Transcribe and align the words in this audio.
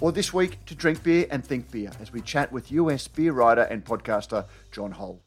Or 0.00 0.10
this 0.10 0.34
week, 0.34 0.64
to 0.66 0.74
drink 0.74 1.02
beer 1.02 1.26
and 1.30 1.44
think 1.44 1.70
beer 1.70 1.92
as 2.00 2.12
we 2.12 2.20
chat 2.20 2.50
with 2.50 2.72
US 2.72 3.06
beer 3.06 3.32
writer 3.32 3.62
and 3.62 3.84
podcaster 3.84 4.46
John 4.72 4.92
Holl. 4.92 5.22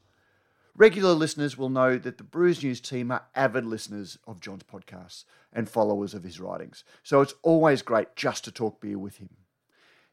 Regular 0.76 1.14
listeners 1.14 1.58
will 1.58 1.70
know 1.70 1.98
that 1.98 2.18
the 2.18 2.24
Brews 2.24 2.62
News 2.62 2.80
team 2.82 3.10
are 3.12 3.26
avid 3.34 3.66
listeners 3.66 4.20
of 4.28 4.42
John's 4.42 4.64
podcasts 4.64 5.24
and 5.52 5.68
followers 5.68 6.14
of 6.14 6.24
his 6.24 6.40
writings, 6.40 6.84
so 7.02 7.22
it's 7.22 7.34
always 7.42 7.82
great 7.82 8.16
just 8.16 8.44
to 8.44 8.52
talk 8.52 8.80
beer 8.80 9.00
with 9.00 9.18
him. 9.18 9.30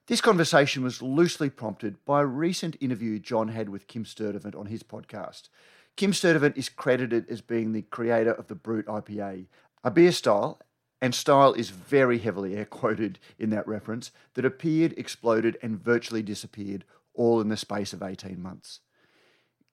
This 0.07 0.21
conversation 0.21 0.85
was 0.85 1.03
loosely 1.03 1.51
prompted 1.51 2.03
by 2.05 2.23
a 2.23 2.27
recent 2.27 2.77
interview 2.81 3.19
John 3.19 3.49
had 3.49 3.69
with 3.69 3.89
Kim 3.89 4.05
Sturdavant 4.05 4.59
on 4.59 4.67
his 4.67 4.83
podcast. 4.83 5.49
Kim 5.97 6.13
Sturdavant 6.13 6.57
is 6.57 6.69
credited 6.69 7.27
as 7.29 7.41
being 7.41 7.73
the 7.73 7.83
creator 7.83 8.33
of 8.33 8.47
the 8.47 8.55
Brut 8.55 8.87
IPA, 8.87 9.47
a 9.83 9.91
beer 9.91 10.13
style 10.13 10.61
and 11.01 11.15
style 11.15 11.53
is 11.53 11.71
very 11.71 12.19
heavily 12.19 12.57
air 12.57 12.65
quoted 12.81 13.19
in 13.39 13.51
that 13.51 13.67
reference, 13.67 14.11
that 14.35 14.45
appeared, 14.45 14.95
exploded, 14.97 15.59
and 15.63 15.79
virtually 15.79 16.23
disappeared 16.23 16.85
all 17.15 17.41
in 17.41 17.49
the 17.49 17.57
space 17.57 17.93
of 17.93 18.03
18 18.03 18.41
months. 18.41 18.81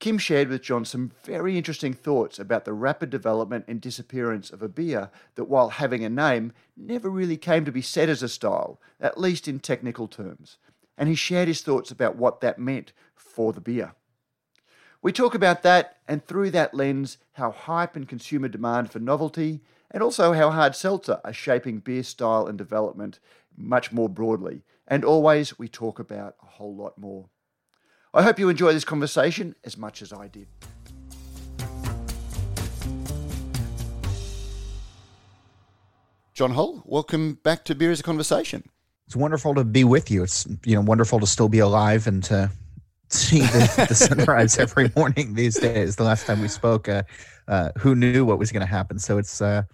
Kim 0.02 0.18
shared 0.18 0.48
with 0.48 0.62
John 0.62 0.84
some 0.84 1.12
very 1.22 1.56
interesting 1.56 1.92
thoughts 1.92 2.40
about 2.40 2.64
the 2.64 2.72
rapid 2.72 3.08
development 3.08 3.66
and 3.68 3.80
disappearance 3.80 4.50
of 4.50 4.60
a 4.60 4.68
beer 4.68 5.12
that, 5.36 5.44
while 5.44 5.68
having 5.68 6.04
a 6.04 6.10
name, 6.10 6.52
never 6.76 7.08
really 7.08 7.36
came 7.36 7.64
to 7.64 7.70
be 7.70 7.82
set 7.82 8.08
as 8.08 8.20
a 8.20 8.28
style, 8.28 8.80
at 9.00 9.16
least 9.16 9.46
in 9.46 9.60
technical 9.60 10.08
terms. 10.08 10.58
And 10.98 11.08
he 11.08 11.14
shared 11.14 11.46
his 11.46 11.60
thoughts 11.60 11.92
about 11.92 12.16
what 12.16 12.40
that 12.40 12.58
meant 12.58 12.92
for 13.14 13.52
the 13.52 13.60
beer. 13.60 13.94
We 15.02 15.12
talk 15.12 15.36
about 15.36 15.62
that, 15.62 15.98
and 16.08 16.24
through 16.26 16.50
that 16.50 16.74
lens, 16.74 17.18
how 17.34 17.52
hype 17.52 17.94
and 17.94 18.08
consumer 18.08 18.48
demand 18.48 18.90
for 18.90 18.98
novelty, 18.98 19.60
and 19.92 20.02
also 20.02 20.32
how 20.32 20.50
hard 20.50 20.74
seltzer 20.74 21.20
are 21.22 21.32
shaping 21.32 21.78
beer 21.78 22.02
style 22.02 22.46
and 22.46 22.56
development 22.56 23.20
much 23.56 23.92
more 23.92 24.08
broadly. 24.08 24.62
And 24.88 25.04
always, 25.04 25.58
we 25.58 25.68
talk 25.68 25.98
about 25.98 26.34
a 26.42 26.46
whole 26.46 26.74
lot 26.74 26.98
more. 26.98 27.28
I 28.14 28.22
hope 28.22 28.38
you 28.38 28.48
enjoy 28.48 28.72
this 28.72 28.84
conversation 28.84 29.54
as 29.64 29.76
much 29.76 30.02
as 30.02 30.12
I 30.12 30.28
did. 30.28 30.48
John 36.34 36.52
Holl, 36.52 36.82
welcome 36.86 37.34
back 37.42 37.64
to 37.66 37.74
Beer 37.74 37.90
as 37.90 38.00
a 38.00 38.02
Conversation. 38.02 38.64
It's 39.06 39.14
wonderful 39.14 39.54
to 39.54 39.64
be 39.64 39.84
with 39.84 40.10
you. 40.10 40.22
It's 40.22 40.46
you 40.64 40.74
know 40.74 40.80
wonderful 40.80 41.20
to 41.20 41.26
still 41.26 41.50
be 41.50 41.58
alive 41.58 42.06
and 42.06 42.24
to 42.24 42.50
see 43.10 43.40
the, 43.40 43.86
the 43.88 43.94
sunrise 43.94 44.58
every 44.58 44.90
morning 44.96 45.34
these 45.34 45.58
days. 45.58 45.96
The 45.96 46.04
last 46.04 46.26
time 46.26 46.40
we 46.40 46.48
spoke, 46.48 46.88
uh, 46.88 47.02
uh, 47.48 47.70
who 47.76 47.94
knew 47.94 48.24
what 48.24 48.38
was 48.38 48.50
going 48.50 48.62
to 48.62 48.66
happen? 48.66 48.98
So 48.98 49.18
it's 49.18 49.42
uh, 49.42 49.64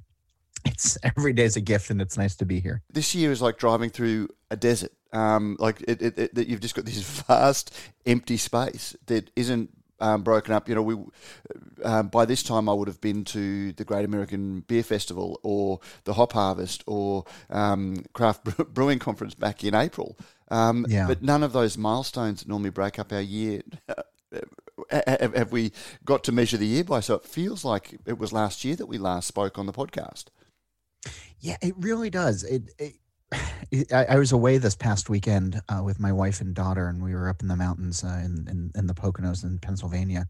it's 0.69 0.99
every 1.03 1.33
day 1.33 1.45
is 1.45 1.57
a 1.57 1.61
gift, 1.61 1.91
and 1.91 2.01
it's 2.01 2.17
nice 2.17 2.37
to 2.37 2.45
be 2.45 2.61
here. 2.61 2.83
This 2.91 3.15
year 3.15 3.31
is 3.33 3.43
like 3.43 3.59
driving 3.59 3.91
through 3.91 4.29
a 4.51 4.57
desert. 4.57 4.93
Um, 5.13 5.57
like 5.59 5.83
it, 5.89 6.03
it, 6.03 6.19
it, 6.19 6.49
you've 6.49 6.61
just 6.61 6.75
got 6.75 6.85
this 6.85 7.01
vast 7.27 7.75
empty 8.07 8.37
space 8.37 8.95
that 9.07 9.31
isn't 9.37 9.71
um, 10.01 10.23
broken 10.23 10.55
up. 10.55 10.69
You 10.69 10.75
know, 10.75 10.83
we 10.83 10.97
um, 11.85 12.09
by 12.09 12.25
this 12.25 12.43
time 12.43 12.69
I 12.69 12.73
would 12.73 12.89
have 12.89 13.01
been 13.01 13.25
to 13.27 13.73
the 13.73 13.85
Great 13.85 14.05
American 14.05 14.61
Beer 14.61 14.83
Festival 14.83 15.41
or 15.43 15.81
the 16.05 16.15
Hop 16.15 16.33
Harvest 16.33 16.85
or 16.87 17.25
um, 17.51 18.05
Craft 18.13 18.45
Brewing 18.75 18.99
Conference 18.99 19.35
back 19.35 19.65
in 19.65 19.75
April. 19.75 20.17
Um, 20.51 20.87
yeah. 20.89 21.07
But 21.07 21.23
none 21.23 21.43
of 21.43 21.53
those 21.53 21.77
milestones 21.77 22.47
normally 22.47 22.71
break 22.71 22.99
up 22.99 23.13
our 23.13 23.21
year. 23.21 23.63
have 24.91 25.53
we 25.53 25.73
got 26.05 26.25
to 26.25 26.33
measure 26.33 26.57
the 26.57 26.67
year 26.67 26.85
by? 26.85 27.01
So 27.01 27.15
it 27.15 27.25
feels 27.25 27.65
like 27.65 27.99
it 28.07 28.19
was 28.19 28.33
last 28.33 28.65
year 28.65 28.77
that 28.77 28.87
we 28.87 28.99
last 28.99 29.27
spoke 29.29 29.59
on 29.59 29.67
the 29.67 29.73
podcast. 29.73 30.27
Yeah, 31.41 31.57
it 31.63 31.75
really 31.79 32.11
does. 32.11 32.45
It, 32.45 32.71
it, 32.79 32.95
I, 33.93 34.17
was 34.17 34.33
away 34.33 34.59
this 34.59 34.75
past 34.75 35.11
weekend 35.11 35.61
uh, 35.69 35.83
with 35.85 36.01
my 36.01 36.13
wife 36.13 36.41
and 36.41 36.55
daughter, 36.55 36.89
and 36.89 37.03
we 37.03 37.15
were 37.15 37.29
up 37.29 37.43
in 37.43 37.49
the 37.49 37.57
mountains 37.57 38.03
uh, 38.03 38.21
in, 38.25 38.47
in, 38.49 38.71
in 38.75 38.87
the 38.87 38.95
Poconos 38.95 39.45
in 39.45 39.59
Pennsylvania, 39.59 40.27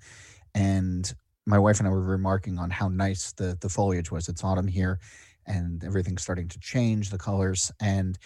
and 0.55 1.15
my 1.47 1.59
wife 1.59 1.79
and 1.79 1.89
I 1.89 1.91
were 1.91 2.03
remarking 2.03 2.59
on 2.59 2.71
how 2.71 2.89
nice 2.89 3.33
the 3.33 3.57
the 3.61 3.69
foliage 3.69 4.11
was. 4.11 4.29
It's 4.29 4.45
autumn 4.45 4.67
here, 4.67 4.99
and 5.47 5.83
everything's 5.85 6.23
starting 6.23 6.49
to 6.49 6.59
change 6.59 7.11
the 7.11 7.19
colors, 7.19 7.71
and 7.81 8.19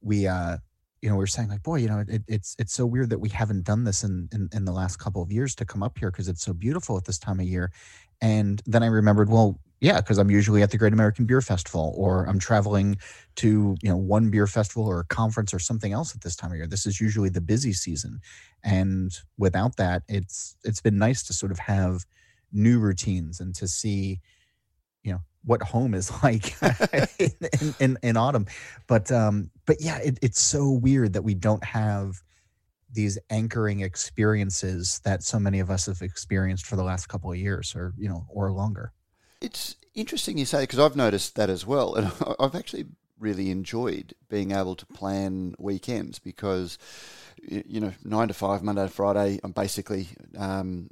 we 0.00 0.26
uh 0.26 0.58
you 1.02 1.10
know 1.10 1.16
we 1.16 1.24
are 1.24 1.26
saying 1.26 1.48
like 1.48 1.62
boy 1.62 1.76
you 1.76 1.88
know 1.88 2.04
it, 2.08 2.22
it's 2.28 2.56
it's 2.58 2.72
so 2.72 2.86
weird 2.86 3.10
that 3.10 3.18
we 3.18 3.28
haven't 3.28 3.64
done 3.64 3.84
this 3.84 4.04
in, 4.04 4.28
in 4.32 4.48
in 4.52 4.64
the 4.64 4.72
last 4.72 4.96
couple 4.96 5.22
of 5.22 5.30
years 5.30 5.54
to 5.56 5.64
come 5.64 5.82
up 5.82 5.98
here 5.98 6.10
because 6.10 6.28
it's 6.28 6.42
so 6.42 6.52
beautiful 6.52 6.96
at 6.96 7.04
this 7.04 7.18
time 7.18 7.40
of 7.40 7.46
year 7.46 7.70
and 8.20 8.62
then 8.66 8.82
i 8.82 8.86
remembered 8.86 9.28
well 9.28 9.58
yeah, 9.82 10.00
because 10.00 10.16
I'm 10.18 10.30
usually 10.30 10.62
at 10.62 10.70
the 10.70 10.78
Great 10.78 10.92
American 10.92 11.24
Beer 11.24 11.40
Festival, 11.40 11.92
or 11.96 12.24
I'm 12.26 12.38
traveling 12.38 12.98
to 13.34 13.74
you 13.82 13.88
know 13.88 13.96
one 13.96 14.30
beer 14.30 14.46
festival 14.46 14.86
or 14.86 15.00
a 15.00 15.04
conference 15.04 15.52
or 15.52 15.58
something 15.58 15.92
else 15.92 16.14
at 16.14 16.20
this 16.20 16.36
time 16.36 16.52
of 16.52 16.56
year. 16.56 16.68
This 16.68 16.86
is 16.86 17.00
usually 17.00 17.28
the 17.30 17.40
busy 17.40 17.72
season, 17.72 18.20
and 18.62 19.10
without 19.38 19.76
that, 19.78 20.04
it's 20.08 20.54
it's 20.62 20.80
been 20.80 20.98
nice 20.98 21.24
to 21.24 21.32
sort 21.32 21.50
of 21.50 21.58
have 21.58 22.06
new 22.52 22.78
routines 22.78 23.40
and 23.40 23.56
to 23.56 23.66
see, 23.66 24.20
what 25.44 25.62
home 25.62 25.94
is 25.94 26.10
like 26.22 26.54
in, 27.18 27.30
in, 27.80 27.98
in, 28.02 28.16
autumn. 28.16 28.46
But 28.86 29.10
um, 29.10 29.50
but 29.66 29.80
yeah, 29.80 29.98
it, 29.98 30.18
it's 30.22 30.40
so 30.40 30.70
weird 30.70 31.14
that 31.14 31.22
we 31.22 31.34
don't 31.34 31.64
have 31.64 32.22
these 32.92 33.18
anchoring 33.30 33.80
experiences 33.80 35.00
that 35.04 35.22
so 35.22 35.38
many 35.38 35.60
of 35.60 35.70
us 35.70 35.86
have 35.86 36.02
experienced 36.02 36.66
for 36.66 36.76
the 36.76 36.84
last 36.84 37.08
couple 37.08 37.30
of 37.30 37.38
years, 37.38 37.74
or 37.74 37.94
you 37.96 38.08
know, 38.08 38.26
or 38.28 38.52
longer. 38.52 38.92
It's 39.40 39.76
interesting 39.94 40.38
you 40.38 40.44
say 40.44 40.62
because 40.62 40.78
I've 40.78 40.96
noticed 40.96 41.36
that 41.36 41.50
as 41.50 41.66
well, 41.66 41.94
and 41.94 42.12
I've 42.40 42.54
actually 42.54 42.86
really 43.18 43.50
enjoyed 43.50 44.14
being 44.28 44.50
able 44.50 44.74
to 44.74 44.84
plan 44.86 45.54
weekends 45.58 46.18
because 46.18 46.76
you 47.40 47.80
know 47.80 47.92
nine 48.04 48.28
to 48.28 48.34
five 48.34 48.62
Monday 48.62 48.82
to 48.82 48.88
Friday 48.88 49.38
I'm 49.42 49.52
basically 49.52 50.08
um, 50.36 50.90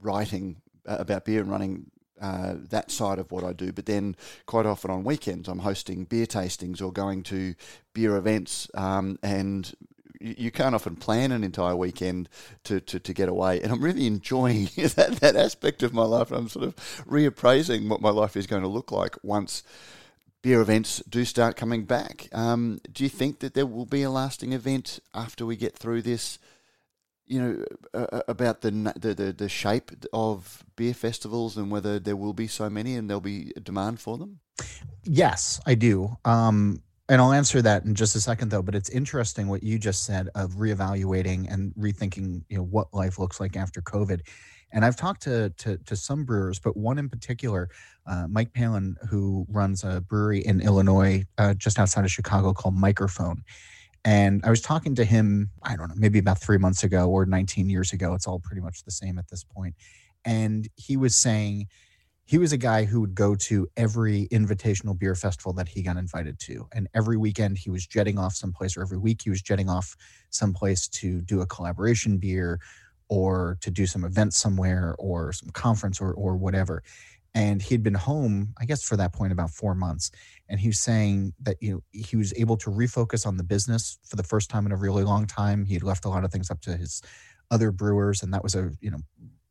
writing 0.00 0.60
about 0.84 1.24
beer 1.24 1.40
and 1.40 1.50
running 1.50 1.90
uh, 2.20 2.54
that 2.70 2.90
side 2.90 3.18
of 3.18 3.30
what 3.32 3.44
I 3.44 3.52
do. 3.52 3.72
But 3.72 3.86
then 3.86 4.16
quite 4.46 4.66
often 4.66 4.90
on 4.90 5.04
weekends, 5.04 5.48
I'm 5.48 5.60
hosting 5.60 6.04
beer 6.04 6.26
tastings 6.26 6.82
or 6.82 6.92
going 6.92 7.22
to 7.24 7.54
beer 7.92 8.16
events 8.16 8.68
um, 8.74 9.18
and 9.22 9.72
you 10.20 10.50
can't 10.50 10.74
often 10.74 10.96
plan 10.96 11.32
an 11.32 11.42
entire 11.42 11.74
weekend 11.74 12.28
to, 12.64 12.78
to, 12.80 13.00
to 13.00 13.14
get 13.14 13.28
away. 13.28 13.60
And 13.62 13.72
I'm 13.72 13.82
really 13.82 14.06
enjoying 14.06 14.64
that, 14.76 15.18
that 15.20 15.34
aspect 15.34 15.82
of 15.82 15.94
my 15.94 16.04
life. 16.04 16.30
I'm 16.30 16.48
sort 16.48 16.66
of 16.66 16.76
reappraising 17.08 17.88
what 17.88 18.02
my 18.02 18.10
life 18.10 18.36
is 18.36 18.46
going 18.46 18.62
to 18.62 18.68
look 18.68 18.92
like 18.92 19.16
once 19.22 19.62
beer 20.42 20.60
events 20.60 21.02
do 21.08 21.24
start 21.24 21.56
coming 21.56 21.84
back. 21.84 22.28
Um, 22.32 22.80
do 22.92 23.02
you 23.04 23.10
think 23.10 23.40
that 23.40 23.54
there 23.54 23.66
will 23.66 23.86
be 23.86 24.02
a 24.02 24.10
lasting 24.10 24.52
event 24.52 25.00
after 25.14 25.44
we 25.44 25.56
get 25.56 25.76
through 25.76 26.02
this? 26.02 26.38
You 27.30 27.40
know 27.40 27.52
uh, 27.94 28.22
about 28.26 28.60
the, 28.60 28.72
the, 28.98 29.32
the 29.32 29.48
shape 29.48 29.92
of 30.12 30.64
beer 30.74 30.94
festivals 30.94 31.56
and 31.56 31.70
whether 31.70 32.00
there 32.00 32.16
will 32.16 32.32
be 32.32 32.48
so 32.48 32.68
many 32.68 32.96
and 32.96 33.08
there'll 33.08 33.20
be 33.20 33.52
a 33.56 33.60
demand 33.60 34.00
for 34.00 34.18
them. 34.18 34.40
Yes, 35.04 35.60
I 35.64 35.74
do. 35.76 36.16
Um, 36.24 36.82
and 37.08 37.20
I'll 37.20 37.32
answer 37.32 37.60
that 37.62 37.84
in 37.84 37.94
just 37.94 38.14
a 38.14 38.20
second, 38.20 38.50
though. 38.50 38.62
But 38.62 38.76
it's 38.76 38.88
interesting 38.88 39.48
what 39.48 39.62
you 39.62 39.78
just 39.78 40.04
said 40.04 40.28
of 40.36 40.52
reevaluating 40.52 41.52
and 41.52 41.72
rethinking, 41.74 42.44
you 42.48 42.56
know, 42.56 42.64
what 42.64 42.94
life 42.94 43.18
looks 43.18 43.40
like 43.40 43.56
after 43.56 43.80
COVID. 43.82 44.20
And 44.72 44.84
I've 44.84 44.96
talked 44.96 45.22
to 45.22 45.50
to, 45.50 45.76
to 45.78 45.96
some 45.96 46.24
brewers, 46.24 46.60
but 46.60 46.76
one 46.76 46.98
in 46.98 47.08
particular, 47.08 47.68
uh, 48.06 48.26
Mike 48.28 48.52
Palin, 48.52 48.96
who 49.08 49.44
runs 49.48 49.82
a 49.82 50.00
brewery 50.00 50.40
in 50.40 50.60
Illinois, 50.60 51.24
uh, 51.38 51.54
just 51.54 51.80
outside 51.80 52.04
of 52.04 52.12
Chicago, 52.12 52.52
called 52.52 52.76
Mikerphone. 52.76 53.38
And 54.04 54.40
I 54.44 54.50
was 54.50 54.62
talking 54.62 54.94
to 54.94 55.04
him, 55.04 55.50
I 55.62 55.76
don't 55.76 55.88
know, 55.88 55.94
maybe 55.96 56.18
about 56.18 56.40
three 56.40 56.58
months 56.58 56.82
ago 56.82 57.08
or 57.10 57.26
19 57.26 57.68
years 57.68 57.92
ago. 57.92 58.14
It's 58.14 58.26
all 58.26 58.40
pretty 58.40 58.62
much 58.62 58.84
the 58.84 58.90
same 58.90 59.18
at 59.18 59.28
this 59.28 59.44
point. 59.44 59.74
And 60.24 60.68
he 60.76 60.96
was 60.96 61.14
saying 61.14 61.68
he 62.24 62.38
was 62.38 62.52
a 62.52 62.56
guy 62.56 62.84
who 62.84 63.00
would 63.00 63.14
go 63.14 63.34
to 63.34 63.68
every 63.76 64.28
invitational 64.28 64.96
beer 64.96 65.14
festival 65.14 65.52
that 65.54 65.68
he 65.68 65.82
got 65.82 65.96
invited 65.96 66.38
to. 66.38 66.68
And 66.72 66.88
every 66.94 67.16
weekend 67.16 67.58
he 67.58 67.70
was 67.70 67.86
jetting 67.86 68.18
off 68.18 68.34
someplace, 68.34 68.76
or 68.76 68.82
every 68.82 68.98
week 68.98 69.22
he 69.22 69.30
was 69.30 69.42
jetting 69.42 69.68
off 69.68 69.96
someplace 70.30 70.86
to 70.88 71.20
do 71.22 71.40
a 71.40 71.46
collaboration 71.46 72.18
beer 72.18 72.60
or 73.08 73.58
to 73.60 73.70
do 73.70 73.84
some 73.84 74.04
event 74.04 74.32
somewhere 74.32 74.94
or 74.98 75.32
some 75.32 75.50
conference 75.50 76.00
or, 76.00 76.12
or 76.12 76.36
whatever. 76.36 76.82
And 77.34 77.62
he'd 77.62 77.82
been 77.82 77.94
home 77.94 78.54
i 78.58 78.64
guess 78.64 78.82
for 78.82 78.96
that 78.96 79.12
point 79.12 79.32
about 79.32 79.50
four 79.50 79.74
months 79.74 80.10
and 80.50 80.58
he 80.58 80.68
was 80.68 80.80
saying 80.80 81.32
that 81.40 81.56
you 81.60 81.72
know 81.72 81.82
he 81.92 82.16
was 82.16 82.34
able 82.36 82.56
to 82.58 82.70
refocus 82.70 83.24
on 83.24 83.36
the 83.36 83.44
business 83.44 83.98
for 84.04 84.16
the 84.16 84.22
first 84.22 84.50
time 84.50 84.66
in 84.66 84.72
a 84.72 84.76
really 84.76 85.04
long 85.04 85.26
time. 85.26 85.64
He 85.64 85.74
had 85.74 85.84
left 85.84 86.04
a 86.04 86.08
lot 86.08 86.24
of 86.24 86.32
things 86.32 86.50
up 86.50 86.60
to 86.62 86.76
his 86.76 87.00
other 87.50 87.70
brewers 87.70 88.22
and 88.22 88.34
that 88.34 88.42
was 88.42 88.54
a 88.54 88.72
you 88.80 88.90
know 88.90 88.98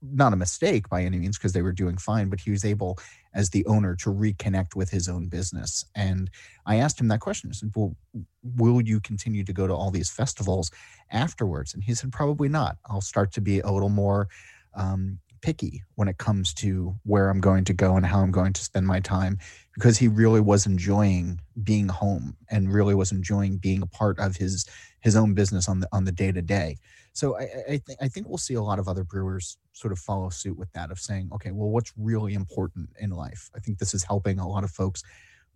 not 0.01 0.31
a 0.31 0.37
mistake 0.37 0.87
by 0.87 1.03
any 1.03 1.19
means 1.19 1.37
because 1.37 1.51
they 1.51 1.61
were 1.61 1.73
doing 1.73 1.97
fine 1.97 2.29
but 2.29 2.39
he 2.39 2.51
was 2.51 2.63
able 2.63 2.97
as 3.33 3.49
the 3.49 3.65
owner 3.65 3.95
to 3.95 4.09
reconnect 4.09 4.75
with 4.75 4.89
his 4.89 5.09
own 5.09 5.27
business. 5.27 5.85
And 5.95 6.29
i 6.65 6.75
asked 6.75 6.99
him 6.99 7.07
that 7.07 7.21
question. 7.21 7.49
I 7.49 7.53
said 7.53 7.71
well 7.75 7.95
will 8.43 8.81
you 8.81 8.99
continue 8.99 9.43
to 9.45 9.53
go 9.53 9.67
to 9.67 9.73
all 9.73 9.89
these 9.89 10.09
festivals 10.09 10.69
afterwards? 11.11 11.73
And 11.73 11.83
he 11.83 11.95
said 11.95 12.11
probably 12.11 12.49
not. 12.49 12.77
I'll 12.89 13.01
start 13.01 13.31
to 13.33 13.41
be 13.41 13.61
a 13.61 13.71
little 13.71 13.89
more 13.89 14.27
um, 14.73 15.19
picky 15.41 15.83
when 15.95 16.07
it 16.07 16.17
comes 16.17 16.53
to 16.55 16.95
where 17.03 17.29
I'm 17.29 17.41
going 17.41 17.63
to 17.65 17.73
go 17.73 17.95
and 17.95 18.05
how 18.05 18.19
I'm 18.19 18.31
going 18.31 18.53
to 18.53 18.63
spend 18.63 18.87
my 18.87 18.99
time 18.99 19.37
because 19.73 19.97
he 19.97 20.07
really 20.07 20.41
was 20.41 20.65
enjoying 20.65 21.39
being 21.63 21.87
home 21.87 22.35
and 22.49 22.73
really 22.73 22.95
was 22.95 23.11
enjoying 23.11 23.57
being 23.57 23.81
a 23.81 23.87
part 23.87 24.19
of 24.19 24.35
his 24.35 24.65
his 25.01 25.15
own 25.15 25.33
business 25.33 25.69
on 25.69 25.79
the 25.79 25.87
on 25.91 26.05
the 26.05 26.11
day 26.11 26.31
to 26.31 26.41
day. 26.41 26.77
So 27.13 27.37
I 27.37 27.43
I, 27.43 27.81
th- 27.85 27.97
I 28.01 28.07
think 28.07 28.27
we'll 28.27 28.37
see 28.37 28.55
a 28.55 28.61
lot 28.61 28.79
of 28.79 28.87
other 28.87 29.03
brewers 29.03 29.57
sort 29.73 29.91
of 29.91 29.99
follow 29.99 30.29
suit 30.29 30.57
with 30.57 30.71
that 30.73 30.91
of 30.91 30.99
saying, 30.99 31.29
okay, 31.33 31.51
well, 31.51 31.69
what's 31.69 31.93
really 31.97 32.33
important 32.33 32.89
in 32.99 33.11
life? 33.11 33.49
I 33.55 33.59
think 33.59 33.77
this 33.77 33.93
is 33.93 34.03
helping 34.03 34.39
a 34.39 34.47
lot 34.47 34.63
of 34.63 34.71
folks 34.71 35.03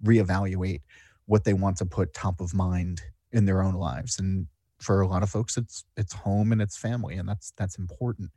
reevaluate 0.03 0.81
what 1.25 1.43
they 1.43 1.53
want 1.53 1.77
to 1.77 1.85
put 1.85 2.13
top 2.13 2.41
of 2.41 2.53
mind 2.53 3.01
in 3.31 3.45
their 3.45 3.61
own 3.61 3.73
lives 3.73 4.19
and 4.19 4.47
for 4.79 5.01
a 5.01 5.07
lot 5.07 5.23
of 5.23 5.29
folks 5.29 5.57
it's 5.57 5.85
it's 5.95 6.13
home 6.13 6.51
and 6.51 6.61
it's 6.61 6.77
family 6.77 7.15
and 7.15 7.27
that's 7.27 7.53
that's 7.57 7.77
important 7.77 8.29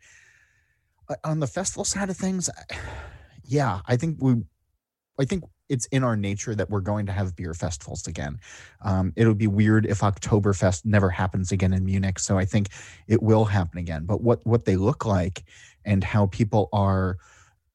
on 1.25 1.41
the 1.41 1.47
festival 1.47 1.85
side 1.85 2.11
of 2.11 2.17
things, 2.17 2.51
yeah, 3.45 3.81
I 3.87 3.97
think 3.97 4.19
we, 4.21 4.37
I 5.19 5.25
think 5.25 5.45
it's 5.69 5.87
in 5.87 6.05
our 6.05 6.17
nature 6.17 6.55
that 6.55 6.71
we're 6.71 6.81
going 6.81 7.07
to 7.07 7.13
have 7.13 7.35
beer 7.35 7.55
festivals 7.55 8.07
again. 8.07 8.39
Um, 8.83 9.13
it'll 9.17 9.35
be 9.35 9.47
weird 9.47 9.87
if 9.87 10.01
Oktoberfest 10.01 10.85
never 10.85 11.11
happens 11.11 11.53
again 11.53 11.73
in 11.73 11.85
Munich. 11.85 12.19
So 12.19 12.39
I 12.39 12.45
think 12.45 12.69
it 13.09 13.23
will 13.23 13.45
happen 13.45 13.79
again. 13.79 14.05
But 14.05 14.23
what 14.23 14.47
what 14.47 14.65
they 14.65 14.77
look 14.77 15.05
like 15.05 15.45
and 15.85 16.05
how 16.05 16.27
people 16.27 16.69
are 16.73 17.17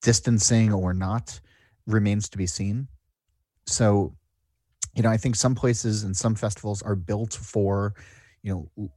distancing 0.01 0.73
or 0.73 0.93
not 0.93 1.39
remains 1.87 2.29
to 2.29 2.37
be 2.37 2.47
seen. 2.47 2.87
So, 3.67 4.15
you 4.95 5.03
know, 5.03 5.09
I 5.09 5.17
think 5.17 5.35
some 5.35 5.55
places 5.55 6.03
and 6.03 6.15
some 6.15 6.35
festivals 6.35 6.81
are 6.81 6.95
built 6.95 7.33
for, 7.33 7.93
you 8.43 8.69
know, 8.77 8.91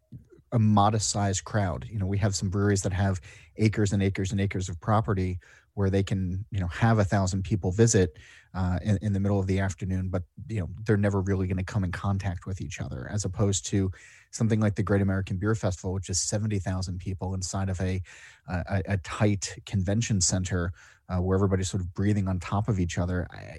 a 0.55 0.59
modest 0.59 1.11
sized 1.11 1.45
crowd. 1.45 1.87
You 1.91 1.99
know, 1.99 2.07
we 2.07 2.19
have 2.19 2.35
some 2.35 2.49
breweries 2.49 2.83
that 2.83 2.93
have 2.93 3.21
acres 3.57 3.93
and 3.93 4.03
acres 4.03 4.33
and 4.33 4.41
acres 4.41 4.69
of 4.69 4.81
property 4.81 5.41
where 5.75 5.91
they 5.91 6.05
can, 6.05 6.45
you 6.53 6.61
know, 6.61 6.69
have 6.69 6.99
a 7.01 7.05
thousand 7.05 7.43
people 7.43 7.73
visit 7.73 8.17
uh, 8.55 8.79
in, 8.85 8.97
in 9.03 9.13
the 9.13 9.19
middle 9.19 9.41
of 9.41 9.49
the 9.49 9.59
afternoon, 9.59 10.09
but 10.09 10.23
you 10.49 10.61
know, 10.61 10.69
they're 10.87 10.97
never 10.97 11.21
really 11.21 11.49
going 11.49 11.59
to 11.59 11.65
come 11.65 11.83
in 11.83 11.91
contact 11.91 12.47
with 12.47 12.61
each 12.61 12.81
other, 12.81 13.09
as 13.13 13.25
opposed 13.25 13.67
to 13.67 13.91
something 14.31 14.61
like 14.61 14.77
the 14.77 14.83
Great 14.83 15.03
American 15.03 15.37
Beer 15.37 15.57
Festival, 15.57 15.93
which 15.93 16.09
is 16.09 16.21
seventy 16.21 16.61
thousand 16.61 16.99
people 16.99 17.35
inside 17.35 17.69
of 17.69 17.81
a 17.81 18.01
a, 18.49 18.83
a 18.87 18.97
tight 18.99 19.59
convention 19.67 20.21
center 20.21 20.73
uh, 21.09 21.19
where 21.19 21.35
everybody's 21.35 21.69
sort 21.69 21.83
of 21.83 21.93
breathing 21.95 22.29
on 22.29 22.39
top 22.39 22.69
of 22.69 22.79
each 22.79 22.97
other. 22.97 23.27
I, 23.33 23.59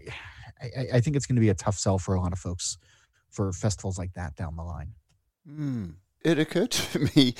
I, 0.61 0.85
I 0.93 1.01
think 1.01 1.17
it's 1.17 1.25
going 1.25 1.35
to 1.35 1.41
be 1.41 1.49
a 1.49 1.53
tough 1.55 1.77
sell 1.77 1.99
for 1.99 2.15
a 2.15 2.21
lot 2.21 2.31
of 2.31 2.39
folks 2.39 2.77
for 3.29 3.51
festivals 3.51 3.97
like 3.97 4.13
that 4.13 4.37
down 4.37 4.55
the 4.55 4.63
line. 4.63 4.93
Mm 5.45 5.95
it 6.25 6.39
occurred 6.39 6.71
to 6.71 6.99
me, 7.15 7.35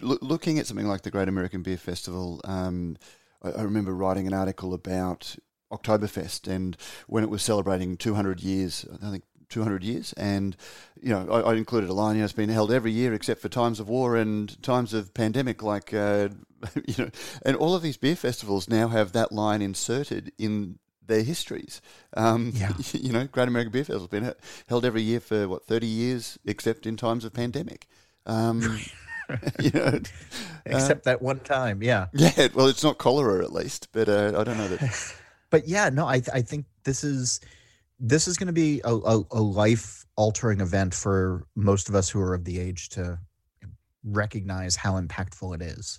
looking 0.00 0.58
at 0.58 0.66
something 0.66 0.86
like 0.86 1.02
the 1.02 1.10
Great 1.10 1.28
American 1.28 1.62
Beer 1.62 1.78
Festival, 1.78 2.40
um, 2.44 2.96
I, 3.42 3.50
I, 3.50 3.62
remember 3.62 3.94
writing 3.94 4.26
an 4.26 4.34
article 4.34 4.74
about 4.74 5.36
Oktoberfest 5.72 6.48
and 6.48 6.76
when 7.06 7.22
it 7.22 7.30
was 7.30 7.42
celebrating 7.42 7.96
200 7.96 8.40
years, 8.40 8.84
I 9.02 9.10
think 9.10 9.24
200 9.48 9.84
years. 9.84 10.12
And, 10.14 10.56
you 11.00 11.10
know, 11.10 11.28
I, 11.30 11.52
I 11.52 11.54
included 11.54 11.88
a 11.88 11.92
line, 11.92 12.16
you 12.16 12.22
know, 12.22 12.24
it's 12.24 12.32
been 12.32 12.50
held 12.50 12.72
every 12.72 12.90
year 12.92 13.14
except 13.14 13.40
for 13.40 13.48
times 13.48 13.78
of 13.78 13.88
war 13.88 14.16
and 14.16 14.60
times 14.62 14.92
of 14.92 15.14
pandemic, 15.14 15.62
like, 15.62 15.94
uh, 15.94 16.30
you 16.86 17.04
know, 17.04 17.10
and 17.42 17.56
all 17.56 17.74
of 17.74 17.82
these 17.82 17.96
beer 17.96 18.16
festivals 18.16 18.68
now 18.68 18.88
have 18.88 19.12
that 19.12 19.30
line 19.30 19.62
inserted 19.62 20.32
in 20.38 20.78
their 21.06 21.22
histories. 21.22 21.80
Um, 22.16 22.52
yeah. 22.54 22.72
You 22.92 23.12
know, 23.12 23.26
Great 23.26 23.48
American 23.48 23.70
Beer 23.70 23.84
Festival 23.84 24.08
has 24.10 24.20
been 24.20 24.34
held 24.66 24.84
every 24.84 25.02
year 25.02 25.20
for, 25.20 25.46
what, 25.46 25.66
30 25.66 25.86
years, 25.86 26.38
except 26.44 26.86
in 26.86 26.96
times 26.96 27.24
of 27.24 27.32
pandemic. 27.32 27.86
Um, 28.26 28.60
you 29.60 29.70
know, 29.70 30.00
except 30.66 31.06
uh, 31.06 31.10
that 31.10 31.22
one 31.22 31.40
time, 31.40 31.82
yeah. 31.82 32.06
Yeah, 32.12 32.48
well, 32.54 32.68
it's 32.68 32.84
not 32.84 32.98
cholera 32.98 33.44
at 33.44 33.52
least, 33.52 33.88
but 33.92 34.08
uh, 34.08 34.32
I 34.36 34.44
don't 34.44 34.58
know 34.58 34.68
that. 34.68 35.14
but 35.50 35.68
yeah, 35.68 35.90
no, 35.90 36.06
I 36.06 36.22
I 36.32 36.42
think 36.42 36.66
this 36.84 37.04
is 37.04 37.40
this 38.00 38.28
is 38.28 38.36
going 38.36 38.48
to 38.48 38.52
be 38.52 38.80
a, 38.84 38.94
a, 38.94 39.22
a 39.30 39.40
life 39.40 40.04
altering 40.16 40.60
event 40.60 40.94
for 40.94 41.46
most 41.54 41.88
of 41.88 41.94
us 41.94 42.08
who 42.08 42.20
are 42.20 42.34
of 42.34 42.44
the 42.44 42.58
age 42.58 42.88
to 42.90 43.18
recognize 44.04 44.76
how 44.76 45.00
impactful 45.00 45.54
it 45.54 45.62
is. 45.62 45.98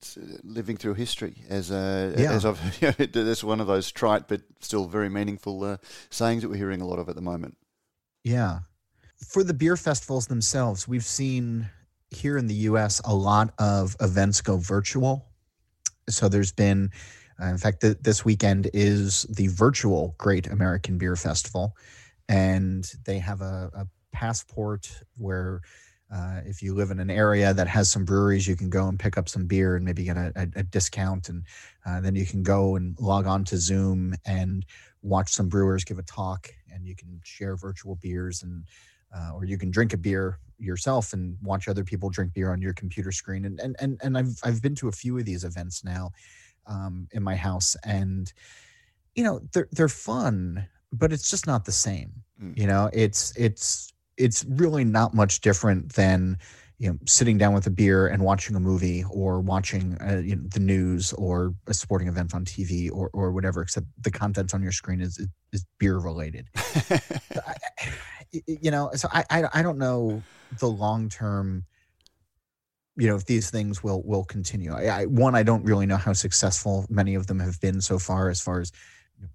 It's 0.00 0.16
uh, 0.16 0.38
living 0.44 0.76
through 0.76 0.94
history, 0.94 1.42
as 1.48 1.70
uh, 1.70 2.14
yeah. 2.18 2.32
as 2.32 2.44
I've 2.44 2.60
you 2.80 2.88
know, 2.88 3.06
that's 3.24 3.44
one 3.44 3.60
of 3.60 3.66
those 3.66 3.90
trite 3.90 4.28
but 4.28 4.42
still 4.60 4.86
very 4.86 5.08
meaningful 5.08 5.64
uh, 5.64 5.76
sayings 6.10 6.42
that 6.42 6.48
we're 6.48 6.56
hearing 6.56 6.80
a 6.80 6.86
lot 6.86 6.98
of 6.98 7.08
at 7.08 7.14
the 7.14 7.22
moment. 7.22 7.56
Yeah, 8.22 8.60
for 9.18 9.42
the 9.42 9.54
beer 9.54 9.76
festivals 9.76 10.26
themselves, 10.26 10.86
we've 10.86 11.04
seen 11.04 11.68
here 12.10 12.36
in 12.38 12.46
the 12.46 12.54
US 12.54 13.00
a 13.04 13.14
lot 13.14 13.52
of 13.58 13.96
events 14.00 14.40
go 14.40 14.56
virtual. 14.56 15.26
So 16.08 16.28
there's 16.28 16.52
been, 16.52 16.90
uh, 17.40 17.46
in 17.46 17.58
fact, 17.58 17.80
the, 17.80 17.96
this 18.00 18.24
weekend 18.24 18.70
is 18.72 19.24
the 19.24 19.48
virtual 19.48 20.14
Great 20.18 20.46
American 20.46 20.98
Beer 20.98 21.16
Festival. 21.16 21.76
And 22.28 22.90
they 23.04 23.18
have 23.18 23.40
a, 23.40 23.70
a 23.74 23.86
passport 24.12 25.02
where 25.16 25.60
uh, 26.12 26.40
if 26.44 26.62
you 26.62 26.74
live 26.74 26.92
in 26.92 27.00
an 27.00 27.10
area 27.10 27.52
that 27.52 27.66
has 27.66 27.90
some 27.90 28.04
breweries, 28.04 28.46
you 28.46 28.54
can 28.54 28.70
go 28.70 28.86
and 28.86 28.98
pick 28.98 29.18
up 29.18 29.28
some 29.28 29.46
beer 29.46 29.74
and 29.74 29.84
maybe 29.84 30.04
get 30.04 30.16
a, 30.16 30.32
a, 30.36 30.60
a 30.60 30.62
discount. 30.62 31.28
And 31.28 31.44
uh, 31.84 32.00
then 32.00 32.14
you 32.14 32.24
can 32.24 32.42
go 32.42 32.76
and 32.76 32.96
log 33.00 33.26
on 33.26 33.44
to 33.46 33.56
Zoom 33.56 34.14
and 34.24 34.64
watch 35.02 35.32
some 35.32 35.48
brewers 35.48 35.84
give 35.84 35.98
a 35.98 36.02
talk 36.02 36.50
and 36.72 36.86
you 36.86 36.94
can 36.94 37.20
share 37.24 37.56
virtual 37.56 37.96
beers 37.96 38.42
and 38.42 38.64
uh, 39.14 39.32
or 39.34 39.44
you 39.44 39.58
can 39.58 39.70
drink 39.70 39.92
a 39.92 39.96
beer 39.96 40.38
yourself 40.58 41.12
and 41.12 41.36
watch 41.42 41.68
other 41.68 41.84
people 41.84 42.08
drink 42.10 42.32
beer 42.32 42.52
on 42.52 42.62
your 42.62 42.72
computer 42.72 43.12
screen. 43.12 43.44
And 43.44 43.60
and 43.60 43.76
and, 43.80 44.00
and 44.02 44.18
I've 44.18 44.38
I've 44.42 44.62
been 44.62 44.74
to 44.76 44.88
a 44.88 44.92
few 44.92 45.18
of 45.18 45.24
these 45.24 45.44
events 45.44 45.84
now 45.84 46.10
um, 46.66 47.08
in 47.12 47.22
my 47.22 47.36
house, 47.36 47.76
and 47.84 48.32
you 49.14 49.24
know 49.24 49.40
they're 49.52 49.68
they're 49.72 49.88
fun, 49.88 50.66
but 50.92 51.12
it's 51.12 51.30
just 51.30 51.46
not 51.46 51.64
the 51.64 51.72
same. 51.72 52.12
Mm. 52.42 52.58
You 52.58 52.66
know, 52.66 52.90
it's 52.92 53.32
it's 53.36 53.92
it's 54.16 54.44
really 54.48 54.84
not 54.84 55.14
much 55.14 55.40
different 55.40 55.92
than 55.92 56.38
you 56.78 56.90
know 56.90 56.98
sitting 57.06 57.38
down 57.38 57.54
with 57.54 57.66
a 57.66 57.70
beer 57.70 58.08
and 58.08 58.22
watching 58.22 58.56
a 58.56 58.60
movie 58.60 59.04
or 59.10 59.40
watching 59.40 59.96
uh, 60.00 60.20
you 60.24 60.36
know, 60.36 60.42
the 60.48 60.60
news 60.60 61.12
or 61.14 61.54
a 61.66 61.74
sporting 61.74 62.08
event 62.08 62.34
on 62.34 62.44
TV 62.44 62.90
or 62.92 63.10
or 63.14 63.32
whatever 63.32 63.62
except 63.62 63.86
the 64.02 64.10
content 64.10 64.52
on 64.52 64.62
your 64.62 64.72
screen 64.72 65.00
is 65.00 65.18
is 65.52 65.64
beer 65.78 65.98
related 65.98 66.48
I, 66.90 67.54
you 68.32 68.70
know 68.70 68.90
so 68.94 69.08
I, 69.12 69.24
I 69.30 69.44
i 69.54 69.62
don't 69.62 69.78
know 69.78 70.22
the 70.58 70.68
long 70.68 71.08
term 71.08 71.64
you 72.96 73.06
know 73.06 73.16
if 73.16 73.26
these 73.26 73.50
things 73.50 73.82
will 73.82 74.02
will 74.02 74.24
continue. 74.24 74.72
I, 74.72 74.84
I, 74.84 75.04
one 75.06 75.34
i 75.34 75.42
don't 75.42 75.64
really 75.64 75.86
know 75.86 75.96
how 75.96 76.12
successful 76.12 76.86
many 76.88 77.14
of 77.14 77.26
them 77.26 77.38
have 77.40 77.60
been 77.60 77.80
so 77.80 77.98
far 77.98 78.30
as 78.30 78.40
far 78.40 78.60
as 78.60 78.72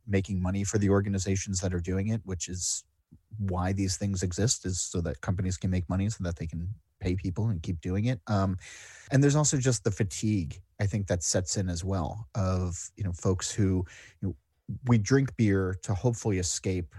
making 0.08 0.42
money 0.42 0.64
for 0.64 0.78
the 0.78 0.90
organizations 0.90 1.60
that 1.62 1.74
are 1.74 1.80
doing 1.80 2.10
it 2.10 2.22
which 2.26 2.48
is 2.50 2.84
why 3.38 3.74
these 3.74 3.98
things 3.98 4.24
exist 4.24 4.66
is 4.66 4.82
so 4.82 5.02
that 5.02 5.22
companies 5.22 5.58
can 5.58 5.70
make 5.70 5.88
money 5.90 6.10
so 6.10 6.24
that 6.24 6.36
they 6.36 6.48
can 6.48 6.68
pay 7.00 7.16
people 7.16 7.50
and 7.50 7.64
keep 7.64 7.82
doing 7.82 8.06
it. 8.06 8.22
Um, 8.28 8.58
and 9.12 9.22
there's 9.22 9.36
also 9.36 9.58
just 9.58 9.84
the 9.84 9.92
fatigue 9.92 10.62
i 10.80 10.86
think 10.86 11.08
that 11.08 11.24
sets 11.24 11.58
in 11.58 11.70
as 11.70 11.84
well 11.84 12.28
of 12.34 12.90
you 12.96 13.04
know 13.04 13.12
folks 13.12 13.52
who 13.52 13.86
you 14.22 14.30
know, 14.30 14.36
we 14.88 14.98
drink 14.98 15.36
beer 15.36 15.76
to 15.84 15.94
hopefully 15.94 16.40
escape 16.40 16.96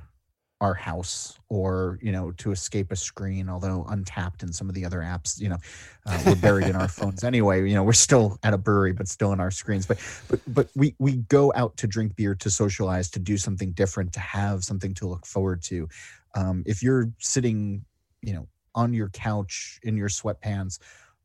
our 0.62 0.75
house 0.75 1.38
or 1.49 1.99
you 2.00 2.12
know 2.12 2.31
to 2.33 2.52
escape 2.52 2.90
a 2.92 2.97
screen 2.97 3.50
although 3.50 3.85
Untappd 3.90 4.42
in 4.42 4.52
some 4.52 4.69
of 4.69 4.75
the 4.75 4.85
other 4.85 5.00
apps 5.00 5.38
you 5.38 5.49
know 5.50 5.59
uh, 6.07 6.23
we're 6.25 6.37
buried 6.37 6.69
in 6.69 6.76
our 6.76 6.88
phones 6.99 7.25
anyway 7.25 7.69
you 7.69 7.75
know 7.75 7.83
we're 7.83 7.92
still 7.92 8.38
at 8.42 8.54
a 8.54 8.59
brewery 8.59 8.92
but 8.92 9.09
still 9.09 9.33
in 9.33 9.40
our 9.40 9.50
screens. 9.50 9.87
But 9.87 9.99
but 10.28 10.40
but 10.47 10.69
we 10.75 10.95
we 10.99 11.16
go 11.16 11.52
out 11.54 11.76
to 11.78 11.87
drink 11.87 12.16
beer 12.16 12.35
to 12.37 12.50
socialize 12.50 13.11
to 13.11 13.19
do 13.19 13.37
something 13.37 13.73
different 13.73 14.12
to 14.14 14.21
have 14.21 14.64
something 14.64 14.95
to 14.95 15.07
look 15.07 15.26
forward 15.26 15.62
to. 15.64 15.88
Um, 16.35 16.62
if 16.66 16.83
you're 16.83 17.11
sitting 17.19 17.85
you 18.23 18.33
know 18.33 18.47
on 18.75 18.95
your 18.95 19.11
couch 19.11 19.81
in 19.83 19.97
your 19.97 20.09
sweatpants 20.09 20.78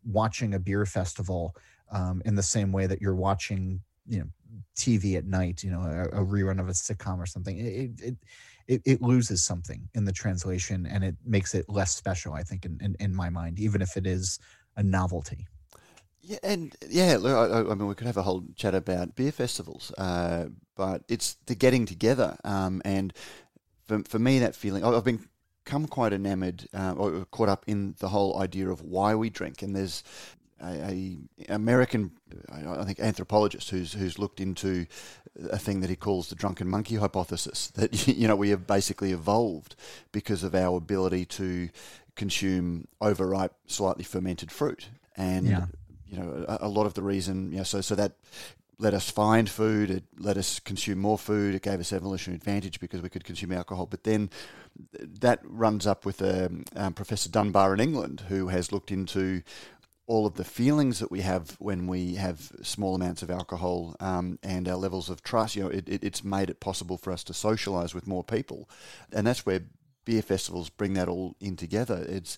watching 0.05 0.53
a 0.55 0.59
beer 0.59 0.85
festival 0.85 1.55
um, 1.91 2.21
in 2.25 2.35
the 2.35 2.43
same 2.43 2.71
way 2.71 2.87
that 2.87 3.01
you're 3.01 3.15
watching 3.15 3.81
you 4.07 4.19
know 4.19 4.27
TV 4.75 5.17
at 5.17 5.25
night 5.25 5.63
you 5.63 5.71
know 5.71 5.81
a, 5.81 6.21
a 6.21 6.25
rerun 6.25 6.59
of 6.59 6.67
a 6.67 6.73
sitcom 6.73 7.19
or 7.19 7.25
something 7.25 7.57
it, 7.57 7.91
it 8.01 8.15
it, 8.67 8.81
it 8.85 9.01
loses 9.01 9.43
something 9.43 9.87
in 9.93 10.05
the 10.05 10.11
translation 10.11 10.85
and 10.85 11.03
it 11.03 11.15
makes 11.25 11.53
it 11.55 11.67
less 11.69 11.95
special 11.95 12.33
i 12.33 12.43
think 12.43 12.65
in, 12.65 12.79
in, 12.81 12.95
in 12.99 13.15
my 13.15 13.29
mind 13.29 13.59
even 13.59 13.81
if 13.81 13.97
it 13.97 14.05
is 14.05 14.39
a 14.75 14.83
novelty 14.83 15.47
Yeah, 16.21 16.39
and 16.43 16.75
yeah, 16.89 17.17
I, 17.23 17.71
I 17.71 17.75
mean, 17.75 17.87
we 17.87 17.95
could 17.95 18.07
have 18.07 18.17
a 18.17 18.23
whole 18.23 18.43
chat 18.55 18.75
about 18.75 19.15
beer 19.15 19.31
festivals, 19.31 19.93
uh, 19.97 20.47
but 20.75 21.03
it's 21.07 21.37
the 21.45 21.55
getting 21.55 21.85
together. 21.85 22.37
Um, 22.43 22.81
and 22.83 23.13
for, 23.87 24.03
for 24.03 24.19
me, 24.19 24.39
that 24.39 24.55
feeling, 24.55 24.83
I've 24.83 25.05
been 25.05 25.29
come 25.65 25.87
quite 25.87 26.13
enamored 26.13 26.67
uh, 26.73 26.93
or 26.97 27.25
caught 27.25 27.49
up 27.49 27.63
in 27.67 27.95
the 27.99 28.09
whole 28.09 28.39
idea 28.39 28.69
of 28.69 28.81
why 28.81 29.15
we 29.15 29.29
drink. 29.29 29.61
And 29.61 29.75
there's 29.75 30.03
a, 30.61 31.17
a, 31.49 31.53
American, 31.53 32.11
I 32.51 32.83
think, 32.83 32.99
anthropologist 32.99 33.69
who's 33.69 33.93
who's 33.93 34.17
looked 34.19 34.39
into 34.39 34.85
a 35.51 35.57
thing 35.57 35.81
that 35.81 35.89
he 35.89 35.95
calls 35.95 36.29
the 36.29 36.35
drunken 36.35 36.67
monkey 36.67 36.95
hypothesis. 36.95 37.71
That 37.75 38.07
you 38.07 38.27
know 38.27 38.35
we 38.35 38.49
have 38.49 38.65
basically 38.67 39.11
evolved 39.11 39.75
because 40.11 40.43
of 40.43 40.55
our 40.55 40.77
ability 40.77 41.25
to 41.25 41.69
consume 42.15 42.87
overripe, 42.99 43.53
slightly 43.67 44.03
fermented 44.03 44.51
fruit, 44.51 44.87
and 45.15 45.47
Yeah. 45.47 45.65
you 46.07 46.17
know 46.19 46.45
a, 46.47 46.59
a 46.61 46.67
lot 46.67 46.85
of 46.85 46.93
the 46.95 47.03
reason, 47.03 47.51
you 47.51 47.57
know, 47.59 47.63
so 47.63 47.81
so 47.81 47.95
that 47.95 48.13
let 48.79 48.93
us 48.93 49.09
find 49.09 49.49
food, 49.49 49.89
it 49.89 50.03
let 50.19 50.37
us 50.37 50.59
consume 50.59 50.99
more 50.99 51.17
food, 51.17 51.55
it 51.55 51.63
gave 51.63 51.79
us 51.79 51.91
evolutionary 51.91 52.35
advantage 52.37 52.79
because 52.79 53.01
we 53.01 53.09
could 53.09 53.23
consume 53.23 53.51
alcohol. 53.51 53.87
But 53.87 54.03
then 54.03 54.29
that 55.01 55.39
runs 55.43 55.87
up 55.87 56.05
with 56.05 56.21
um, 56.21 56.63
um, 56.75 56.93
Professor 56.93 57.27
Dunbar 57.29 57.73
in 57.73 57.79
England, 57.79 58.25
who 58.29 58.49
has 58.49 58.71
looked 58.71 58.91
into 58.91 59.41
all 60.07 60.25
of 60.25 60.35
the 60.35 60.43
feelings 60.43 60.99
that 60.99 61.11
we 61.11 61.21
have 61.21 61.55
when 61.59 61.85
we 61.85 62.15
have 62.15 62.51
small 62.63 62.95
amounts 62.95 63.21
of 63.21 63.29
alcohol 63.29 63.95
um, 63.99 64.39
and 64.41 64.67
our 64.67 64.77
levels 64.77 65.09
of 65.09 65.21
trust. 65.21 65.55
You 65.55 65.63
know, 65.63 65.69
it, 65.69 65.87
it, 65.87 66.03
it's 66.03 66.23
made 66.23 66.49
it 66.49 66.59
possible 66.59 66.97
for 66.97 67.11
us 67.11 67.23
to 67.25 67.33
socialise 67.33 67.93
with 67.93 68.07
more 68.07 68.23
people, 68.23 68.69
and 69.11 69.27
that's 69.27 69.45
where 69.45 69.61
beer 70.05 70.21
festivals 70.21 70.69
bring 70.69 70.93
that 70.93 71.09
all 71.09 71.35
in 71.41 71.57
together. 71.57 72.05
It's 72.07 72.37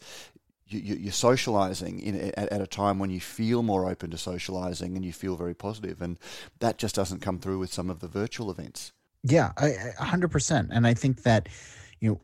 you, 0.67 0.95
you're 0.95 1.11
socialising 1.11 2.01
in 2.01 2.31
at, 2.31 2.51
at 2.51 2.61
a 2.61 2.67
time 2.67 2.99
when 2.99 3.11
you 3.11 3.19
feel 3.19 3.63
more 3.63 3.89
open 3.89 4.09
to 4.11 4.17
socialising 4.17 4.95
and 4.95 5.05
you 5.05 5.13
feel 5.13 5.35
very 5.35 5.53
positive, 5.53 6.01
and 6.01 6.17
that 6.59 6.77
just 6.77 6.95
doesn't 6.95 7.21
come 7.21 7.39
through 7.39 7.59
with 7.59 7.71
some 7.71 7.89
of 7.89 7.99
the 7.99 8.07
virtual 8.07 8.49
events. 8.49 8.91
Yeah, 9.23 9.51
hundred 9.99 10.31
percent. 10.31 10.69
And 10.71 10.87
I 10.87 10.93
think 10.93 11.23
that, 11.23 11.49
you 11.99 12.09
know, 12.09 12.21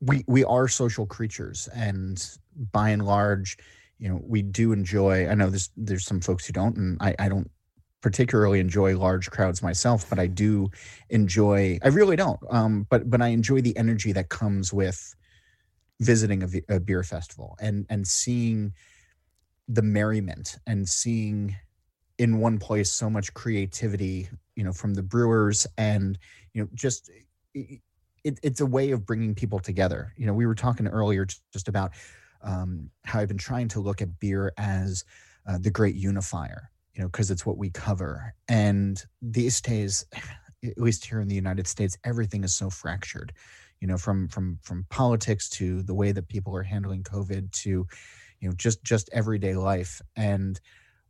we 0.00 0.24
we 0.26 0.44
are 0.44 0.66
social 0.66 1.06
creatures, 1.06 1.68
and 1.74 2.24
by 2.72 2.90
and 2.90 3.04
large, 3.04 3.58
you 3.98 4.08
know, 4.08 4.20
we 4.22 4.42
do 4.42 4.72
enjoy. 4.72 5.28
I 5.28 5.34
know 5.34 5.50
there's 5.50 5.70
there's 5.76 6.04
some 6.04 6.20
folks 6.20 6.46
who 6.46 6.52
don't, 6.52 6.76
and 6.76 6.98
I 7.00 7.14
I 7.18 7.28
don't 7.28 7.50
particularly 8.02 8.60
enjoy 8.60 8.96
large 8.96 9.30
crowds 9.30 9.62
myself, 9.62 10.08
but 10.08 10.18
I 10.18 10.26
do 10.26 10.70
enjoy. 11.10 11.78
I 11.82 11.88
really 11.88 12.16
don't. 12.16 12.40
Um, 12.50 12.86
but 12.88 13.08
but 13.08 13.22
I 13.22 13.28
enjoy 13.28 13.60
the 13.62 13.76
energy 13.76 14.12
that 14.12 14.28
comes 14.28 14.72
with 14.72 15.14
visiting 16.00 16.62
a 16.68 16.80
beer 16.80 17.02
festival 17.02 17.56
and 17.60 17.86
and 17.88 18.06
seeing 18.06 18.72
the 19.68 19.82
merriment 19.82 20.56
and 20.66 20.88
seeing 20.88 21.56
in 22.18 22.38
one 22.38 22.58
place 22.58 22.90
so 22.90 23.10
much 23.10 23.32
creativity 23.34 24.28
you 24.54 24.64
know 24.64 24.72
from 24.72 24.94
the 24.94 25.02
brewers 25.02 25.66
and 25.78 26.18
you 26.52 26.62
know 26.62 26.68
just 26.74 27.10
it, 27.54 27.80
it's 28.24 28.60
a 28.60 28.66
way 28.66 28.90
of 28.90 29.06
bringing 29.06 29.34
people 29.34 29.58
together 29.58 30.12
you 30.16 30.26
know 30.26 30.34
we 30.34 30.46
were 30.46 30.54
talking 30.54 30.86
earlier 30.86 31.26
just 31.52 31.68
about 31.68 31.92
um, 32.46 32.88
how 33.04 33.20
i've 33.20 33.28
been 33.28 33.36
trying 33.36 33.68
to 33.68 33.80
look 33.80 34.00
at 34.00 34.18
beer 34.18 34.52
as 34.56 35.04
uh, 35.46 35.58
the 35.58 35.70
great 35.70 35.94
unifier 35.94 36.70
you 36.96 37.02
know 37.02 37.08
because 37.08 37.30
it's 37.30 37.46
what 37.46 37.58
we 37.58 37.70
cover. 37.70 38.34
And 38.48 39.02
these 39.22 39.60
days 39.60 40.04
at 40.64 40.78
least 40.78 41.04
here 41.04 41.20
in 41.20 41.28
the 41.28 41.34
united 41.34 41.66
states 41.66 41.98
everything 42.02 42.42
is 42.42 42.54
so 42.54 42.70
fractured 42.70 43.32
you 43.80 43.86
know 43.86 43.98
from 43.98 44.26
from 44.26 44.58
from 44.62 44.86
politics 44.88 45.48
to 45.50 45.82
the 45.82 45.94
way 45.94 46.10
that 46.10 46.28
people 46.28 46.56
are 46.56 46.62
handling 46.62 47.02
covid 47.02 47.52
to 47.52 47.86
you 48.40 48.48
know 48.48 48.54
just 48.56 48.82
just 48.82 49.08
everyday 49.12 49.54
life. 49.54 50.00
And 50.16 50.58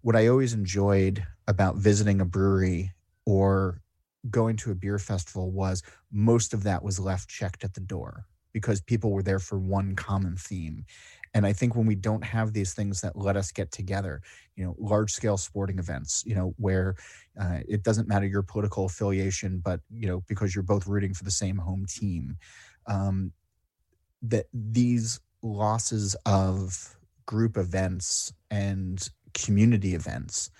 what 0.02 0.16
i 0.16 0.26
always 0.26 0.52
enjoyed 0.52 1.25
about 1.47 1.76
visiting 1.76 2.21
a 2.21 2.25
brewery 2.25 2.93
or 3.25 3.81
going 4.28 4.57
to 4.57 4.73
a 4.73 4.75
beer 4.75 4.99
festival 4.99 5.52
was 5.52 5.83
most 6.11 6.52
of 6.52 6.64
that 6.64 6.83
was 6.83 6.99
left 6.99 7.28
checked 7.28 7.62
at 7.62 7.75
the 7.75 7.81
door 7.81 8.26
because 8.52 8.81
people 8.81 9.12
were 9.12 9.23
there 9.23 9.38
for 9.38 9.59
one 9.59 9.95
common 9.95 10.37
theme 10.37 10.85
and 11.37 11.45
i 11.47 11.52
think 11.52 11.76
when 11.76 11.87
we 11.87 11.95
don't 11.95 12.25
have 12.25 12.52
these 12.52 12.73
things 12.73 13.02
that 13.02 13.14
let 13.14 13.37
us 13.37 13.52
get 13.52 13.71
together 13.71 14.23
you 14.57 14.64
know 14.64 14.75
large 14.78 15.12
scale 15.12 15.37
sporting 15.37 15.78
events 15.78 16.25
you 16.26 16.35
know 16.35 16.55
where 16.57 16.97
uh, 17.38 17.59
it 17.69 17.83
doesn't 17.83 18.09
matter 18.09 18.26
your 18.26 18.43
political 18.43 18.87
affiliation 18.87 19.61
but 19.62 19.81
you 19.90 20.09
know 20.09 20.23
because 20.26 20.55
you're 20.55 20.64
both 20.64 20.87
rooting 20.87 21.12
for 21.12 21.25
the 21.25 21.31
same 21.31 21.59
home 21.59 21.85
team 21.87 22.37
um, 22.87 23.31
that 24.23 24.47
these 24.52 25.21
losses 25.43 26.16
of 26.25 26.97
group 27.26 27.59
events 27.59 28.33
and 28.50 29.11
community 29.35 29.95
events 29.95 30.50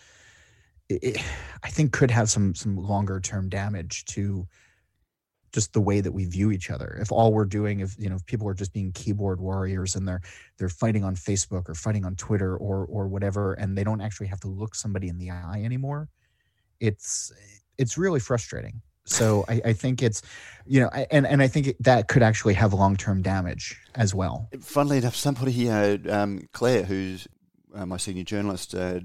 it, 0.91 1.17
i 1.65 1.71
think 1.71 1.91
could 1.91 2.11
have 2.11 2.29
some 2.29 2.55
some 2.55 2.77
longer 2.77 3.19
term 3.19 3.49
damage 3.49 4.05
to 4.05 4.47
just 5.57 5.73
the 5.73 5.81
way 5.81 5.99
that 6.03 6.13
we 6.13 6.25
view 6.27 6.49
each 6.57 6.69
other. 6.75 6.99
If 7.01 7.11
all 7.11 7.33
we're 7.33 7.51
doing 7.59 7.81
if 7.81 7.97
you 7.99 8.09
know 8.11 8.17
if 8.21 8.25
people 8.27 8.47
are 8.51 8.59
just 8.63 8.73
being 8.79 8.93
keyboard 8.93 9.39
warriors 9.41 9.97
and 9.97 10.07
they're 10.07 10.21
they're 10.59 10.69
fighting 10.83 11.03
on 11.09 11.15
facebook 11.17 11.65
or 11.71 11.75
fighting 11.75 12.05
on 12.05 12.15
twitter 12.17 12.53
or 12.67 12.85
or 12.97 13.09
whatever 13.15 13.55
and 13.55 13.69
they 13.77 13.85
don't 13.89 14.03
actually 14.07 14.27
have 14.33 14.41
to 14.41 14.49
look 14.49 14.75
somebody 14.75 15.09
in 15.09 15.17
the 15.19 15.31
eye 15.31 15.63
anymore 15.65 16.09
it's 16.89 17.33
it's 17.79 17.97
really 18.05 18.21
frustrating. 18.21 18.83
So 19.07 19.45
I, 19.49 19.57
I 19.71 19.73
think 19.73 20.03
it's 20.03 20.21
you 20.67 20.81
know 20.83 20.91
I- 20.93 21.07
and 21.11 21.25
and 21.27 21.41
i 21.47 21.49
think 21.49 21.65
that 21.81 22.09
could 22.09 22.23
actually 22.31 22.55
have 22.63 22.71
long-term 22.75 23.23
damage 23.23 23.65
as 23.95 24.15
well. 24.15 24.49
Funnily 24.61 24.99
enough, 24.99 25.17
somebody 25.17 25.53
here, 25.53 25.99
um, 26.11 26.33
Claire, 26.53 26.85
who's 26.91 27.29
uh, 27.75 27.87
my 27.87 27.99
senior 27.99 28.25
journalist, 28.25 28.75
uh, 28.75 29.01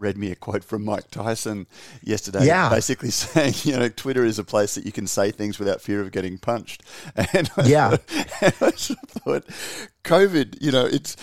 read 0.00 0.16
me 0.18 0.30
a 0.32 0.34
quote 0.34 0.64
from 0.64 0.84
Mike 0.84 1.10
Tyson 1.10 1.66
yesterday, 2.02 2.46
Yeah. 2.46 2.68
basically 2.70 3.10
saying, 3.22 3.54
you 3.64 3.76
know, 3.78 3.88
Twitter 3.88 4.24
is 4.24 4.38
a 4.38 4.44
place 4.44 4.74
that 4.74 4.84
you 4.86 4.92
can 4.92 5.06
say 5.06 5.30
things 5.30 5.58
without 5.58 5.80
fear 5.80 6.00
of 6.00 6.10
getting 6.10 6.38
punched. 6.38 6.82
And 7.16 7.50
I 7.56 7.66
Yeah. 7.66 7.96
thought- 7.96 8.32
and 8.42 8.54
I 8.62 8.70
thought, 9.20 9.44
COVID, 10.04 10.60
you 10.60 10.72
know, 10.72 10.86
it's. 10.86 11.16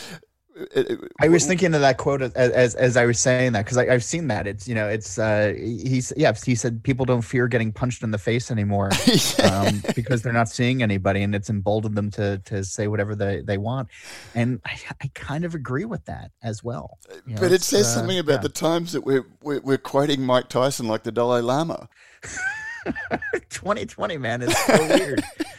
It, 0.71 0.91
it- 0.91 0.99
I 1.21 1.27
was 1.27 1.45
thinking 1.45 1.73
of 1.73 1.81
that 1.81 1.97
quote 1.97 2.21
as 2.21 2.33
as, 2.33 2.75
as 2.75 2.97
I 2.97 3.05
was 3.05 3.19
saying 3.19 3.53
that 3.53 3.65
because 3.65 3.77
I've 3.77 4.03
seen 4.03 4.27
that. 4.27 4.47
It's 4.47 4.67
you 4.67 4.75
know 4.75 4.87
it's 4.87 5.17
uh 5.17 5.53
he's 5.55 6.11
yeah 6.17 6.33
he 6.45 6.55
said 6.55 6.83
people 6.83 7.05
don't 7.05 7.21
fear 7.21 7.47
getting 7.47 7.71
punched 7.71 8.03
in 8.03 8.11
the 8.11 8.17
face 8.17 8.49
anymore 8.51 8.89
um, 9.43 9.81
because 9.95 10.21
they're 10.21 10.33
not 10.33 10.49
seeing 10.49 10.81
anybody 10.81 11.21
and 11.21 11.35
it's 11.35 11.49
emboldened 11.49 11.95
them 11.95 12.09
to 12.11 12.39
to 12.45 12.63
say 12.63 12.87
whatever 12.87 13.15
they, 13.15 13.41
they 13.41 13.57
want. 13.57 13.87
And 14.35 14.59
I, 14.65 14.77
I 15.01 15.11
kind 15.13 15.45
of 15.45 15.55
agree 15.55 15.85
with 15.85 16.05
that 16.05 16.31
as 16.43 16.63
well. 16.63 16.97
You 17.25 17.35
know, 17.35 17.41
but 17.41 17.51
it 17.51 17.61
says 17.61 17.87
uh, 17.87 17.99
something 17.99 18.19
about 18.19 18.33
yeah. 18.33 18.37
the 18.39 18.49
times 18.49 18.93
that 18.93 19.01
we're, 19.01 19.27
we're 19.41 19.61
we're 19.61 19.77
quoting 19.77 20.21
Mike 20.21 20.49
Tyson 20.49 20.87
like 20.87 21.03
the 21.03 21.11
Dalai 21.11 21.41
Lama. 21.41 21.89
2020 23.49 24.17
man 24.17 24.41
is 24.41 24.57
so 24.57 24.87
weird 24.87 25.23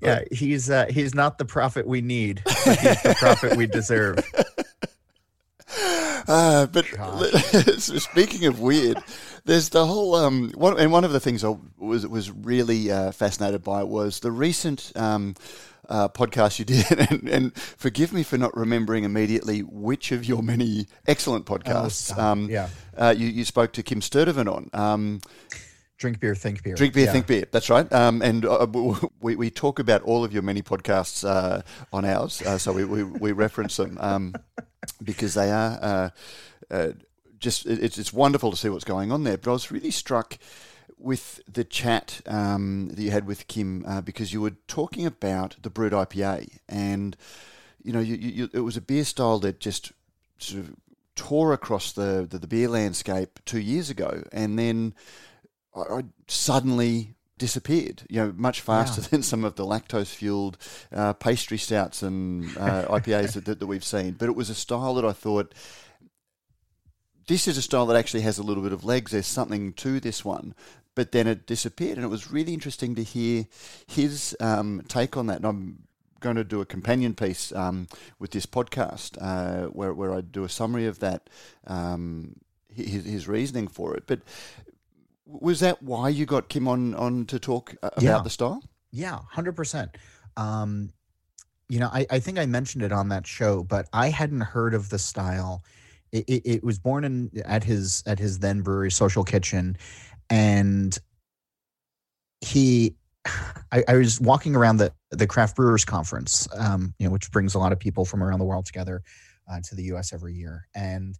yeah 0.00 0.20
he's 0.32 0.70
uh 0.70 0.86
he's 0.90 1.14
not 1.14 1.38
the 1.38 1.44
prophet 1.44 1.86
we 1.86 2.00
need 2.00 2.42
but 2.44 2.78
he's 2.78 3.02
the 3.02 3.14
prophet 3.18 3.56
we 3.56 3.66
deserve 3.66 4.18
Uh, 6.28 6.66
but 6.66 6.84
speaking 7.78 8.46
of 8.46 8.60
weird, 8.60 8.98
there's 9.44 9.70
the 9.70 9.86
whole 9.86 10.14
um, 10.14 10.50
one, 10.54 10.78
and 10.78 10.92
one 10.92 11.04
of 11.04 11.12
the 11.12 11.18
things 11.20 11.44
I 11.44 11.56
was 11.78 12.06
was 12.06 12.30
really 12.30 12.90
uh, 12.90 13.10
fascinated 13.12 13.64
by 13.64 13.82
was 13.84 14.20
the 14.20 14.30
recent 14.30 14.92
um, 14.96 15.34
uh, 15.88 16.08
podcast 16.08 16.58
you 16.58 16.64
did, 16.66 17.10
and, 17.10 17.28
and 17.28 17.54
forgive 17.56 18.12
me 18.12 18.22
for 18.22 18.36
not 18.38 18.56
remembering 18.56 19.04
immediately 19.04 19.60
which 19.60 20.12
of 20.12 20.24
your 20.24 20.42
many 20.42 20.86
excellent 21.06 21.46
podcasts. 21.46 21.92
stop. 22.12 22.18
um, 22.18 22.48
Yeah. 22.50 22.68
uh, 22.96 23.14
you, 23.16 23.26
you 23.26 23.44
spoke 23.44 23.72
to 23.72 23.82
Kim 23.82 24.00
Sturdavant 24.00 24.70
on. 24.72 25.20
Drink 26.00 26.18
beer 26.18 26.34
think 26.34 26.62
beer 26.62 26.74
Drink 26.74 26.94
beer, 26.94 27.04
Yeah. 27.04 27.12
think 27.12 27.26
beer. 27.26 27.44
That's 27.52 27.68
right. 27.68 27.90
Um, 27.92 28.22
and 28.22 28.46
uh, 28.46 28.66
we, 29.20 29.36
we 29.36 29.50
talk 29.50 29.78
about 29.78 30.00
all 30.02 30.24
of 30.24 30.32
your 30.32 30.40
many 30.42 30.62
podcasts 30.62 31.28
uh, 31.28 31.60
on 31.92 32.06
ours, 32.06 32.40
uh, 32.40 32.56
so 32.56 32.72
we, 32.72 32.84
we, 32.84 33.02
we 33.04 33.32
reference 33.32 33.76
them 33.76 33.98
um, 34.00 34.34
because 35.04 35.34
they 35.34 35.50
are 35.50 35.78
uh, 35.82 36.10
uh, 36.70 36.88
just. 37.38 37.66
It's 37.66 37.98
it's 37.98 38.14
wonderful 38.14 38.50
to 38.50 38.56
see 38.56 38.70
what's 38.70 38.84
going 38.84 39.12
on 39.12 39.24
there. 39.24 39.36
But 39.36 39.50
I 39.50 39.52
was 39.52 39.70
really 39.70 39.90
struck 39.90 40.38
with 40.96 41.40
the 41.46 41.64
chat 41.64 42.22
um, 42.26 42.88
that 42.94 43.02
you 43.02 43.10
had 43.10 43.26
with 43.26 43.46
Kim 43.46 43.84
uh, 43.86 44.00
because 44.00 44.32
you 44.32 44.40
were 44.40 44.56
talking 44.68 45.04
about 45.04 45.56
the 45.62 45.68
brut 45.68 45.92
IPA, 45.92 46.48
and 46.66 47.14
you 47.82 47.92
know, 47.92 48.00
you, 48.00 48.16
you, 48.16 48.30
you, 48.30 48.50
it 48.54 48.60
was 48.60 48.78
a 48.78 48.80
beer 48.80 49.04
style 49.04 49.38
that 49.40 49.60
just 49.60 49.92
sort 50.38 50.60
of 50.64 50.74
tore 51.14 51.52
across 51.52 51.92
the, 51.92 52.26
the, 52.28 52.38
the 52.38 52.46
beer 52.46 52.68
landscape 52.68 53.38
two 53.44 53.60
years 53.60 53.90
ago, 53.90 54.24
and 54.32 54.58
then 54.58 54.94
I, 55.74 55.80
I 55.80 56.02
suddenly 56.28 57.14
disappeared. 57.40 58.02
You 58.08 58.20
know, 58.20 58.34
much 58.36 58.60
faster 58.60 59.00
than 59.10 59.24
some 59.24 59.44
of 59.44 59.56
the 59.56 59.64
lactose 59.64 60.14
fueled 60.14 60.58
uh, 60.92 61.14
pastry 61.14 61.58
stouts 61.58 62.02
and 62.02 62.56
uh, 62.56 62.84
IPAs 62.84 63.32
that, 63.32 63.46
that, 63.46 63.58
that 63.58 63.66
we've 63.66 63.82
seen. 63.82 64.12
But 64.12 64.28
it 64.28 64.36
was 64.36 64.50
a 64.50 64.54
style 64.54 64.94
that 64.94 65.04
I 65.04 65.12
thought. 65.12 65.52
This 67.26 67.48
is 67.48 67.56
a 67.56 67.62
style 67.62 67.86
that 67.86 67.96
actually 67.96 68.22
has 68.22 68.38
a 68.38 68.42
little 68.42 68.62
bit 68.62 68.72
of 68.72 68.84
legs. 68.84 69.12
There's 69.12 69.26
something 69.26 69.72
to 69.74 70.00
this 70.00 70.24
one, 70.24 70.54
but 70.94 71.12
then 71.12 71.26
it 71.26 71.46
disappeared, 71.46 71.96
and 71.96 72.04
it 72.04 72.08
was 72.08 72.30
really 72.30 72.52
interesting 72.52 72.94
to 72.96 73.04
hear 73.04 73.46
his 73.86 74.36
um, 74.40 74.82
take 74.88 75.16
on 75.16 75.26
that. 75.28 75.36
And 75.36 75.46
I'm 75.46 75.82
going 76.18 76.36
to 76.36 76.44
do 76.44 76.60
a 76.60 76.66
companion 76.66 77.14
piece 77.14 77.52
um, 77.52 77.88
with 78.18 78.32
this 78.32 78.46
podcast 78.46 79.16
uh, 79.20 79.68
where 79.68 79.94
where 79.94 80.12
I 80.12 80.20
do 80.22 80.44
a 80.44 80.48
summary 80.48 80.86
of 80.86 80.98
that, 80.98 81.30
um, 81.66 82.36
his, 82.74 83.04
his 83.04 83.28
reasoning 83.28 83.68
for 83.68 83.96
it. 83.96 84.04
But 84.08 84.20
was 85.40 85.60
that 85.60 85.82
why 85.82 86.08
you 86.08 86.26
got 86.26 86.48
Kim 86.48 86.66
on 86.68 86.94
on 86.94 87.26
to 87.26 87.38
talk 87.38 87.74
about 87.82 88.02
Yeah. 88.02 88.20
the 88.22 88.30
style? 88.30 88.62
Yeah, 88.92 89.18
hundred 89.30 89.52
percent. 89.56 89.96
Um, 90.36 90.92
you 91.68 91.78
know, 91.78 91.88
I, 91.92 92.06
I 92.10 92.18
think 92.18 92.38
I 92.38 92.46
mentioned 92.46 92.82
it 92.82 92.92
on 92.92 93.08
that 93.10 93.26
show, 93.26 93.62
but 93.62 93.88
I 93.92 94.08
hadn't 94.08 94.40
heard 94.40 94.74
of 94.74 94.88
the 94.88 94.98
style. 94.98 95.62
It, 96.10 96.24
it, 96.28 96.42
it 96.44 96.64
was 96.64 96.78
born 96.80 97.04
in 97.04 97.30
at 97.44 97.62
his 97.62 98.02
at 98.06 98.18
his 98.18 98.40
then 98.40 98.62
brewery, 98.62 98.90
Social 98.90 99.24
Kitchen, 99.24 99.76
and 100.28 100.98
he. 102.40 102.96
I, 103.72 103.84
I 103.86 103.94
was 103.94 104.20
walking 104.20 104.56
around 104.56 104.78
the 104.78 104.92
the 105.12 105.26
craft 105.28 105.54
brewers 105.54 105.84
conference, 105.84 106.48
um, 106.58 106.92
you 106.98 107.06
know, 107.06 107.12
which 107.12 107.30
brings 107.30 107.54
a 107.54 107.58
lot 107.60 107.70
of 107.72 107.78
people 107.78 108.04
from 108.04 108.22
around 108.22 108.40
the 108.40 108.44
world 108.44 108.66
together 108.66 109.02
uh, 109.48 109.60
to 109.62 109.76
the 109.76 109.84
U.S. 109.84 110.12
every 110.12 110.34
year, 110.34 110.66
and 110.74 111.14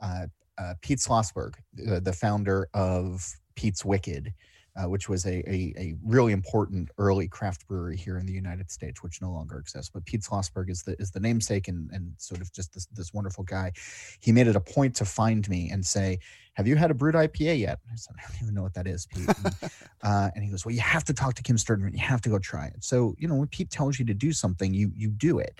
uh, 0.00 0.26
uh, 0.58 0.74
Pete 0.82 0.98
Slosberg, 0.98 1.54
the, 1.74 2.00
the 2.00 2.12
founder 2.12 2.68
of 2.74 3.26
Pete's 3.56 3.84
Wicked, 3.84 4.32
uh, 4.76 4.88
which 4.88 5.08
was 5.08 5.24
a, 5.24 5.38
a, 5.50 5.74
a 5.78 5.94
really 6.04 6.32
important 6.32 6.90
early 6.98 7.26
craft 7.26 7.66
brewery 7.66 7.96
here 7.96 8.18
in 8.18 8.26
the 8.26 8.32
United 8.32 8.70
States, 8.70 9.02
which 9.02 9.22
no 9.22 9.32
longer 9.32 9.58
exists. 9.58 9.90
But 9.92 10.04
Pete 10.04 10.20
Slosberg 10.20 10.70
is 10.70 10.82
the 10.82 10.94
is 11.00 11.10
the 11.10 11.20
namesake 11.20 11.68
and 11.68 11.90
and 11.92 12.12
sort 12.18 12.40
of 12.40 12.52
just 12.52 12.74
this 12.74 12.86
this 12.86 13.12
wonderful 13.14 13.44
guy. 13.44 13.72
He 14.20 14.32
made 14.32 14.46
it 14.46 14.56
a 14.56 14.60
point 14.60 14.94
to 14.96 15.04
find 15.04 15.48
me 15.48 15.70
and 15.70 15.84
say, 15.84 16.18
"Have 16.54 16.66
you 16.66 16.76
had 16.76 16.90
a 16.90 16.94
brut 16.94 17.14
IPA 17.14 17.58
yet?" 17.58 17.78
I 17.90 17.96
said, 17.96 18.16
"I 18.18 18.30
don't 18.30 18.42
even 18.42 18.54
know 18.54 18.62
what 18.62 18.74
that 18.74 18.86
is, 18.86 19.06
Pete." 19.06 19.28
And, 19.28 19.70
uh, 20.02 20.30
and 20.34 20.44
he 20.44 20.50
goes, 20.50 20.66
"Well, 20.66 20.74
you 20.74 20.82
have 20.82 21.04
to 21.04 21.14
talk 21.14 21.34
to 21.34 21.42
Kim 21.42 21.56
Sturdavant. 21.56 21.92
You 21.94 22.00
have 22.00 22.20
to 22.22 22.28
go 22.28 22.38
try 22.38 22.66
it." 22.66 22.84
So 22.84 23.14
you 23.18 23.28
know, 23.28 23.36
when 23.36 23.48
Pete 23.48 23.70
tells 23.70 23.98
you 23.98 24.04
to 24.04 24.14
do 24.14 24.32
something, 24.32 24.74
you 24.74 24.92
you 24.94 25.08
do 25.08 25.38
it. 25.38 25.58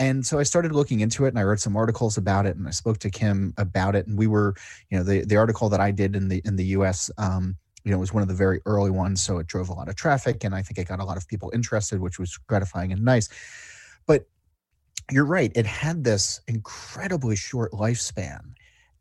And 0.00 0.26
so 0.26 0.40
I 0.40 0.42
started 0.42 0.72
looking 0.72 1.00
into 1.00 1.26
it 1.26 1.28
and 1.28 1.38
I 1.38 1.42
read 1.42 1.60
some 1.60 1.76
articles 1.76 2.16
about 2.16 2.46
it 2.46 2.56
and 2.56 2.66
I 2.66 2.72
spoke 2.72 2.98
to 3.00 3.10
Kim 3.10 3.54
about 3.58 3.94
it. 3.94 4.06
And 4.08 4.18
we 4.18 4.26
were, 4.26 4.54
you 4.90 4.98
know, 4.98 5.04
the, 5.04 5.24
the 5.24 5.36
article 5.36 5.68
that 5.68 5.78
I 5.78 5.92
did 5.92 6.16
in 6.16 6.26
the 6.26 6.42
in 6.44 6.56
the 6.56 6.64
US 6.64 7.10
um, 7.18 7.56
you 7.84 7.90
know, 7.92 7.98
was 7.98 8.12
one 8.12 8.22
of 8.22 8.28
the 8.28 8.34
very 8.34 8.60
early 8.66 8.90
ones, 8.90 9.22
so 9.22 9.38
it 9.38 9.46
drove 9.46 9.68
a 9.68 9.72
lot 9.72 9.88
of 9.88 9.96
traffic, 9.96 10.44
and 10.44 10.54
I 10.54 10.62
think 10.62 10.78
it 10.78 10.88
got 10.88 11.00
a 11.00 11.04
lot 11.04 11.16
of 11.16 11.26
people 11.26 11.50
interested, 11.54 12.00
which 12.00 12.18
was 12.18 12.36
gratifying 12.36 12.92
and 12.92 13.04
nice. 13.04 13.28
But 14.06 14.26
you're 15.10 15.24
right; 15.24 15.50
it 15.54 15.66
had 15.66 16.04
this 16.04 16.40
incredibly 16.46 17.36
short 17.36 17.72
lifespan, 17.72 18.40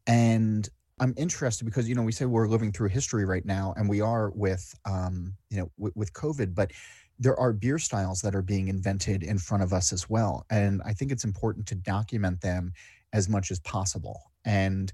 and 0.08 0.68
I'm 1.00 1.14
interested 1.18 1.66
because 1.66 1.90
you 1.90 1.96
know 1.96 2.04
we 2.04 2.12
say 2.12 2.26
we're 2.26 2.48
living 2.48 2.72
through 2.72 2.90
history 2.90 3.26
right 3.26 3.46
now, 3.46 3.74
and 3.76 3.90
we 3.90 4.00
are 4.00 4.32
with 4.32 4.74
um, 4.86 5.34
you 5.50 5.58
know 5.58 5.72
with, 5.78 5.96
with 5.96 6.14
COVID, 6.14 6.56
but 6.56 6.72
there 7.20 7.40
are 7.40 7.52
beer 7.52 7.78
styles 7.78 8.22
that 8.22 8.36
are 8.36 8.42
being 8.42 8.70
invented 8.70 9.24
in 9.24 9.38
front 9.38 9.64
of 9.64 9.74
us 9.74 9.92
as 9.92 10.10
well, 10.10 10.46
and 10.50 10.82
I 10.86 10.94
think 10.94 11.12
it's 11.12 11.26
important 11.26 11.68
to 11.68 11.76
document 11.76 12.42
them 12.42 12.74
as 13.14 13.28
much 13.28 13.52
as 13.52 13.60
possible. 13.60 14.32
And 14.46 14.92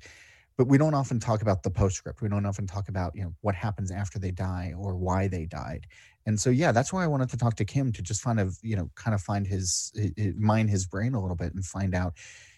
but 0.57 0.67
we 0.67 0.77
don't 0.77 0.93
often 0.93 1.19
talk 1.19 1.41
about 1.41 1.63
the 1.63 1.69
postscript. 1.69 2.21
We 2.21 2.29
don't 2.29 2.45
often 2.45 2.65
talk 2.65 2.87
about 2.89 3.15
you 3.15 3.23
know 3.23 3.33
what 3.41 3.55
happens 3.55 3.91
after 3.91 4.19
they 4.19 4.31
die 4.31 4.73
or 4.77 4.95
why 4.95 5.27
they 5.27 5.45
died. 5.45 5.87
And 6.25 6.39
so 6.39 6.49
yeah, 6.49 6.71
that's 6.71 6.91
why 6.91 7.03
I 7.03 7.07
wanted 7.07 7.29
to 7.29 7.37
talk 7.37 7.55
to 7.55 7.65
Kim 7.65 7.91
to 7.93 8.01
just 8.01 8.23
kind 8.23 8.39
of 8.39 8.57
you 8.61 8.75
know 8.75 8.89
kind 8.95 9.13
of 9.13 9.21
find 9.21 9.45
his, 9.45 9.91
his 10.15 10.33
mine 10.37 10.67
his 10.67 10.85
brain 10.85 11.13
a 11.13 11.21
little 11.21 11.35
bit 11.35 11.53
and 11.53 11.65
find 11.65 11.93
out 11.93 12.13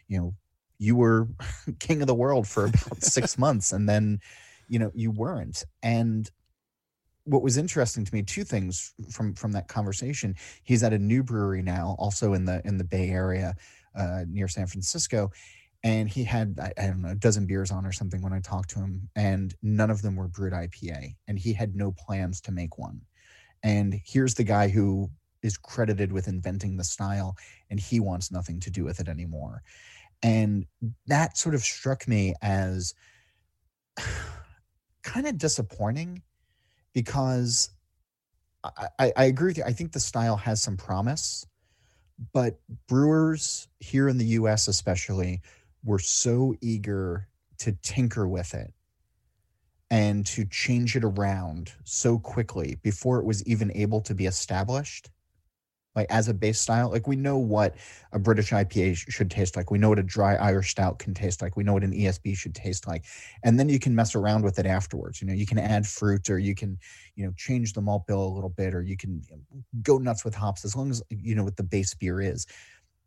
you 0.07 0.17
know 0.17 0.33
you 0.79 0.95
were 0.95 1.27
king 1.79 2.01
of 2.01 2.07
the 2.07 2.15
world 2.15 2.47
for 2.47 2.65
about 2.65 3.03
six 3.03 3.38
months 3.38 3.71
and 3.71 3.89
then 3.89 4.19
you 4.69 4.79
know 4.79 4.91
you 4.93 5.12
weren't 5.12 5.63
and 5.81 6.29
what 7.27 7.43
was 7.43 7.57
interesting 7.57 8.05
to 8.05 8.13
me 8.13 8.24
two 8.24 8.43
things 8.43 8.93
from 9.12 9.34
from 9.34 9.51
that 9.51 9.67
conversation 9.67 10.36
he's 10.63 10.84
at 10.84 10.93
a 10.93 11.00
new 11.00 11.24
brewery 11.24 11.62
now 11.62 11.96
also 12.00 12.34
in 12.34 12.46
the 12.46 12.62
in 12.65 12.77
the 12.77 12.84
bay 12.84 13.10
area 13.10 13.55
uh, 13.96 14.24
near 14.27 14.48
san 14.48 14.67
francisco 14.67 15.29
and 15.84 16.10
he 16.10 16.24
had 16.24 16.57
I, 16.60 16.74
I 16.81 16.88
don't 16.88 17.01
know 17.01 17.10
a 17.10 17.15
dozen 17.15 17.46
beers 17.46 17.72
on 17.72 17.86
or 17.86 17.91
something 17.91 18.22
when 18.22 18.34
i 18.34 18.39
talked 18.39 18.69
to 18.72 18.79
him 18.79 19.10
and 19.15 19.53
none 19.62 19.89
of 19.89 20.01
them 20.01 20.15
were 20.15 20.27
brut 20.27 20.53
ipa 20.53 21.15
and 21.27 21.38
he 21.38 21.53
had 21.53 21.75
no 21.75 21.91
plans 21.91 22.41
to 22.41 22.51
make 22.51 22.77
one. 22.77 23.01
And 23.63 24.00
here's 24.05 24.34
the 24.34 24.43
guy 24.43 24.69
who 24.69 25.10
is 25.43 25.57
credited 25.57 26.12
with 26.12 26.27
inventing 26.27 26.77
the 26.77 26.84
style 26.84 27.36
and 27.69 27.79
he 27.79 28.00
wants 28.00 28.31
nothing 28.31 28.60
to 28.62 28.72
do 28.72 28.84
with 28.84 29.00
it 29.00 29.07
anymore. 29.07 29.62
And 30.24 30.65
that 31.05 31.38
sort 31.38 31.55
of 31.55 31.62
struck 31.62 32.07
me 32.07 32.34
as 32.41 32.93
kind 35.04 35.28
of 35.28 35.38
disappointing 35.38 36.21
because 36.97 37.69
I, 38.63 38.88
I, 38.97 39.13
I 39.15 39.23
agree 39.25 39.49
with 39.49 39.57
you. 39.60 39.63
I 39.63 39.71
think 39.71 39.91
the 39.91 39.99
style 39.99 40.36
has 40.36 40.63
some 40.63 40.77
promise, 40.77 41.45
but 42.33 42.60
brewers 42.88 43.67
here 43.79 44.10
in 44.10 44.17
the 44.17 44.25
US, 44.39 44.67
especially, 44.67 45.41
were 45.83 45.99
so 45.99 46.55
eager 46.60 47.27
to 47.60 47.73
tinker 47.83 48.27
with 48.27 48.55
it 48.55 48.73
and 49.91 50.25
to 50.25 50.43
change 50.45 50.95
it 50.95 51.03
around 51.03 51.71
so 51.83 52.17
quickly 52.17 52.79
before 52.81 53.19
it 53.19 53.25
was 53.25 53.45
even 53.45 53.71
able 53.75 54.01
to 54.01 54.15
be 54.15 54.25
established 54.25 55.12
like 55.97 56.07
as 56.12 56.27
a 56.27 56.33
base 56.33 56.62
style 56.62 56.91
like 56.91 57.07
we 57.07 57.15
know 57.15 57.38
what 57.38 57.75
a 58.13 58.19
british 58.19 58.51
ipa 58.51 58.95
sh- 58.95 59.05
should 59.10 59.29
taste 59.29 59.57
like. 59.57 59.71
We 59.71 59.79
know 59.79 59.89
what 59.89 59.99
a 59.99 60.03
dry 60.03 60.36
irish 60.36 60.69
stout 60.71 60.99
can 60.99 61.13
taste 61.13 61.41
like. 61.41 61.57
We 61.57 61.63
know 61.63 61.73
what 61.73 61.83
an 61.83 61.91
esb 61.91 62.38
should 62.38 62.55
taste 62.55 62.88
like. 62.88 63.03
And 63.43 63.60
then 63.60 63.67
you 63.67 63.79
can 63.79 63.93
mess 63.93 64.15
around 64.15 64.43
with 64.43 64.60
it 64.60 64.65
afterwards. 64.65 65.21
You 65.21 65.27
know 65.27 65.33
you 65.33 65.47
can 65.47 65.57
add 65.57 65.86
fruit 65.86 66.29
or 66.29 66.38
you 66.39 66.55
can 66.55 66.77
you 67.15 67.25
know 67.25 67.33
change 67.36 67.73
the 67.73 67.81
malt 67.81 68.05
bill 68.07 68.23
a 68.23 68.33
little 68.33 68.49
bit 68.49 68.73
or 68.73 68.83
you 68.83 68.95
can 68.95 69.21
go 69.81 69.97
nuts 69.97 70.23
with 70.23 70.36
hops 70.36 70.63
as 70.63 70.75
long 70.75 70.91
as 70.91 71.01
you 71.10 71.36
know 71.36 71.43
what 71.43 71.57
the 71.57 71.63
base 71.63 71.93
beer 71.95 72.21
is. 72.21 72.45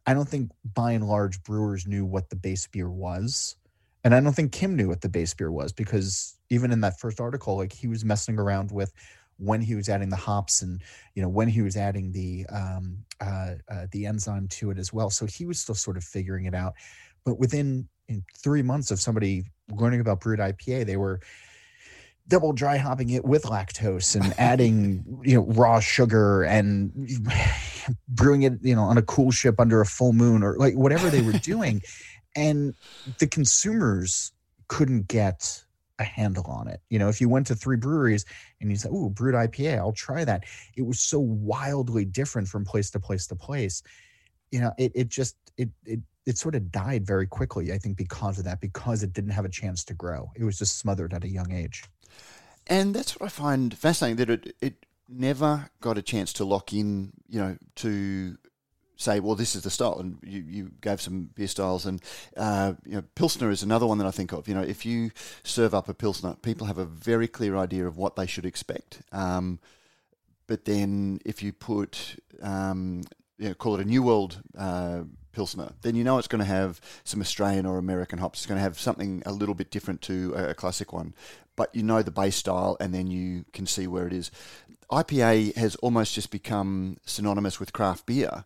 I 0.06 0.12
don't 0.12 0.28
think 0.28 0.50
by 0.74 0.92
and 0.92 1.06
large 1.06 1.42
brewers 1.44 1.86
knew 1.86 2.04
what 2.04 2.28
the 2.28 2.36
base 2.36 2.66
beer 2.66 2.90
was. 2.90 3.56
And 4.02 4.14
i 4.14 4.20
don't 4.20 4.32
think 4.32 4.50
kim 4.50 4.74
knew 4.76 4.88
what 4.88 5.02
the 5.02 5.10
base 5.10 5.34
beer 5.34 5.52
was 5.52 5.74
because 5.74 6.38
even 6.48 6.72
in 6.72 6.80
that 6.80 6.98
first 6.98 7.20
article 7.20 7.58
like 7.58 7.70
he 7.70 7.86
was 7.86 8.02
messing 8.02 8.38
around 8.38 8.72
with 8.72 8.92
when 9.40 9.60
he 9.60 9.74
was 9.74 9.88
adding 9.88 10.10
the 10.10 10.16
hops 10.16 10.62
and 10.62 10.82
you 11.14 11.22
know 11.22 11.28
when 11.28 11.48
he 11.48 11.62
was 11.62 11.76
adding 11.76 12.12
the 12.12 12.46
um, 12.52 12.98
uh, 13.20 13.54
uh, 13.68 13.86
the 13.92 14.06
enzyme 14.06 14.46
to 14.48 14.70
it 14.70 14.78
as 14.78 14.92
well. 14.92 15.10
So 15.10 15.26
he 15.26 15.46
was 15.46 15.58
still 15.58 15.74
sort 15.74 15.96
of 15.96 16.04
figuring 16.04 16.44
it 16.44 16.54
out. 16.54 16.74
But 17.24 17.38
within 17.38 17.88
in 18.08 18.24
three 18.36 18.62
months 18.62 18.90
of 18.90 19.00
somebody 19.00 19.44
learning 19.70 20.00
about 20.00 20.20
brut 20.20 20.40
IPA, 20.40 20.86
they 20.86 20.96
were 20.96 21.20
double 22.28 22.52
dry 22.52 22.76
hopping 22.76 23.10
it 23.10 23.24
with 23.24 23.42
lactose 23.42 24.14
and 24.14 24.32
adding 24.38 25.04
you 25.24 25.34
know 25.34 25.42
raw 25.42 25.80
sugar 25.80 26.44
and 26.44 26.92
brewing 28.08 28.42
it 28.42 28.54
you 28.62 28.74
know 28.74 28.82
on 28.82 28.96
a 28.96 29.02
coolship 29.02 29.56
under 29.58 29.80
a 29.80 29.86
full 29.86 30.12
moon 30.12 30.42
or 30.42 30.56
like 30.56 30.74
whatever 30.74 31.10
they 31.10 31.22
were 31.22 31.32
doing 31.32 31.82
and 32.36 32.74
the 33.18 33.26
consumers 33.26 34.32
couldn't 34.68 35.08
get 35.08 35.64
a 36.00 36.04
handle 36.04 36.46
on 36.46 36.66
it. 36.66 36.80
You 36.88 36.98
know, 36.98 37.08
if 37.08 37.20
you 37.20 37.28
went 37.28 37.46
to 37.48 37.54
three 37.54 37.76
breweries 37.76 38.24
and 38.60 38.70
you 38.70 38.76
said, 38.76 38.90
"Ooh, 38.90 39.10
brut 39.10 39.34
IPA, 39.34 39.78
I'll 39.78 39.92
try 39.92 40.24
that," 40.24 40.44
it 40.76 40.82
was 40.82 40.98
so 40.98 41.20
wildly 41.20 42.04
different 42.04 42.48
from 42.48 42.64
place 42.64 42.90
to 42.90 43.00
place 43.00 43.26
to 43.28 43.36
place. 43.36 43.82
You 44.50 44.60
know, 44.60 44.72
it 44.78 44.90
it 44.94 45.08
just 45.08 45.36
it 45.56 45.68
it 45.84 46.00
it 46.26 46.38
sort 46.38 46.54
of 46.54 46.72
died 46.72 47.06
very 47.06 47.26
quickly. 47.26 47.72
I 47.72 47.78
think 47.78 47.96
because 47.96 48.38
of 48.38 48.44
that, 48.44 48.60
because 48.60 49.02
it 49.02 49.12
didn't 49.12 49.30
have 49.30 49.44
a 49.44 49.50
chance 49.50 49.84
to 49.84 49.94
grow. 49.94 50.32
It 50.34 50.44
was 50.44 50.58
just 50.58 50.78
smothered 50.78 51.14
at 51.14 51.24
a 51.24 51.28
young 51.28 51.52
age. 51.52 51.84
And 52.66 52.94
that's 52.94 53.18
what 53.18 53.26
I 53.26 53.28
find 53.28 53.76
fascinating 53.76 54.16
that 54.16 54.30
it 54.30 54.56
it 54.60 54.86
never 55.08 55.70
got 55.80 55.98
a 55.98 56.02
chance 56.02 56.32
to 56.34 56.44
lock 56.44 56.72
in, 56.72 57.12
you 57.28 57.40
know, 57.40 57.56
to 57.76 58.38
say, 59.00 59.18
well, 59.18 59.34
this 59.34 59.56
is 59.56 59.62
the 59.62 59.70
style. 59.70 59.98
And 59.98 60.18
you, 60.22 60.44
you 60.46 60.70
gave 60.80 61.00
some 61.00 61.30
beer 61.34 61.48
styles, 61.48 61.86
and 61.86 62.02
uh, 62.36 62.74
you 62.84 62.96
know, 62.96 63.02
Pilsner 63.14 63.50
is 63.50 63.62
another 63.62 63.86
one 63.86 63.98
that 63.98 64.06
I 64.06 64.10
think 64.10 64.32
of. 64.32 64.46
You 64.46 64.54
know, 64.54 64.62
if 64.62 64.84
you 64.84 65.10
serve 65.42 65.74
up 65.74 65.88
a 65.88 65.94
Pilsner, 65.94 66.36
people 66.42 66.66
have 66.66 66.78
a 66.78 66.84
very 66.84 67.26
clear 67.26 67.56
idea 67.56 67.86
of 67.86 67.96
what 67.96 68.16
they 68.16 68.26
should 68.26 68.46
expect. 68.46 69.02
Um, 69.12 69.58
but 70.46 70.64
then 70.64 71.20
if 71.24 71.42
you 71.42 71.52
put, 71.52 72.16
um, 72.42 73.02
you 73.38 73.48
know, 73.48 73.54
call 73.54 73.76
it 73.76 73.80
a 73.80 73.84
New 73.88 74.02
World 74.02 74.42
uh, 74.58 75.02
Pilsner, 75.32 75.72
then 75.82 75.94
you 75.94 76.04
know 76.04 76.18
it's 76.18 76.28
going 76.28 76.40
to 76.40 76.44
have 76.44 76.80
some 77.04 77.20
Australian 77.20 77.66
or 77.66 77.78
American 77.78 78.18
hops. 78.18 78.40
It's 78.40 78.46
going 78.46 78.58
to 78.58 78.62
have 78.62 78.78
something 78.78 79.22
a 79.24 79.32
little 79.32 79.54
bit 79.54 79.70
different 79.70 80.02
to 80.02 80.34
a, 80.36 80.50
a 80.50 80.54
classic 80.54 80.92
one. 80.92 81.14
But 81.56 81.74
you 81.74 81.82
know 81.82 82.02
the 82.02 82.10
base 82.10 82.36
style, 82.36 82.76
and 82.80 82.92
then 82.92 83.06
you 83.06 83.44
can 83.52 83.66
see 83.66 83.86
where 83.86 84.06
it 84.06 84.12
is. 84.12 84.30
IPA 84.90 85.54
has 85.54 85.76
almost 85.76 86.14
just 86.14 86.32
become 86.32 86.96
synonymous 87.06 87.60
with 87.60 87.72
craft 87.72 88.06
beer 88.06 88.44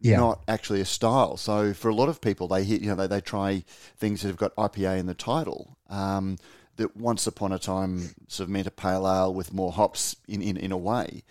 Yeah. 0.00 0.16
not 0.18 0.42
actually 0.48 0.80
a 0.80 0.84
style. 0.84 1.36
So 1.36 1.74
for 1.74 1.88
a 1.88 1.94
lot 1.94 2.08
of 2.08 2.20
people, 2.20 2.48
they 2.48 2.64
hit, 2.64 2.80
you 2.82 2.88
know, 2.88 2.94
they, 2.96 3.06
they 3.06 3.20
try 3.20 3.64
things 3.96 4.22
that 4.22 4.28
have 4.28 4.36
got 4.36 4.54
IPA 4.56 4.98
in 4.98 5.06
the 5.06 5.14
title. 5.14 5.76
Um, 5.88 6.38
that 6.76 6.96
once 6.96 7.26
upon 7.26 7.52
a 7.52 7.58
time 7.58 8.14
sort 8.28 8.46
of 8.46 8.50
meant 8.50 8.66
a 8.68 8.70
pale 8.70 9.06
ale 9.08 9.34
with 9.34 9.52
more 9.52 9.72
hops 9.72 10.14
in, 10.28 10.40
in, 10.42 10.56
in 10.56 10.70
a 10.72 10.76
way. 10.76 11.24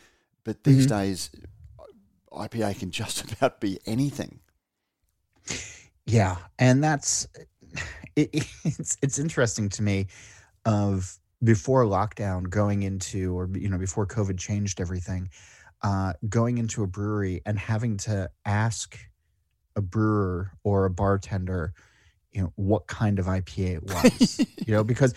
But 0.43 0.63
these 0.65 0.86
Mm-hmm. 0.86 0.88
days, 0.88 1.30
IPA 2.32 2.80
can 2.80 2.91
just 2.91 3.32
about 3.34 3.60
be 3.60 3.80
anything. 3.86 4.39
Yeah, 6.06 6.38
and 6.60 6.84
that's 6.84 7.27
it, 8.15 8.30
it's 8.63 8.97
it's 9.01 9.19
interesting 9.19 9.69
to 9.69 9.82
me 9.84 10.08
of 10.65 11.17
before 11.43 11.86
lockdown 11.86 12.49
going 12.49 12.84
into 12.84 13.38
or 13.38 13.49
you 13.53 13.69
know 13.69 13.77
before 13.77 14.08
COVID 14.08 14.38
changed 14.38 14.82
everything. 14.82 15.30
Uh, 15.84 16.13
going 16.28 16.58
into 16.58 16.84
a 16.84 16.88
brewery 16.88 17.42
and 17.46 17.58
having 17.58 17.98
to 17.98 18.30
ask 18.46 18.98
a 19.76 19.82
brewer 19.82 20.52
or 20.63 20.86
a 20.86 20.90
bartender, 20.90 21.74
you 22.32 22.42
know, 22.42 22.52
what 22.56 22.88
kind 22.88 23.20
of 23.20 23.26
IPA 23.26 23.76
it 23.76 23.84
was, 23.84 24.40
you 24.68 24.74
know, 24.74 24.84
because 24.84 25.13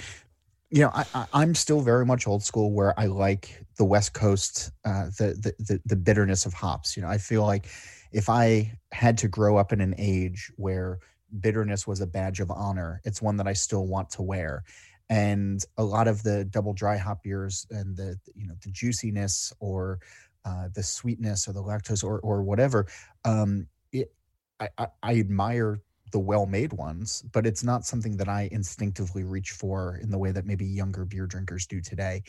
you 0.70 0.82
know, 0.82 0.90
I, 0.94 1.26
I, 1.32 1.42
am 1.42 1.56
still 1.56 1.80
very 1.80 2.06
much 2.06 2.28
old 2.28 2.44
school 2.44 2.70
where 2.70 2.98
I 2.98 3.06
like 3.06 3.64
the 3.76 3.84
West 3.84 4.14
Coast, 4.14 4.70
uh, 4.84 5.06
the, 5.18 5.34
the 5.34 5.54
the 5.58 5.80
the 5.84 5.96
bitterness 5.96 6.46
of 6.46 6.52
hops. 6.52 6.96
You 6.96 7.02
know, 7.02 7.08
I 7.08 7.18
feel 7.18 7.44
like 7.44 7.66
if 8.12 8.28
I 8.28 8.78
had 8.92 9.18
to 9.18 9.28
grow 9.28 9.56
up 9.56 9.72
in 9.72 9.80
an 9.80 9.94
age 9.98 10.52
where 10.56 11.00
bitterness 11.40 11.86
was 11.86 12.00
a 12.00 12.06
badge 12.06 12.38
of 12.38 12.52
honor, 12.52 13.00
it's 13.04 13.20
one 13.20 13.36
that 13.38 13.48
I 13.48 13.52
still 13.52 13.86
want 13.86 14.10
to 14.10 14.22
wear. 14.22 14.62
And 15.08 15.64
a 15.76 15.82
lot 15.82 16.06
of 16.06 16.22
the 16.22 16.44
double 16.44 16.72
dry 16.72 16.96
hop 16.96 17.24
beers 17.24 17.66
and 17.70 17.96
the 17.96 18.16
you 18.36 18.46
know 18.46 18.54
the 18.62 18.70
juiciness 18.70 19.52
or 19.58 19.98
uh, 20.44 20.68
the 20.74 20.82
sweetness 20.82 21.48
or 21.48 21.52
the 21.52 21.62
lactose 21.62 22.04
or 22.04 22.20
or 22.20 22.42
whatever, 22.42 22.86
um, 23.24 23.66
it 23.92 24.12
I, 24.58 24.68
I, 24.78 24.86
I 25.02 25.18
admire 25.18 25.80
the 26.12 26.18
well-made 26.18 26.72
ones, 26.72 27.22
but 27.32 27.46
it's 27.46 27.62
not 27.62 27.84
something 27.84 28.16
that 28.16 28.28
I 28.28 28.48
instinctively 28.52 29.24
reach 29.24 29.52
for 29.52 29.98
in 30.02 30.10
the 30.10 30.18
way 30.18 30.32
that 30.32 30.44
maybe 30.44 30.66
younger 30.66 31.04
beer 31.04 31.26
drinkers 31.26 31.66
do 31.66 31.80
today. 31.80 32.22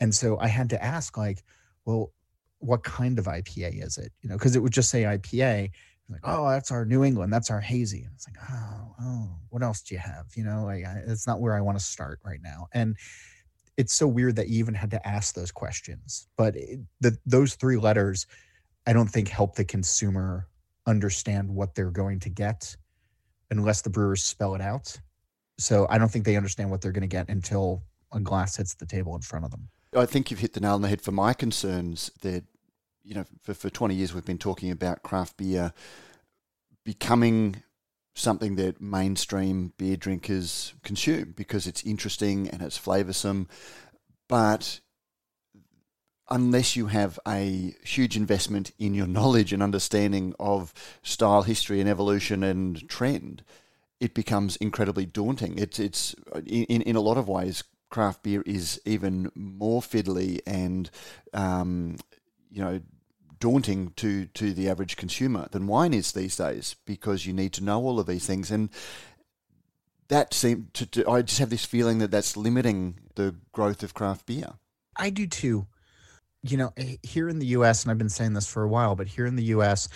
And 0.00 0.14
so 0.14 0.38
I 0.38 0.46
had 0.46 0.70
to 0.70 0.82
ask, 0.82 1.16
like, 1.16 1.42
well, 1.84 2.12
what 2.58 2.84
kind 2.84 3.18
of 3.18 3.26
IPA 3.26 3.84
is 3.84 3.98
it? 3.98 4.12
You 4.22 4.28
know, 4.28 4.36
because 4.36 4.56
it 4.56 4.60
would 4.60 4.72
just 4.72 4.90
say 4.90 5.02
IPA. 5.02 5.70
Like, 6.08 6.20
oh, 6.22 6.48
that's 6.48 6.70
our 6.70 6.84
New 6.84 7.02
England, 7.02 7.32
that's 7.32 7.50
our 7.50 7.60
hazy. 7.60 8.04
And 8.04 8.12
it's 8.14 8.28
like, 8.28 8.36
oh, 8.48 8.94
oh, 9.02 9.28
what 9.48 9.64
else 9.64 9.82
do 9.82 9.94
you 9.94 10.00
have? 10.00 10.26
You 10.36 10.44
know, 10.44 10.64
like 10.64 10.84
I, 10.84 11.02
it's 11.04 11.26
not 11.26 11.40
where 11.40 11.56
I 11.56 11.60
want 11.60 11.78
to 11.78 11.84
start 11.84 12.20
right 12.24 12.38
now. 12.40 12.68
And 12.72 12.96
it's 13.76 13.92
so 13.92 14.06
weird 14.06 14.36
that 14.36 14.48
you 14.48 14.58
even 14.58 14.74
had 14.74 14.90
to 14.90 15.06
ask 15.06 15.34
those 15.34 15.52
questions. 15.52 16.28
But 16.36 16.56
it, 16.56 16.80
the, 17.00 17.16
those 17.26 17.54
three 17.54 17.76
letters, 17.76 18.26
I 18.86 18.92
don't 18.92 19.08
think 19.08 19.28
help 19.28 19.54
the 19.54 19.64
consumer 19.64 20.48
understand 20.86 21.50
what 21.50 21.74
they're 21.74 21.90
going 21.90 22.20
to 22.20 22.30
get 22.30 22.76
unless 23.50 23.82
the 23.82 23.90
brewers 23.90 24.22
spell 24.22 24.54
it 24.54 24.60
out. 24.60 24.96
So 25.58 25.86
I 25.90 25.98
don't 25.98 26.10
think 26.10 26.24
they 26.24 26.36
understand 26.36 26.70
what 26.70 26.80
they're 26.80 26.92
going 26.92 27.02
to 27.02 27.06
get 27.06 27.28
until 27.28 27.82
a 28.12 28.20
glass 28.20 28.56
hits 28.56 28.74
the 28.74 28.86
table 28.86 29.14
in 29.14 29.22
front 29.22 29.44
of 29.44 29.50
them. 29.50 29.68
I 29.94 30.06
think 30.06 30.30
you've 30.30 30.40
hit 30.40 30.52
the 30.52 30.60
nail 30.60 30.74
on 30.74 30.82
the 30.82 30.88
head 30.88 31.00
for 31.00 31.12
my 31.12 31.32
concerns 31.32 32.10
that, 32.20 32.44
you 33.02 33.14
know, 33.14 33.24
for, 33.42 33.54
for 33.54 33.70
20 33.70 33.94
years 33.94 34.14
we've 34.14 34.24
been 34.24 34.38
talking 34.38 34.70
about 34.70 35.02
craft 35.02 35.36
beer 35.36 35.72
becoming 36.84 37.62
something 38.16 38.56
that 38.56 38.80
mainstream 38.80 39.72
beer 39.76 39.96
drinkers 39.96 40.74
consume 40.82 41.34
because 41.36 41.66
it's 41.66 41.84
interesting 41.84 42.48
and 42.48 42.62
it's 42.62 42.78
flavoursome. 42.78 43.46
But 44.26 44.80
unless 46.28 46.74
you 46.74 46.86
have 46.86 47.20
a 47.28 47.74
huge 47.84 48.16
investment 48.16 48.72
in 48.78 48.94
your 48.94 49.06
knowledge 49.16 49.52
and 49.52 49.62
understanding 49.62 50.34
of 50.40 50.72
style, 51.02 51.42
history, 51.42 51.78
and 51.80 51.88
evolution 51.88 52.42
and 52.42 52.88
trend, 52.88 53.44
it 54.00 54.14
becomes 54.14 54.56
incredibly 54.56 55.06
daunting. 55.06 55.58
It's 55.58 55.78
it's 55.78 56.14
in 56.46 56.82
in 56.82 56.96
a 56.96 57.00
lot 57.00 57.18
of 57.18 57.28
ways, 57.28 57.62
craft 57.90 58.22
beer 58.22 58.42
is 58.46 58.80
even 58.84 59.30
more 59.34 59.82
fiddly 59.82 60.40
and 60.46 60.90
um, 61.32 61.96
you 62.50 62.62
know 62.62 62.80
daunting 63.38 63.92
to 63.96 64.26
to 64.26 64.52
the 64.52 64.68
average 64.68 64.96
consumer 64.96 65.48
than 65.50 65.66
wine 65.66 65.92
is 65.94 66.12
these 66.12 66.36
days 66.36 66.76
because 66.84 67.26
you 67.26 67.32
need 67.32 67.52
to 67.52 67.64
know 67.64 67.82
all 67.82 68.00
of 68.00 68.06
these 68.06 68.26
things 68.26 68.50
and 68.50 68.70
that 70.08 70.32
seem 70.32 70.68
to, 70.72 70.86
to 70.86 71.08
I 71.10 71.22
just 71.22 71.40
have 71.40 71.50
this 71.50 71.64
feeling 71.64 71.98
that 71.98 72.10
that's 72.10 72.36
limiting 72.36 73.00
the 73.16 73.34
growth 73.52 73.82
of 73.82 73.92
craft 73.92 74.26
beer. 74.26 74.54
I 74.96 75.10
do 75.10 75.26
too 75.26 75.66
you 76.50 76.56
know, 76.56 76.72
eh, 76.76 76.96
here 77.02 77.28
in 77.28 77.38
the 77.38 77.46
US, 77.46 77.82
and 77.82 77.90
I've 77.90 77.98
been 77.98 78.08
saying 78.08 78.34
this 78.34 78.46
for 78.46 78.62
a 78.62 78.68
while, 78.68 78.94
but 78.94 79.06
here 79.06 79.26
in 79.26 79.36
the 79.36 79.44
US, 79.44 79.88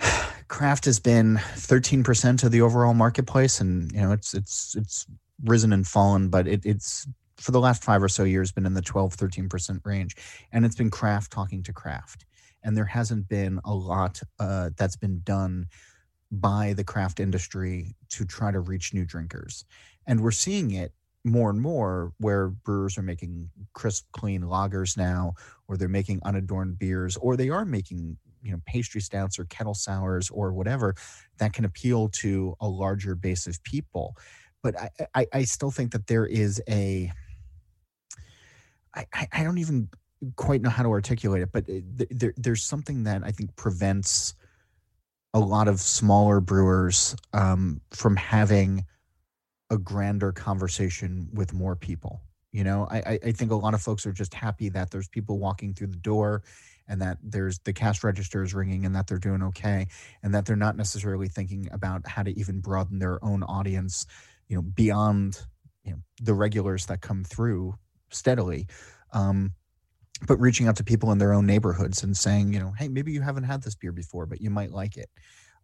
craft 0.48 0.84
has 0.86 0.98
been 0.98 1.36
13% 1.36 2.44
of 2.44 2.50
the 2.50 2.60
overall 2.60 2.94
marketplace. 2.94 3.60
And, 3.60 3.90
you 3.92 4.00
know, 4.00 4.12
it's, 4.12 4.34
it's, 4.34 4.74
it's 4.76 5.06
risen 5.44 5.72
and 5.72 5.86
fallen, 5.86 6.28
but 6.28 6.46
it, 6.46 6.64
it's 6.64 7.06
for 7.38 7.52
the 7.52 7.60
last 7.60 7.84
five 7.84 8.02
or 8.02 8.08
so 8.08 8.24
years 8.24 8.52
been 8.52 8.66
in 8.66 8.74
the 8.74 8.82
12, 8.82 9.16
13% 9.16 9.80
range. 9.84 10.16
And 10.52 10.64
it's 10.64 10.76
been 10.76 10.90
craft 10.90 11.32
talking 11.32 11.62
to 11.64 11.72
craft. 11.72 12.24
And 12.62 12.76
there 12.76 12.84
hasn't 12.84 13.28
been 13.28 13.60
a 13.64 13.74
lot 13.74 14.20
uh, 14.40 14.70
that's 14.76 14.96
been 14.96 15.20
done 15.24 15.66
by 16.30 16.74
the 16.74 16.84
craft 16.84 17.20
industry 17.20 17.94
to 18.10 18.24
try 18.24 18.50
to 18.50 18.60
reach 18.60 18.92
new 18.92 19.04
drinkers. 19.04 19.64
And 20.06 20.20
we're 20.20 20.30
seeing 20.30 20.72
it 20.72 20.92
more 21.24 21.50
and 21.50 21.60
more 21.60 22.12
where 22.18 22.48
brewers 22.48 22.98
are 22.98 23.02
making 23.02 23.50
crisp 23.72 24.06
clean 24.12 24.42
lagers 24.42 24.96
now 24.96 25.34
or 25.66 25.76
they're 25.76 25.88
making 25.88 26.20
unadorned 26.24 26.78
beers 26.78 27.16
or 27.16 27.36
they 27.36 27.48
are 27.48 27.64
making 27.64 28.16
you 28.42 28.52
know 28.52 28.60
pastry 28.66 29.00
stouts 29.00 29.38
or 29.38 29.44
kettle 29.46 29.74
sours 29.74 30.30
or 30.30 30.52
whatever 30.52 30.94
that 31.38 31.52
can 31.52 31.64
appeal 31.64 32.08
to 32.08 32.54
a 32.60 32.68
larger 32.68 33.14
base 33.16 33.46
of 33.46 33.62
people 33.64 34.16
but 34.62 34.78
i 34.78 34.90
i, 35.14 35.26
I 35.32 35.42
still 35.42 35.72
think 35.72 35.90
that 35.92 36.06
there 36.06 36.26
is 36.26 36.62
a 36.68 37.10
I, 38.94 39.28
I 39.32 39.42
don't 39.42 39.58
even 39.58 39.88
quite 40.36 40.62
know 40.62 40.70
how 40.70 40.82
to 40.82 40.88
articulate 40.90 41.42
it, 41.42 41.50
but 41.52 41.64
there, 42.10 42.34
there's 42.36 42.64
something 42.64 43.04
that 43.04 43.22
I 43.24 43.30
think 43.30 43.54
prevents 43.56 44.34
a 45.34 45.38
lot 45.38 45.68
of 45.68 45.80
smaller 45.80 46.40
brewers 46.40 47.14
um, 47.32 47.80
from 47.90 48.16
having 48.16 48.84
a 49.70 49.78
grander 49.78 50.32
conversation 50.32 51.28
with 51.32 51.52
more 51.52 51.76
people. 51.76 52.22
You 52.50 52.64
know, 52.64 52.88
I, 52.90 53.18
I 53.22 53.32
think 53.32 53.50
a 53.50 53.56
lot 53.56 53.74
of 53.74 53.82
folks 53.82 54.06
are 54.06 54.12
just 54.12 54.32
happy 54.32 54.70
that 54.70 54.90
there's 54.90 55.08
people 55.08 55.38
walking 55.38 55.74
through 55.74 55.88
the 55.88 55.96
door 55.96 56.42
and 56.88 57.02
that 57.02 57.18
there's 57.22 57.58
the 57.60 57.74
cash 57.74 58.02
register 58.02 58.42
is 58.42 58.54
ringing 58.54 58.86
and 58.86 58.96
that 58.96 59.06
they're 59.06 59.18
doing 59.18 59.42
okay 59.42 59.86
and 60.22 60.34
that 60.34 60.46
they're 60.46 60.56
not 60.56 60.74
necessarily 60.74 61.28
thinking 61.28 61.68
about 61.70 62.06
how 62.08 62.22
to 62.22 62.36
even 62.38 62.60
broaden 62.60 62.98
their 62.98 63.22
own 63.22 63.42
audience, 63.42 64.06
you 64.48 64.56
know, 64.56 64.62
beyond 64.62 65.44
you 65.84 65.92
know 65.92 65.98
the 66.22 66.34
regulars 66.34 66.86
that 66.86 67.02
come 67.02 67.22
through 67.22 67.74
steadily. 68.10 68.66
Um, 69.12 69.52
but 70.26 70.40
reaching 70.40 70.66
out 70.66 70.76
to 70.76 70.84
people 70.84 71.12
in 71.12 71.18
their 71.18 71.32
own 71.32 71.46
neighborhoods 71.46 72.02
and 72.02 72.16
saying, 72.16 72.52
you 72.52 72.58
know, 72.58 72.72
hey, 72.76 72.88
maybe 72.88 73.12
you 73.12 73.20
haven't 73.20 73.44
had 73.44 73.62
this 73.62 73.76
beer 73.76 73.92
before, 73.92 74.26
but 74.26 74.40
you 74.40 74.50
might 74.50 74.72
like 74.72 74.96
it 74.96 75.08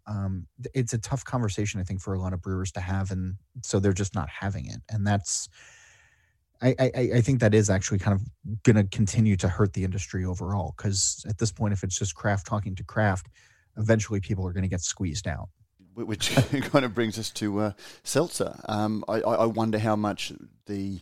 um, 0.07 0.47
it's 0.75 0.93
a 0.93 0.99
tough 0.99 1.25
conversation 1.25 1.81
I 1.81 1.85
think 1.85 2.01
for 2.01 2.15
a 2.15 2.21
lot 2.21 2.33
of 2.33 2.43
brewers 2.43 2.73
to 2.73 2.81
have, 2.81 3.11
and 3.11 3.37
so 3.63 3.81
they're 3.81 3.93
just 3.93 4.15
not 4.15 4.29
having 4.29 4.67
it, 4.67 4.81
and 4.91 5.07
that's. 5.07 5.49
I, 6.63 6.75
I, 6.79 7.11
I 7.17 7.21
think 7.21 7.41
that 7.41 7.53
is 7.53 7.69
actually 7.69 7.99
kind 7.99 8.15
of 8.15 8.63
going 8.63 8.77
to 8.77 8.85
continue 8.85 9.37
to 9.37 9.49
hurt 9.49 9.75
the 9.75 9.85
industry 9.85 10.25
overall 10.25 10.73
because 10.77 11.23
at 11.29 11.37
this 11.37 11.53
point, 11.53 11.75
if 11.75 11.83
it's 11.83 11.99
just 11.99 12.15
craft 12.15 12.47
talking 12.47 12.75
to 12.77 12.85
craft, 12.85 13.27
eventually 13.77 14.21
people 14.21 14.47
are 14.47 14.53
going 14.53 14.63
to 14.63 14.69
get 14.69 14.81
squeezed 14.81 15.27
out. 15.27 15.49
Which 15.95 16.35
kind 16.63 16.85
of 16.85 16.95
brings 16.95 17.19
us 17.19 17.31
to 17.33 17.59
uh, 17.59 17.73
seltzer. 18.03 18.59
Um, 18.67 19.05
I, 19.09 19.21
I 19.21 19.47
wonder 19.47 19.79
how 19.79 19.97
much 19.97 20.33
the 20.67 21.01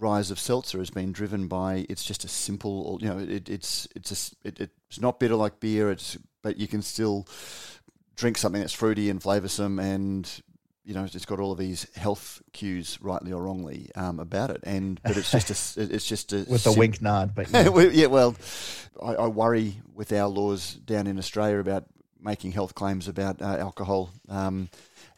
rise 0.00 0.30
of 0.30 0.38
seltzer 0.38 0.78
has 0.78 0.90
been 0.90 1.12
driven 1.12 1.46
by 1.46 1.86
it's 1.88 2.04
just 2.04 2.24
a 2.24 2.28
simple 2.28 2.98
you 3.00 3.08
know 3.08 3.18
it, 3.18 3.48
it's 3.48 3.86
it's 3.94 4.34
a, 4.44 4.48
it, 4.48 4.70
it's 4.88 5.00
not 5.00 5.20
bitter 5.20 5.36
like 5.36 5.60
beer 5.60 5.90
it's 5.90 6.16
but 6.42 6.56
you 6.58 6.66
can 6.66 6.82
still 6.82 7.26
drink 8.16 8.38
something 8.38 8.60
that's 8.60 8.72
fruity 8.72 9.10
and 9.10 9.20
flavoursome 9.20 9.80
and 9.80 10.42
you 10.84 10.94
know 10.94 11.04
it's 11.04 11.24
got 11.24 11.40
all 11.40 11.52
of 11.52 11.58
these 11.58 11.86
health 11.94 12.42
cues 12.52 12.98
rightly 13.00 13.32
or 13.32 13.42
wrongly 13.42 13.90
um, 13.94 14.18
about 14.18 14.50
it. 14.50 14.60
And 14.64 15.00
but 15.02 15.16
it's 15.16 15.30
just 15.30 15.76
a 15.76 15.82
it's 15.82 16.06
just 16.06 16.32
a 16.32 16.44
with 16.48 16.66
a 16.66 16.72
wink 16.72 17.00
nod 17.00 17.34
but 17.34 17.50
yeah, 17.52 17.68
yeah 17.92 18.06
well 18.06 18.34
I, 19.00 19.14
I, 19.14 19.26
worry 19.28 19.80
with 19.94 20.12
our 20.12 20.28
laws 20.28 20.74
down 20.74 21.06
in 21.06 21.18
Australia 21.18 21.58
about 21.58 21.84
making 22.22 22.52
health 22.52 22.74
claims 22.74 23.08
about 23.08 23.40
uh, 23.40 23.56
alcohol 23.58 24.10
um, 24.28 24.68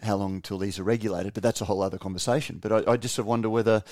how 0.03 0.17
long 0.17 0.41
till 0.41 0.59
these 0.59 0.79
are 0.79 0.85
regulated 0.85 1.33
but 1.35 1.43
that's 1.43 1.61
a 1.61 1.65
whole 1.65 1.83
other 1.83 1.99
conversation 1.99 2.59
but 2.61 2.73
I, 2.73 2.93
I 2.93 2.97
just 2.97 3.19
wonder 3.19 3.49
whether 3.49 3.83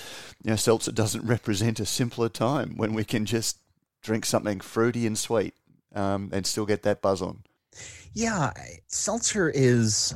you 0.42 0.50
know 0.50 0.56
seltzer 0.56 0.92
doesn't 0.92 1.24
represent 1.24 1.80
a 1.80 1.86
simpler 1.86 2.28
time 2.28 2.76
when 2.76 2.92
we 2.92 3.04
can 3.04 3.24
just 3.26 3.58
drink 4.02 4.24
something 4.24 4.60
fruity 4.60 5.06
and 5.06 5.18
sweet 5.18 5.54
um, 5.94 6.30
and 6.32 6.46
still 6.46 6.66
get 6.66 6.82
that 6.82 7.02
buzz 7.02 7.20
on 7.20 7.42
yeah, 8.12 8.52
seltzer 8.88 9.50
is, 9.50 10.14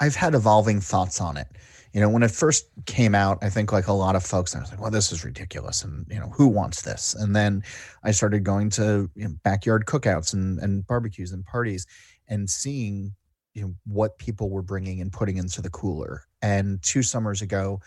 I've 0.00 0.14
had 0.14 0.34
evolving 0.34 0.80
thoughts 0.80 1.20
on 1.20 1.36
it. 1.36 1.48
You 1.92 2.00
know, 2.00 2.08
when 2.08 2.22
it 2.22 2.30
first 2.30 2.68
came 2.86 3.14
out, 3.14 3.38
I 3.42 3.50
think 3.50 3.70
like 3.70 3.86
a 3.86 3.92
lot 3.92 4.16
of 4.16 4.24
folks, 4.24 4.56
I 4.56 4.60
was 4.60 4.70
like, 4.70 4.80
well, 4.80 4.90
this 4.90 5.12
is 5.12 5.24
ridiculous. 5.24 5.84
And, 5.84 6.06
you 6.08 6.18
know, 6.18 6.28
who 6.28 6.46
wants 6.46 6.82
this? 6.82 7.14
And 7.14 7.36
then 7.36 7.62
I 8.02 8.12
started 8.12 8.44
going 8.44 8.70
to 8.70 9.10
you 9.14 9.24
know, 9.24 9.34
backyard 9.42 9.84
cookouts 9.84 10.32
and, 10.32 10.58
and 10.60 10.86
barbecues 10.86 11.32
and 11.32 11.44
parties 11.44 11.86
and 12.28 12.48
seeing, 12.48 13.14
you 13.54 13.62
know, 13.62 13.74
what 13.84 14.18
people 14.18 14.50
were 14.50 14.62
bringing 14.62 15.00
and 15.00 15.12
putting 15.12 15.36
into 15.36 15.62
the 15.62 15.70
cooler. 15.70 16.22
And 16.40 16.82
two 16.82 17.02
summers 17.02 17.42
ago, 17.42 17.80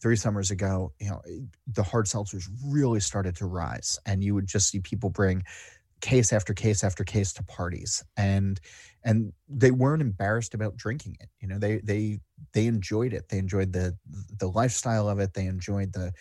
three 0.00 0.16
summers 0.16 0.50
ago, 0.50 0.92
you 1.00 1.10
know, 1.10 1.22
eh, 1.28 1.40
the 1.66 1.82
hard 1.82 2.06
seltzers 2.06 2.48
really 2.66 3.00
started 3.00 3.36
to 3.36 3.46
rise. 3.46 3.98
And 4.06 4.22
you 4.22 4.34
would 4.34 4.46
just 4.46 4.68
see 4.68 4.80
people 4.80 5.10
bring 5.10 5.44
case 6.02 6.32
after 6.32 6.52
case 6.52 6.82
after 6.84 7.04
case 7.04 7.32
to 7.32 7.44
parties 7.44 8.04
and 8.16 8.60
and 9.04 9.32
they 9.48 9.70
weren't 9.70 10.02
embarrassed 10.02 10.52
about 10.52 10.76
drinking 10.76 11.16
it 11.20 11.28
you 11.40 11.46
know 11.46 11.58
they 11.60 11.78
they 11.78 12.18
they 12.54 12.66
enjoyed 12.66 13.12
it 13.12 13.28
they 13.28 13.38
enjoyed 13.38 13.72
the 13.72 13.96
the 14.38 14.48
lifestyle 14.48 15.08
of 15.08 15.20
it 15.20 15.32
they 15.34 15.46
enjoyed 15.46 15.92
the 15.92 16.12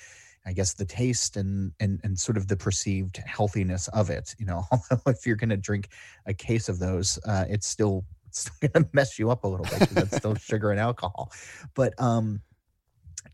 I 0.45 0.53
guess 0.53 0.73
the 0.73 0.85
taste 0.85 1.37
and 1.37 1.71
and 1.79 1.99
and 2.03 2.19
sort 2.19 2.37
of 2.37 2.47
the 2.47 2.57
perceived 2.57 3.17
healthiness 3.25 3.87
of 3.89 4.09
it. 4.09 4.35
You 4.39 4.45
know, 4.45 4.63
although 4.71 5.01
if 5.07 5.25
you're 5.25 5.35
going 5.35 5.49
to 5.49 5.57
drink 5.57 5.89
a 6.25 6.33
case 6.33 6.69
of 6.69 6.79
those, 6.79 7.19
uh, 7.25 7.45
it's 7.49 7.67
still 7.67 8.05
it's 8.27 8.49
going 8.59 8.71
to 8.83 8.89
mess 8.93 9.19
you 9.19 9.29
up 9.29 9.43
a 9.43 9.47
little 9.47 9.65
bit 9.65 9.79
because 9.79 10.03
it's 10.03 10.17
still 10.17 10.35
sugar 10.35 10.71
and 10.71 10.79
alcohol. 10.79 11.31
But 11.75 11.93
um, 12.01 12.41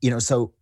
you 0.01 0.09
know, 0.09 0.19
so 0.19 0.53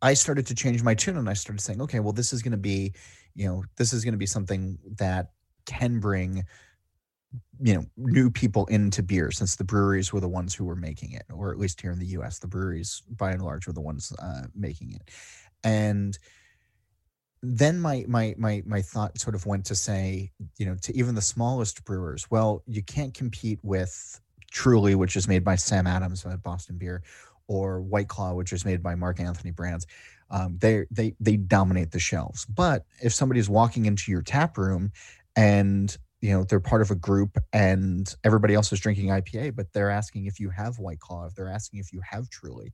I 0.00 0.14
started 0.14 0.46
to 0.46 0.54
change 0.54 0.82
my 0.82 0.94
tune 0.94 1.16
and 1.16 1.28
I 1.28 1.34
started 1.34 1.60
saying, 1.60 1.80
okay, 1.82 2.00
well, 2.00 2.12
this 2.12 2.32
is 2.32 2.42
going 2.42 2.52
to 2.52 2.58
be, 2.58 2.92
you 3.34 3.46
know, 3.46 3.64
this 3.76 3.92
is 3.92 4.04
going 4.04 4.14
to 4.14 4.18
be 4.18 4.26
something 4.26 4.78
that 4.98 5.30
can 5.64 6.00
bring 6.00 6.44
you 7.60 7.74
know 7.74 7.84
new 7.96 8.30
people 8.30 8.66
into 8.66 9.02
beer 9.02 9.30
since 9.30 9.56
the 9.56 9.64
breweries 9.64 10.12
were 10.12 10.20
the 10.20 10.28
ones 10.28 10.54
who 10.54 10.64
were 10.64 10.76
making 10.76 11.12
it 11.12 11.24
or 11.32 11.50
at 11.50 11.58
least 11.58 11.80
here 11.80 11.90
in 11.90 11.98
the 11.98 12.06
us 12.06 12.38
the 12.38 12.46
breweries 12.46 13.02
by 13.16 13.30
and 13.30 13.42
large 13.42 13.66
were 13.66 13.72
the 13.72 13.80
ones 13.80 14.12
uh, 14.20 14.42
making 14.54 14.92
it 14.92 15.10
and 15.64 16.18
then 17.42 17.80
my 17.80 18.04
my 18.08 18.34
my 18.38 18.62
my 18.66 18.82
thought 18.82 19.18
sort 19.18 19.34
of 19.34 19.46
went 19.46 19.64
to 19.66 19.74
say 19.74 20.30
you 20.58 20.66
know 20.66 20.76
to 20.80 20.96
even 20.96 21.14
the 21.14 21.22
smallest 21.22 21.84
brewers 21.84 22.30
well 22.30 22.62
you 22.66 22.82
can't 22.82 23.14
compete 23.14 23.58
with 23.62 24.20
truly 24.50 24.94
which 24.94 25.16
is 25.16 25.26
made 25.26 25.42
by 25.42 25.56
sam 25.56 25.86
adams 25.86 26.24
at 26.24 26.42
boston 26.42 26.78
beer 26.78 27.02
or 27.52 27.80
white 27.80 28.08
claw 28.08 28.32
which 28.32 28.52
is 28.52 28.64
made 28.64 28.82
by 28.82 28.94
mark 28.94 29.20
anthony 29.20 29.50
brands. 29.50 29.86
Um, 30.30 30.56
they 30.58 30.86
they 30.90 31.14
they 31.20 31.36
dominate 31.36 31.90
the 31.90 31.98
shelves. 31.98 32.46
But 32.46 32.86
if 33.02 33.12
somebody's 33.12 33.50
walking 33.50 33.86
into 33.86 34.10
your 34.10 34.22
tap 34.22 34.56
room 34.56 34.92
and 35.36 35.94
you 36.22 36.30
know 36.30 36.44
they're 36.44 36.60
part 36.60 36.80
of 36.80 36.90
a 36.90 36.94
group 36.94 37.36
and 37.52 38.14
everybody 38.24 38.54
else 38.54 38.72
is 38.72 38.78
drinking 38.80 39.08
ipa 39.08 39.54
but 39.54 39.72
they're 39.72 39.90
asking 39.90 40.26
if 40.26 40.38
you 40.38 40.50
have 40.50 40.78
white 40.78 41.00
claw 41.00 41.26
if 41.26 41.34
they're 41.34 41.48
asking 41.48 41.80
if 41.80 41.92
you 41.92 42.00
have 42.08 42.30
truly 42.30 42.72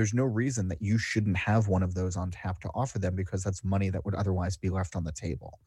there's 0.00 0.14
no 0.14 0.24
reason 0.24 0.66
that 0.66 0.80
you 0.80 0.96
shouldn't 0.96 1.36
have 1.36 1.68
one 1.68 1.82
of 1.82 1.92
those 1.92 2.16
on 2.16 2.30
tap 2.30 2.58
to 2.58 2.70
offer 2.74 2.98
them 2.98 3.14
because 3.14 3.44
that's 3.44 3.62
money 3.62 3.90
that 3.90 4.02
would 4.02 4.14
otherwise 4.14 4.56
be 4.56 4.70
left 4.70 4.96
on 4.96 5.04
the 5.04 5.12
table. 5.12 5.58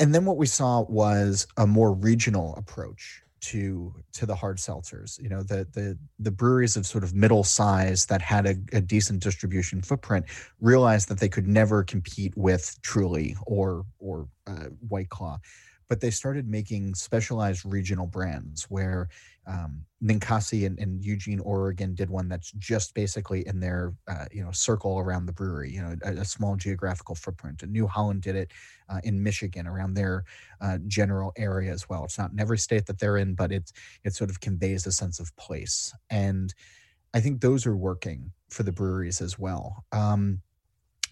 And 0.00 0.12
then 0.12 0.24
what 0.24 0.36
we 0.36 0.46
saw 0.46 0.82
was 0.88 1.46
a 1.56 1.64
more 1.64 1.94
regional 1.94 2.56
approach 2.56 3.22
to 3.42 3.94
to 4.14 4.26
the 4.26 4.34
hard 4.34 4.56
seltzers 4.56 5.20
you 5.20 5.28
know 5.28 5.42
the 5.42 5.66
the 5.72 5.98
the 6.20 6.30
breweries 6.30 6.76
of 6.76 6.86
sort 6.86 7.02
of 7.02 7.12
middle 7.12 7.42
size 7.42 8.06
that 8.06 8.22
had 8.22 8.46
a, 8.46 8.54
a 8.72 8.80
decent 8.80 9.20
distribution 9.20 9.82
footprint 9.82 10.24
realized 10.60 11.08
that 11.08 11.18
they 11.18 11.28
could 11.28 11.48
never 11.48 11.82
compete 11.82 12.32
with 12.36 12.76
truly 12.82 13.34
or 13.46 13.84
or 13.98 14.28
uh, 14.46 14.66
white 14.88 15.08
claw 15.08 15.40
but 15.92 16.00
they 16.00 16.10
started 16.10 16.48
making 16.48 16.94
specialized 16.94 17.66
regional 17.66 18.06
brands 18.06 18.64
where 18.70 19.10
um, 19.46 19.84
Ninkasi 20.02 20.64
in, 20.64 20.98
Eugene, 21.02 21.38
Oregon 21.40 21.94
did 21.94 22.08
one 22.08 22.30
that's 22.30 22.50
just 22.52 22.94
basically 22.94 23.46
in 23.46 23.60
their 23.60 23.92
uh, 24.08 24.24
you 24.32 24.42
know 24.42 24.50
circle 24.52 24.98
around 24.98 25.26
the 25.26 25.34
brewery, 25.34 25.70
you 25.70 25.82
know, 25.82 25.94
a, 26.02 26.12
a 26.12 26.24
small 26.24 26.56
geographical 26.56 27.14
footprint. 27.14 27.62
And 27.62 27.70
New 27.70 27.86
Holland 27.86 28.22
did 28.22 28.36
it 28.36 28.52
uh, 28.88 29.00
in 29.04 29.22
Michigan 29.22 29.66
around 29.66 29.92
their 29.92 30.24
uh, 30.62 30.78
general 30.86 31.34
area 31.36 31.70
as 31.70 31.90
well. 31.90 32.04
It's 32.04 32.16
not 32.16 32.32
in 32.32 32.40
every 32.40 32.56
state 32.56 32.86
that 32.86 32.98
they're 32.98 33.18
in, 33.18 33.34
but 33.34 33.52
it's 33.52 33.74
it 34.02 34.14
sort 34.14 34.30
of 34.30 34.40
conveys 34.40 34.86
a 34.86 34.92
sense 34.92 35.20
of 35.20 35.36
place. 35.36 35.94
And 36.08 36.54
I 37.12 37.20
think 37.20 37.42
those 37.42 37.66
are 37.66 37.76
working 37.76 38.32
for 38.48 38.62
the 38.62 38.72
breweries 38.72 39.20
as 39.20 39.38
well. 39.38 39.84
Um, 39.92 40.40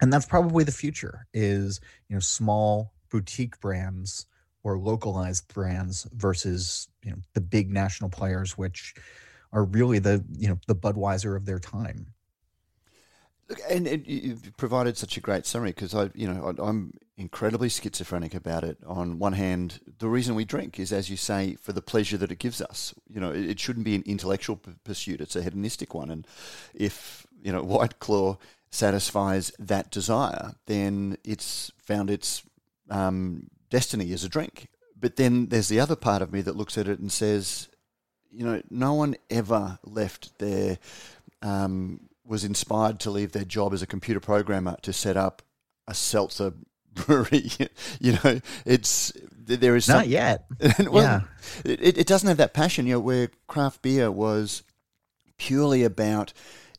and 0.01 0.11
that's 0.11 0.25
probably 0.25 0.65
the 0.65 0.73
future 0.73 1.27
is 1.35 1.83
you 2.09 2.17
know 2.17 2.21
small 2.21 2.95
boutique 3.11 3.61
brands 3.61 4.25
or 4.63 4.79
localized 4.79 5.53
brands 5.53 6.07
versus 6.13 6.89
you 7.03 7.11
know 7.11 7.19
the 7.35 7.41
big 7.41 7.71
national 7.71 8.11
players 8.11 8.57
which 8.59 8.95
are 9.53 9.65
really 9.65 9.99
the 9.99 10.25
you 10.39 10.49
know 10.49 10.59
the 10.67 10.75
budweiser 10.75 11.37
of 11.37 11.47
their 11.47 11.59
time 11.59 12.07
Look, 13.51 13.59
and, 13.69 13.85
and 13.89 14.07
you've 14.07 14.57
provided 14.57 14.97
such 14.97 15.17
a 15.17 15.21
great 15.21 15.45
summary 15.45 15.71
because 15.71 15.93
I, 15.93 16.11
you 16.15 16.33
know, 16.33 16.55
I'm 16.57 16.93
incredibly 17.17 17.69
schizophrenic 17.69 18.33
about 18.33 18.63
it. 18.63 18.79
On 18.87 19.19
one 19.19 19.33
hand, 19.33 19.81
the 19.99 20.07
reason 20.07 20.37
we 20.37 20.45
drink 20.45 20.79
is, 20.79 20.93
as 20.93 21.11
you 21.11 21.17
say, 21.17 21.57
for 21.61 21.73
the 21.73 21.83
pleasure 21.83 22.17
that 22.17 22.31
it 22.31 22.39
gives 22.39 22.63
us. 22.63 22.95
You 23.13 23.21
know, 23.21 23.33
it, 23.33 23.51
it 23.51 23.61
shouldn't 23.61 23.85
be 23.85 23.97
an 23.97 24.05
intellectual 24.07 24.55
p- 24.55 24.71
pursuit; 24.85 25.21
it's 25.21 25.35
a 25.35 25.43
hedonistic 25.43 25.95
one. 25.95 26.13
And 26.13 26.29
if 26.75 27.27
you 27.43 27.51
know, 27.51 27.63
White 27.65 27.99
Claw 27.99 28.39
satisfies 28.71 29.51
that 29.59 29.91
desire, 29.91 30.55
then 30.67 31.19
it's 31.25 31.73
found 31.77 32.09
its 32.09 32.45
um, 32.89 33.49
destiny 33.71 34.13
is 34.13 34.25
a 34.25 34.29
drink. 34.29 34.69
But 34.99 35.17
then 35.17 35.47
there's 35.47 35.69
the 35.69 35.81
other 35.81 35.97
part 35.97 36.21
of 36.21 36.33
me 36.33 36.43
that 36.43 36.57
looks 36.57 36.77
at 36.77 36.89
it 36.89 36.99
and 36.99 37.11
says, 37.11 37.69
you 38.31 38.45
know, 38.45 38.63
no 38.71 38.95
one 38.95 39.17
ever 39.31 39.79
left 39.83 40.39
their, 40.39 40.79
um, 41.43 42.09
was 42.25 42.45
inspired 42.45 43.01
to 43.01 43.11
leave 43.11 43.33
their 43.33 43.45
job 43.45 43.73
as 43.73 43.83
a 43.83 43.87
computer 43.87 44.21
programmer 44.21 44.77
to 44.83 44.93
set 44.93 45.17
up 45.17 45.43
a 45.89 45.95
seltzer 45.95 46.53
brewery. 46.95 47.51
you 48.01 48.19
know, 48.23 48.41
it's 48.67 49.13
there 49.37 49.75
is 49.75 49.89
not 49.89 50.03
some, 50.03 50.11
yet. 50.11 50.45
well, 50.81 51.03
yeah, 51.03 51.21
it, 51.65 51.99
it 51.99 52.07
doesn't 52.07 52.29
have 52.29 52.37
that 52.37 52.55
passion. 52.55 52.87
You 52.87 52.95
know, 52.95 53.01
where 53.01 53.31
craft 53.47 53.83
beer 53.83 54.11
was 54.11 54.63
purely 55.39 55.83
about 55.83 56.33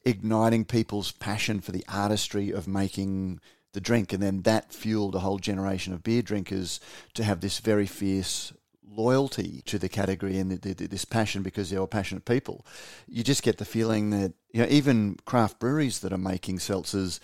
igniting 0.05 0.65
people's 0.65 1.11
passion 1.11 1.59
for 1.59 1.71
the 1.71 1.85
artistry 1.87 2.51
of 2.51 2.67
making 2.67 3.39
the 3.73 3.81
drink, 3.81 4.13
and 4.13 4.21
then 4.21 4.41
that 4.43 4.73
fueled 4.73 5.15
a 5.15 5.19
whole 5.19 5.39
generation 5.39 5.93
of 5.93 6.03
beer 6.03 6.21
drinkers 6.21 6.79
to 7.13 7.23
have 7.23 7.41
this 7.41 7.59
very 7.59 7.85
fierce 7.85 8.53
loyalty 8.93 9.61
to 9.65 9.79
the 9.79 9.87
category 9.87 10.37
and 10.37 10.51
the, 10.51 10.73
the, 10.73 10.87
this 10.87 11.05
passion 11.05 11.41
because 11.41 11.69
they 11.69 11.79
were 11.79 11.87
passionate 11.87 12.25
people. 12.25 12.65
You 13.07 13.23
just 13.23 13.43
get 13.43 13.57
the 13.57 13.65
feeling 13.65 14.09
that 14.09 14.33
you 14.51 14.61
know 14.61 14.67
even 14.69 15.17
craft 15.25 15.59
breweries 15.59 15.99
that 15.99 16.11
are 16.11 16.17
making 16.17 16.57
seltzers, 16.57 17.19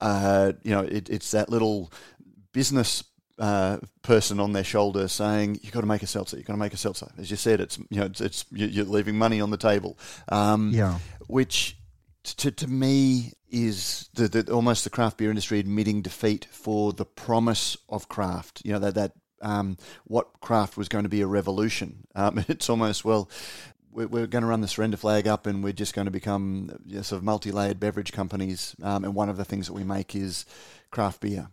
uh, 0.00 0.52
you 0.62 0.72
know, 0.72 0.80
it, 0.80 1.08
it's 1.08 1.30
that 1.30 1.48
little 1.48 1.92
business 2.52 3.04
uh, 3.38 3.78
person 4.02 4.40
on 4.40 4.52
their 4.52 4.64
shoulder 4.64 5.08
saying, 5.08 5.58
"You've 5.62 5.72
got 5.72 5.80
to 5.82 5.86
make 5.86 6.02
a 6.02 6.06
seltzer. 6.06 6.36
You've 6.36 6.46
got 6.46 6.54
to 6.54 6.58
make 6.58 6.74
a 6.74 6.78
seltzer." 6.78 7.08
As 7.18 7.30
you 7.30 7.36
said, 7.36 7.60
it's 7.60 7.78
you 7.90 8.00
know, 8.00 8.06
it's, 8.06 8.20
it's 8.20 8.44
you're 8.50 8.84
leaving 8.84 9.16
money 9.16 9.40
on 9.40 9.50
the 9.50 9.56
table. 9.56 9.98
Um, 10.28 10.70
yeah, 10.72 10.98
which 11.28 11.76
to 12.24 12.50
to 12.50 12.68
me 12.68 13.32
is 13.50 14.08
the, 14.14 14.28
the, 14.28 14.52
almost 14.52 14.84
the 14.84 14.90
craft 14.90 15.18
beer 15.18 15.28
industry 15.28 15.58
admitting 15.58 16.02
defeat 16.02 16.46
for 16.50 16.92
the 16.92 17.04
promise 17.04 17.76
of 17.88 18.08
craft. 18.08 18.62
You 18.64 18.72
know 18.72 18.78
that 18.80 18.94
that 18.94 19.12
um, 19.42 19.76
what 20.04 20.40
craft 20.40 20.76
was 20.76 20.88
going 20.88 21.04
to 21.04 21.08
be 21.08 21.20
a 21.20 21.26
revolution. 21.26 22.06
Um, 22.14 22.44
it's 22.48 22.70
almost 22.70 23.04
well. 23.04 23.30
We're, 23.94 24.26
going 24.26 24.40
to 24.40 24.48
run 24.48 24.62
the 24.62 24.68
surrender 24.68 24.96
flag 24.96 25.28
up, 25.28 25.46
and 25.46 25.62
we're 25.62 25.74
just 25.74 25.94
going 25.94 26.06
to 26.06 26.10
become 26.10 26.74
you 26.86 26.96
know, 26.96 27.02
sort 27.02 27.18
of 27.18 27.24
multi-layered 27.24 27.78
beverage 27.78 28.10
companies. 28.10 28.74
Um, 28.82 29.04
and 29.04 29.14
one 29.14 29.28
of 29.28 29.36
the 29.36 29.44
things 29.44 29.66
that 29.66 29.74
we 29.74 29.84
make 29.84 30.16
is 30.16 30.46
craft 30.90 31.20
beer. 31.20 31.48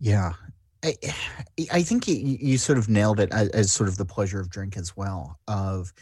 Yeah, 0.00 0.32
I, 0.82 0.96
I 1.72 1.82
think 1.82 2.08
you, 2.08 2.16
you 2.16 2.58
sort 2.58 2.78
of 2.78 2.88
nailed 2.88 3.20
it 3.20 3.32
as, 3.32 3.48
as, 3.50 3.72
sort 3.72 3.88
of 3.88 3.98
the 3.98 4.04
pleasure 4.04 4.40
of 4.40 4.50
drink 4.50 4.76
as 4.76 4.96
well. 4.96 5.38
Of 5.46 5.92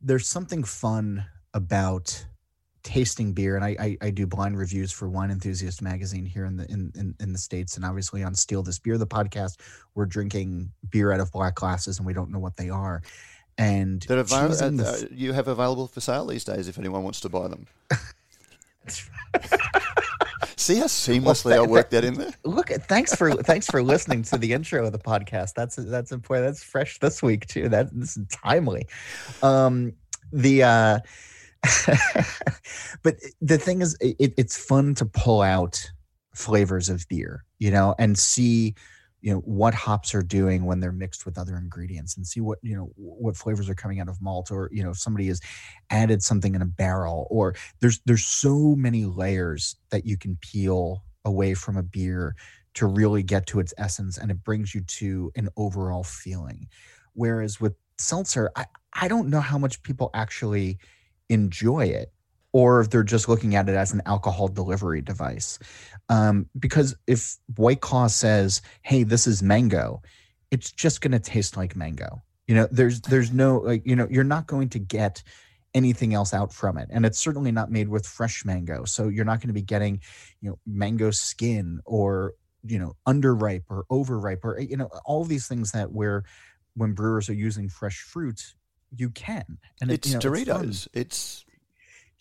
there's 0.00 0.26
something 0.26 0.64
fun 0.64 1.26
about 1.52 2.24
tasting 2.82 3.32
beer 3.32 3.56
and 3.56 3.64
I, 3.64 3.76
I, 3.78 3.98
I 4.00 4.10
do 4.10 4.26
blind 4.26 4.58
reviews 4.58 4.90
for 4.90 5.08
wine 5.08 5.30
enthusiast 5.30 5.82
magazine 5.82 6.24
here 6.24 6.46
in 6.46 6.56
the 6.56 6.64
in, 6.70 6.92
in, 6.96 7.14
in 7.20 7.32
the 7.32 7.38
states 7.38 7.76
and 7.76 7.84
obviously 7.84 8.22
on 8.22 8.34
steal 8.34 8.62
this 8.62 8.78
beer 8.78 8.96
the 8.96 9.06
podcast 9.06 9.58
we're 9.94 10.06
drinking 10.06 10.70
beer 10.90 11.12
out 11.12 11.20
of 11.20 11.30
black 11.32 11.54
glasses 11.54 11.98
and 11.98 12.06
we 12.06 12.12
don't 12.12 12.30
know 12.30 12.38
what 12.38 12.56
they 12.56 12.70
are 12.70 13.02
and 13.58 14.02
that 14.02 14.18
avail- 14.18 14.80
uh, 14.80 14.84
uh, 14.84 14.96
you 15.10 15.32
have 15.32 15.48
available 15.48 15.86
for 15.86 16.00
sale 16.00 16.26
these 16.26 16.44
days 16.44 16.68
if 16.68 16.78
anyone 16.78 17.02
wants 17.02 17.20
to 17.20 17.28
buy 17.28 17.48
them 17.48 17.66
See 20.56 20.76
how 20.76 20.84
seamlessly 20.84 21.52
well, 21.52 21.64
I 21.64 21.66
worked 21.66 21.90
that 21.92 22.04
in 22.04 22.14
there. 22.14 22.32
Look, 22.44 22.68
thanks 22.68 23.14
for 23.14 23.32
thanks 23.32 23.66
for 23.66 23.82
listening 23.82 24.22
to 24.24 24.36
the 24.36 24.52
intro 24.52 24.84
of 24.84 24.92
the 24.92 24.98
podcast. 24.98 25.54
That's 25.54 25.76
that's 25.76 26.12
important. 26.12 26.48
That's 26.48 26.62
fresh 26.62 26.98
this 26.98 27.22
week 27.22 27.46
too. 27.46 27.70
That 27.70 27.88
this 27.98 28.18
is 28.18 28.26
timely. 28.28 28.86
Um, 29.42 29.94
the 30.32 30.62
uh, 30.62 30.98
but 33.02 33.16
the 33.40 33.58
thing 33.58 33.82
is, 33.82 33.96
it, 34.00 34.34
it's 34.36 34.56
fun 34.56 34.94
to 34.96 35.04
pull 35.04 35.42
out 35.42 35.90
flavors 36.34 36.88
of 36.88 37.06
beer, 37.08 37.44
you 37.58 37.70
know, 37.70 37.94
and 37.98 38.18
see, 38.18 38.74
you 39.20 39.32
know, 39.32 39.40
what 39.40 39.74
hops 39.74 40.14
are 40.14 40.22
doing 40.22 40.64
when 40.64 40.80
they're 40.80 40.92
mixed 40.92 41.26
with 41.26 41.36
other 41.36 41.56
ingredients, 41.56 42.16
and 42.16 42.26
see 42.26 42.40
what 42.40 42.58
you 42.62 42.74
know 42.74 42.90
what 42.96 43.36
flavors 43.36 43.68
are 43.68 43.74
coming 43.74 44.00
out 44.00 44.08
of 44.08 44.20
malt, 44.22 44.50
or 44.50 44.70
you 44.72 44.82
know, 44.82 44.90
if 44.90 44.98
somebody 44.98 45.26
has 45.26 45.40
added 45.90 46.22
something 46.22 46.54
in 46.54 46.62
a 46.62 46.66
barrel, 46.66 47.26
or 47.30 47.54
there's 47.80 48.00
there's 48.06 48.24
so 48.24 48.74
many 48.76 49.04
layers 49.04 49.76
that 49.90 50.06
you 50.06 50.16
can 50.16 50.36
peel 50.40 51.04
away 51.24 51.52
from 51.52 51.76
a 51.76 51.82
beer 51.82 52.34
to 52.72 52.86
really 52.86 53.22
get 53.22 53.46
to 53.48 53.60
its 53.60 53.74
essence, 53.76 54.16
and 54.16 54.30
it 54.30 54.42
brings 54.42 54.74
you 54.74 54.80
to 54.82 55.30
an 55.36 55.48
overall 55.56 56.04
feeling. 56.04 56.68
Whereas 57.12 57.60
with 57.60 57.74
seltzer, 57.98 58.50
I 58.56 58.64
I 58.94 59.08
don't 59.08 59.28
know 59.28 59.40
how 59.40 59.58
much 59.58 59.82
people 59.82 60.10
actually 60.14 60.78
enjoy 61.30 61.86
it 61.86 62.12
or 62.52 62.80
if 62.80 62.90
they're 62.90 63.02
just 63.02 63.28
looking 63.28 63.54
at 63.54 63.68
it 63.68 63.74
as 63.74 63.92
an 63.92 64.02
alcohol 64.06 64.48
delivery 64.48 65.00
device. 65.00 65.58
Um, 66.08 66.46
because 66.58 66.96
if 67.06 67.36
White 67.56 67.80
Claw 67.80 68.08
says, 68.08 68.60
"Hey, 68.82 69.04
this 69.04 69.26
is 69.26 69.42
mango," 69.42 70.02
it's 70.50 70.72
just 70.72 71.00
going 71.00 71.12
to 71.12 71.20
taste 71.20 71.56
like 71.56 71.76
mango. 71.76 72.20
You 72.46 72.56
know, 72.56 72.68
there's 72.70 73.00
there's 73.02 73.32
no 73.32 73.58
like 73.58 73.86
you 73.86 73.96
know 73.96 74.08
you're 74.10 74.24
not 74.24 74.46
going 74.46 74.68
to 74.70 74.78
get 74.78 75.22
anything 75.74 76.14
else 76.14 76.34
out 76.34 76.52
from 76.52 76.76
it 76.76 76.88
and 76.90 77.06
it's 77.06 77.18
certainly 77.18 77.52
not 77.52 77.70
made 77.70 77.88
with 77.88 78.04
fresh 78.04 78.44
mango 78.44 78.84
so 78.84 79.06
you're 79.08 79.24
not 79.24 79.38
going 79.38 79.48
to 79.48 79.54
be 79.54 79.62
getting 79.62 80.00
you 80.40 80.50
know 80.50 80.58
mango 80.66 81.12
skin 81.12 81.80
or 81.84 82.34
you 82.64 82.78
know 82.78 82.96
underripe 83.06 83.62
or 83.68 83.84
overripe 83.88 84.44
or 84.44 84.58
you 84.58 84.76
know 84.76 84.90
all 85.04 85.24
these 85.24 85.46
things 85.46 85.70
that 85.72 85.92
where 85.92 86.24
when 86.74 86.92
brewers 86.92 87.28
are 87.28 87.34
using 87.34 87.68
fresh 87.68 88.00
fruit 88.00 88.54
you 88.96 89.10
can 89.10 89.58
and 89.80 89.90
it's 89.90 90.08
it, 90.08 90.10
you 90.10 90.14
know, 90.16 90.20
Doritos. 90.20 90.88
It's, 90.92 91.44
It's, 91.44 91.44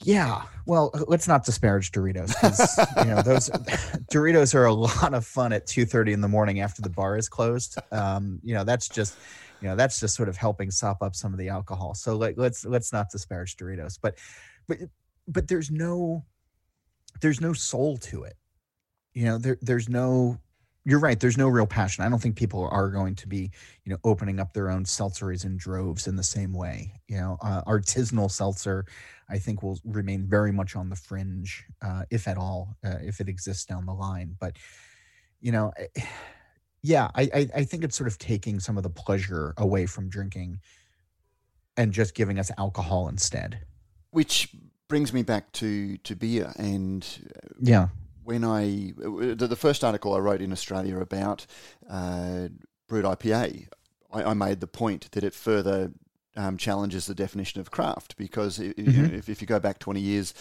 yeah. 0.02 0.44
Well 0.66 0.92
let's 1.08 1.28
not 1.28 1.44
disparage 1.46 1.92
doritos 1.92 2.34
'cause, 2.36 2.78
you 3.06 3.14
know 3.14 3.22
those 3.22 3.50
doritos 4.14 4.56
are 4.56 4.66
a 4.66 4.74
lot 4.74 5.14
of 5.14 5.26
fun 5.26 5.52
at 5.52 5.68
2.30 5.68 6.14
in 6.14 6.22
the 6.22 6.28
morning 6.28 6.62
after 6.62 6.82
the 6.82 6.90
bar 6.90 7.18
is 7.18 7.28
closed. 7.28 7.78
Um 7.92 8.40
you 8.44 8.54
know 8.54 8.64
that's 8.64 8.88
just 8.88 9.18
you 9.62 9.68
know 9.68 9.76
that's 9.76 10.00
just 10.00 10.16
sort 10.16 10.30
of 10.30 10.38
helping 10.38 10.72
sop 10.72 11.02
up 11.02 11.16
some 11.16 11.34
of 11.34 11.40
the 11.40 11.50
alcohol. 11.50 11.94
So 11.96 12.16
like 12.16 12.36
let's 12.38 12.64
let's 12.66 12.94
not 12.94 13.10
disparage 13.12 13.58
doritos. 13.58 14.00
But 14.02 14.18
but 14.68 14.78
but 15.28 15.48
there's 15.50 15.70
no 15.70 16.24
there's 17.22 17.42
no 17.42 17.52
soul 17.54 17.98
to 17.98 18.24
it. 18.24 18.36
You 19.14 19.26
know 19.26 19.38
there 19.38 19.58
there's 19.62 19.90
no 19.90 20.40
you're 20.90 21.00
right 21.00 21.20
there's 21.20 21.38
no 21.38 21.48
real 21.48 21.68
passion. 21.68 22.04
I 22.04 22.10
don't 22.10 22.20
think 22.20 22.36
people 22.36 22.68
are 22.72 22.90
going 22.90 23.14
to 23.16 23.28
be 23.28 23.52
you 23.86 23.92
know 23.92 23.98
opening 24.04 24.40
up 24.40 24.54
their 24.54 24.72
own 24.72 24.86
seltzeries 24.86 25.46
in 25.46 25.56
droves 25.56 26.08
in 26.08 26.16
the 26.16 26.24
same 26.24 26.54
way 26.54 26.94
you 27.08 27.18
know 27.18 27.38
uh, 27.42 27.62
artisanal 27.64 28.32
seltzer 28.32 28.86
i 29.30 29.38
think 29.38 29.62
will 29.62 29.80
remain 29.86 30.28
very 30.28 30.52
much 30.52 30.76
on 30.76 30.90
the 30.90 30.96
fringe 30.96 31.66
uh, 31.84 32.04
if 32.10 32.28
at 32.28 32.38
all 32.38 32.76
uh, 32.84 32.98
if 33.02 33.22
it 33.22 33.30
exists 33.30 33.66
down 33.66 33.86
the 33.86 33.94
line. 33.94 34.36
But 34.40 34.58
you 35.42 35.52
know 35.52 35.72
eh, 35.78 36.02
yeah 36.82 37.10
I, 37.14 37.30
I 37.34 37.50
i 37.56 37.64
think 37.64 37.84
it's 37.84 37.96
sort 37.96 38.08
of 38.08 38.18
taking 38.18 38.60
some 38.60 38.78
of 38.78 38.84
the 38.84 38.90
pleasure 38.90 39.54
away 39.58 39.86
from 39.86 40.10
drinking 40.10 40.60
and 41.78 41.94
just 41.94 42.16
giving 42.16 42.40
us 42.40 42.52
alcohol 42.58 43.08
instead. 43.08 43.62
Which 44.12 44.54
brings 44.90 45.14
me 45.14 45.22
back 45.22 45.52
to, 45.54 45.98
to 45.98 46.16
beer. 46.16 46.52
And 46.58 47.08
yeah 47.62 47.90
when 48.30 48.44
I, 48.44 48.94
the, 48.96 49.48
the 49.48 49.56
first 49.56 49.84
article 49.84 50.14
I 50.14 50.20
wrote 50.20 50.40
in 50.40 50.52
Australia 50.52 51.00
about 51.00 51.48
uh, 51.90 52.50
brut 52.88 53.04
IPA, 53.04 53.68
I, 54.14 54.24
I 54.24 54.34
made 54.36 54.60
the 54.60 54.68
point 54.68 55.12
that 55.14 55.24
it 55.24 55.34
further 55.34 55.92
um, 56.36 56.56
challenges 56.56 57.08
the 57.08 57.16
definition 57.16 57.60
of 57.60 57.72
craft 57.72 58.18
because 58.18 58.60
i 58.60 58.72
you 58.78 58.92
know, 58.92 59.16
if, 59.16 59.30
if 59.30 59.42
you 59.42 59.48
go 59.48 59.60
back 59.60 59.80
20 59.80 60.00
years 60.00 60.36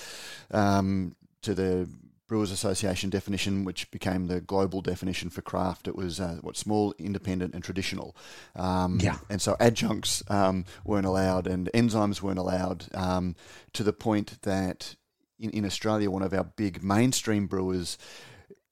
um, 0.50 1.16
to 1.40 1.54
the 1.54 1.88
Brewers 2.26 2.50
Association 2.50 3.08
definition, 3.08 3.64
which 3.64 3.90
became 3.90 4.26
the 4.26 4.42
global 4.42 4.82
definition 4.82 5.30
for 5.30 5.40
craft, 5.40 5.88
it 5.88 5.96
was 5.96 6.20
uh, 6.20 6.40
what 6.42 6.58
small, 6.58 6.94
independent, 6.98 7.54
and 7.54 7.64
traditional. 7.64 8.14
Um, 8.54 9.00
Yeah. 9.00 9.16
And 9.30 9.40
so 9.40 9.56
adjuncts 9.58 10.22
um, 10.28 10.66
weren't 10.84 11.06
allowed 11.06 11.46
and 11.46 11.70
enzymes 11.72 12.20
weren't 12.20 12.38
allowed 12.38 12.84
um, 12.92 13.34
to 13.72 13.82
the 13.82 13.94
point 13.94 14.42
that 14.42 14.94
in, 15.38 15.50
in 15.50 15.64
Australia, 15.64 16.10
one 16.10 16.22
of 16.22 16.32
our 16.32 16.44
big 16.44 16.82
mainstream 16.82 17.46
brewers 17.46 17.98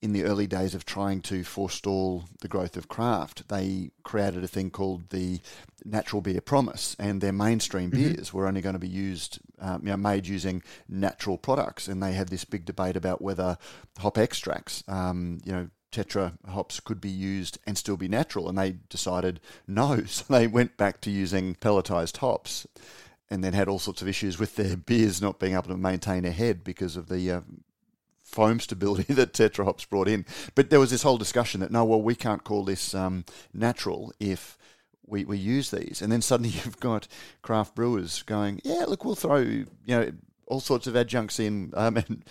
in 0.03 0.13
the 0.13 0.25
early 0.25 0.47
days 0.47 0.75
of 0.75 0.85
trying 0.85 1.21
to 1.21 1.43
forestall 1.43 2.25
the 2.41 2.49
growth 2.49 2.77
of 2.77 2.89
craft, 2.89 3.49
they 3.49 3.91
created 4.05 4.45
a 4.45 4.49
thing 4.49 4.71
called 4.71 5.09
the 5.11 5.41
Natural 5.85 6.21
Beer 6.21 6.41
Promise, 6.41 6.97
and 6.99 7.21
their 7.21 7.33
mainstream 7.33 7.91
beers 7.91 8.33
were 8.33 8.47
only 8.47 8.61
going 8.61 8.75
to 8.75 8.79
be 8.79 8.89
used, 8.89 9.41
um, 9.59 9.81
you 9.83 9.89
know, 9.89 9.97
made 9.97 10.27
using 10.27 10.63
natural 10.89 11.39
products. 11.39 11.89
And 11.89 12.03
they 12.03 12.13
had 12.13 12.29
this 12.29 12.45
big 12.45 12.65
debate 12.67 12.97
about 12.97 13.23
whether 13.23 13.57
hop 13.99 14.19
extracts, 14.19 14.85
um, 14.87 15.41
you 15.45 15.53
know, 15.53 15.71
tetra 15.91 16.35
hops 16.47 16.79
could 16.79 17.01
be 17.01 17.09
used 17.09 17.59
and 17.67 17.79
still 17.79 17.97
be 17.97 18.09
natural, 18.09 18.49
and 18.49 18.59
they 18.59 18.77
decided 18.91 19.41
no, 19.67 20.05
so 20.07 20.25
they 20.29 20.47
went 20.47 20.77
back 20.77 21.01
to 21.01 21.11
using 21.11 21.55
pelletized 21.55 22.19
hops. 22.19 22.67
And 23.29 23.43
then 23.43 23.55
had 23.55 23.69
all 23.69 23.81
sorts 23.81 24.03
of 24.03 24.09
issues 24.09 24.39
with 24.39 24.55
their 24.55 24.77
beers 24.77 25.21
not 25.21 25.41
being 25.41 25.55
able 25.55 25.65
to 25.65 25.77
maintain 25.77 26.25
a 26.25 26.31
head 26.31 26.63
because 26.63 26.97
of 26.97 27.09
the 27.09 27.31
uh, 27.31 27.41
foam 28.23 28.61
stability 28.61 29.13
that 29.15 29.33
Tetra 29.33 29.65
Hops 29.65 29.85
brought 29.85 30.09
in. 30.09 30.25
But 30.55 30.71
there 30.71 30.81
was 30.81 30.91
this 30.91 31.03
whole 31.03 31.19
discussion 31.19 31.61
that 31.61 31.73
no, 31.73 31.85
well, 31.85 32.03
we 32.03 32.15
can't 32.15 32.45
call 32.45 32.65
this 32.65 32.95
um, 32.95 33.25
natural 33.53 34.13
if 34.21 34.57
we, 35.07 35.25
we 35.25 35.39
use 35.39 35.71
these. 35.71 36.03
And 36.03 36.13
then 36.13 36.23
suddenly 36.23 36.51
you've 36.65 36.79
got 36.81 37.09
craft 37.43 37.75
brewers 37.75 38.23
going, 38.23 38.61
yeah, 38.65 38.85
look, 38.87 39.05
we'll 39.05 39.15
throw 39.17 39.39
you 39.39 39.67
know 39.89 40.13
all 40.47 40.61
sorts 40.61 40.87
of 40.87 40.95
adjuncts 40.95 41.41
in. 41.41 41.73
Um, 41.77 41.97
and 41.97 42.25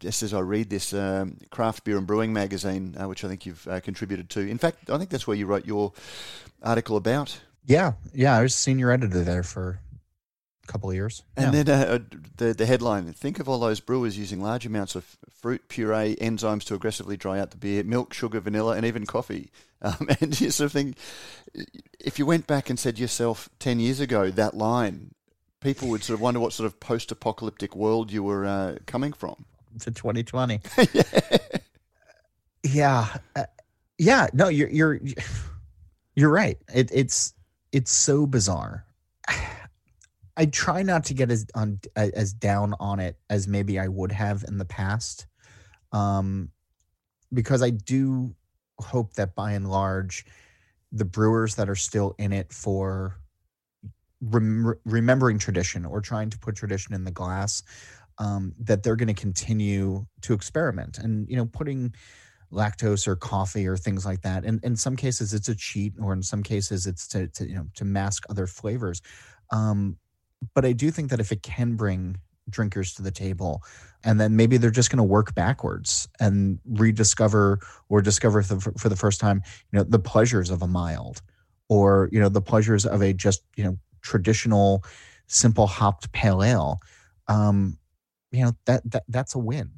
just 0.00 0.22
as 0.22 0.32
I 0.32 0.40
read 0.40 0.70
this 0.70 0.94
um, 0.94 1.36
craft 1.50 1.84
beer 1.84 1.98
and 1.98 2.06
brewing 2.06 2.32
magazine, 2.32 2.96
uh, 2.98 3.06
which 3.08 3.22
I 3.24 3.28
think 3.28 3.44
you've 3.44 3.68
uh, 3.68 3.80
contributed 3.80 4.30
to. 4.30 4.40
In 4.40 4.56
fact, 4.56 4.88
I 4.88 4.96
think 4.96 5.10
that's 5.10 5.26
where 5.26 5.36
you 5.36 5.44
wrote 5.46 5.66
your 5.66 5.92
article 6.62 6.96
about. 6.96 7.38
yeah 7.66 7.92
yeah 8.14 8.36
i 8.36 8.42
was 8.42 8.54
senior 8.54 8.90
editor 8.90 9.22
there 9.22 9.42
for 9.42 9.78
couple 10.66 10.88
of 10.90 10.94
years 10.96 11.22
And 11.36 11.54
Yeah. 11.54 11.62
then 11.62 11.88
uh, 11.88 11.98
the 12.36 12.54
the 12.54 12.66
headline: 12.66 13.12
Think 13.12 13.38
of 13.40 13.48
all 13.48 13.58
those 13.58 13.80
brewers 13.80 14.16
using 14.18 14.40
large 14.40 14.66
amounts 14.66 14.94
of 14.94 15.16
fruit 15.30 15.68
puree, 15.68 16.16
enzymes 16.20 16.64
to 16.64 16.74
aggressively 16.74 17.16
dry 17.16 17.38
out 17.40 17.50
the 17.50 17.56
beer, 17.56 17.84
milk, 17.84 18.12
sugar, 18.14 18.40
vanilla, 18.40 18.76
and 18.76 18.84
even 18.86 19.06
coffee. 19.06 19.50
Um, 19.82 20.08
and 20.22 20.40
you 20.40 20.50
sort 20.50 20.66
of 20.66 20.72
think, 20.72 20.96
if 22.00 22.18
you 22.18 22.24
went 22.24 22.46
back 22.46 22.70
and 22.70 22.78
said 22.78 22.98
yourself 22.98 23.50
ten 23.58 23.78
years 23.78 24.00
ago 24.00 24.30
that 24.30 24.54
line, 24.56 25.14
people 25.60 25.88
would 25.90 26.02
sort 26.02 26.14
of 26.14 26.22
wonder 26.22 26.40
what 26.40 26.54
sort 26.54 26.66
of 26.66 26.80
post-apocalyptic 26.80 27.76
world 27.76 28.10
you 28.10 28.22
were 28.22 28.46
uh, 28.46 28.76
coming 28.86 29.12
from. 29.12 29.44
to 29.80 29.90
2020. 29.90 30.60
yeah. 32.62 33.06
Uh, 33.36 33.44
yeah, 33.98 34.28
no, 34.32 34.48
you're 34.48 34.68
you're 34.70 34.98
you're 36.14 36.30
right. 36.30 36.58
It, 36.74 36.90
it's 36.92 37.34
it's 37.70 37.92
so 37.92 38.26
bizarre. 38.26 38.84
I 40.36 40.46
try 40.46 40.82
not 40.82 41.04
to 41.06 41.14
get 41.14 41.30
as 41.30 41.46
on 41.54 41.80
as 41.96 42.32
down 42.32 42.74
on 42.78 43.00
it 43.00 43.18
as 43.30 43.48
maybe 43.48 43.78
I 43.78 43.88
would 43.88 44.12
have 44.12 44.44
in 44.46 44.58
the 44.58 44.64
past. 44.64 45.26
Um 45.92 46.50
because 47.32 47.62
I 47.62 47.70
do 47.70 48.34
hope 48.80 49.14
that 49.14 49.34
by 49.34 49.52
and 49.52 49.68
large 49.68 50.24
the 50.92 51.04
brewers 51.04 51.56
that 51.56 51.68
are 51.68 51.76
still 51.76 52.14
in 52.18 52.32
it 52.32 52.52
for 52.52 53.18
rem- 54.20 54.74
remembering 54.84 55.38
tradition 55.38 55.84
or 55.84 56.00
trying 56.00 56.30
to 56.30 56.38
put 56.38 56.56
tradition 56.56 56.94
in 56.94 57.04
the 57.04 57.10
glass 57.10 57.62
um, 58.18 58.54
that 58.60 58.82
they're 58.82 58.96
going 58.96 59.08
to 59.08 59.14
continue 59.14 60.06
to 60.22 60.32
experiment 60.32 60.98
and 60.98 61.28
you 61.28 61.36
know 61.36 61.46
putting 61.46 61.94
lactose 62.52 63.06
or 63.06 63.16
coffee 63.16 63.66
or 63.66 63.76
things 63.76 64.06
like 64.06 64.22
that 64.22 64.44
and 64.44 64.62
in 64.64 64.76
some 64.76 64.96
cases 64.96 65.34
it's 65.34 65.48
a 65.48 65.54
cheat 65.54 65.92
or 66.00 66.12
in 66.12 66.22
some 66.22 66.42
cases 66.42 66.86
it's 66.86 67.08
to, 67.08 67.26
to 67.28 67.46
you 67.46 67.54
know 67.54 67.66
to 67.74 67.84
mask 67.84 68.24
other 68.30 68.46
flavors 68.46 69.02
um, 69.50 69.96
but 70.54 70.64
i 70.64 70.72
do 70.72 70.90
think 70.90 71.10
that 71.10 71.20
if 71.20 71.32
it 71.32 71.42
can 71.42 71.74
bring 71.74 72.16
drinkers 72.48 72.94
to 72.94 73.02
the 73.02 73.10
table 73.10 73.62
and 74.04 74.20
then 74.20 74.36
maybe 74.36 74.56
they're 74.56 74.70
just 74.70 74.90
going 74.90 74.98
to 74.98 75.02
work 75.02 75.34
backwards 75.34 76.08
and 76.20 76.58
rediscover 76.64 77.58
or 77.88 78.00
discover 78.00 78.42
for 78.42 78.88
the, 78.88 78.96
first 78.96 79.20
time 79.20 79.42
you 79.72 79.78
know 79.78 79.84
the 79.84 79.98
pleasures 79.98 80.50
of 80.50 80.62
a 80.62 80.66
mild 80.66 81.22
or 81.68 82.08
you 82.12 82.20
know 82.20 82.28
the 82.28 82.40
pleasures 82.40 82.86
of 82.86 83.02
a 83.02 83.12
just 83.12 83.42
you 83.56 83.64
know 83.64 83.76
traditional 84.02 84.84
simple 85.26 85.66
hopped 85.66 86.10
pale 86.12 86.42
ale 86.42 86.80
um 87.26 87.76
you 88.30 88.44
know 88.44 88.52
that, 88.66 88.88
that 88.88 89.02
that's 89.08 89.34
a 89.34 89.38
win 89.38 89.70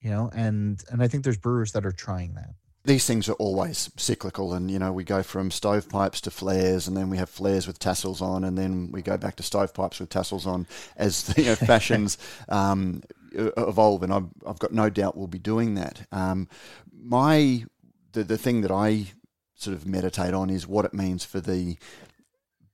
you 0.00 0.10
know 0.10 0.30
and 0.34 0.82
and 0.90 1.02
i 1.02 1.08
think 1.08 1.24
there's 1.24 1.36
brewers 1.36 1.72
that 1.72 1.84
are 1.84 1.92
trying 1.92 2.34
that 2.34 2.54
these 2.84 3.06
things 3.06 3.28
are 3.28 3.34
always 3.34 3.90
cyclical 3.96 4.52
and 4.52 4.70
you 4.70 4.78
know 4.78 4.92
we 4.92 5.04
go 5.04 5.22
from 5.22 5.50
stovepipes 5.50 6.20
to 6.20 6.30
flares 6.30 6.86
and 6.86 6.96
then 6.96 7.08
we 7.08 7.16
have 7.16 7.30
flares 7.30 7.66
with 7.66 7.78
tassels 7.78 8.20
on 8.20 8.44
and 8.44 8.58
then 8.58 8.90
we 8.92 9.00
go 9.02 9.16
back 9.16 9.36
to 9.36 9.42
stovepipes 9.42 9.98
with 9.98 10.10
tassels 10.10 10.46
on 10.46 10.66
as 10.96 11.24
the 11.24 11.42
you 11.42 11.48
know, 11.48 11.54
fashions 11.54 12.18
um, 12.48 13.02
evolve 13.32 14.02
and 14.02 14.12
I've, 14.12 14.28
I've 14.46 14.58
got 14.58 14.72
no 14.72 14.90
doubt 14.90 15.16
we'll 15.16 15.26
be 15.26 15.38
doing 15.38 15.74
that. 15.74 16.06
Um, 16.12 16.48
my 16.92 17.64
the, 18.12 18.22
the 18.22 18.38
thing 18.38 18.60
that 18.60 18.70
i 18.70 19.06
sort 19.54 19.76
of 19.76 19.86
meditate 19.86 20.34
on 20.34 20.50
is 20.50 20.66
what 20.66 20.84
it 20.84 20.92
means 20.92 21.24
for 21.24 21.40
the 21.40 21.76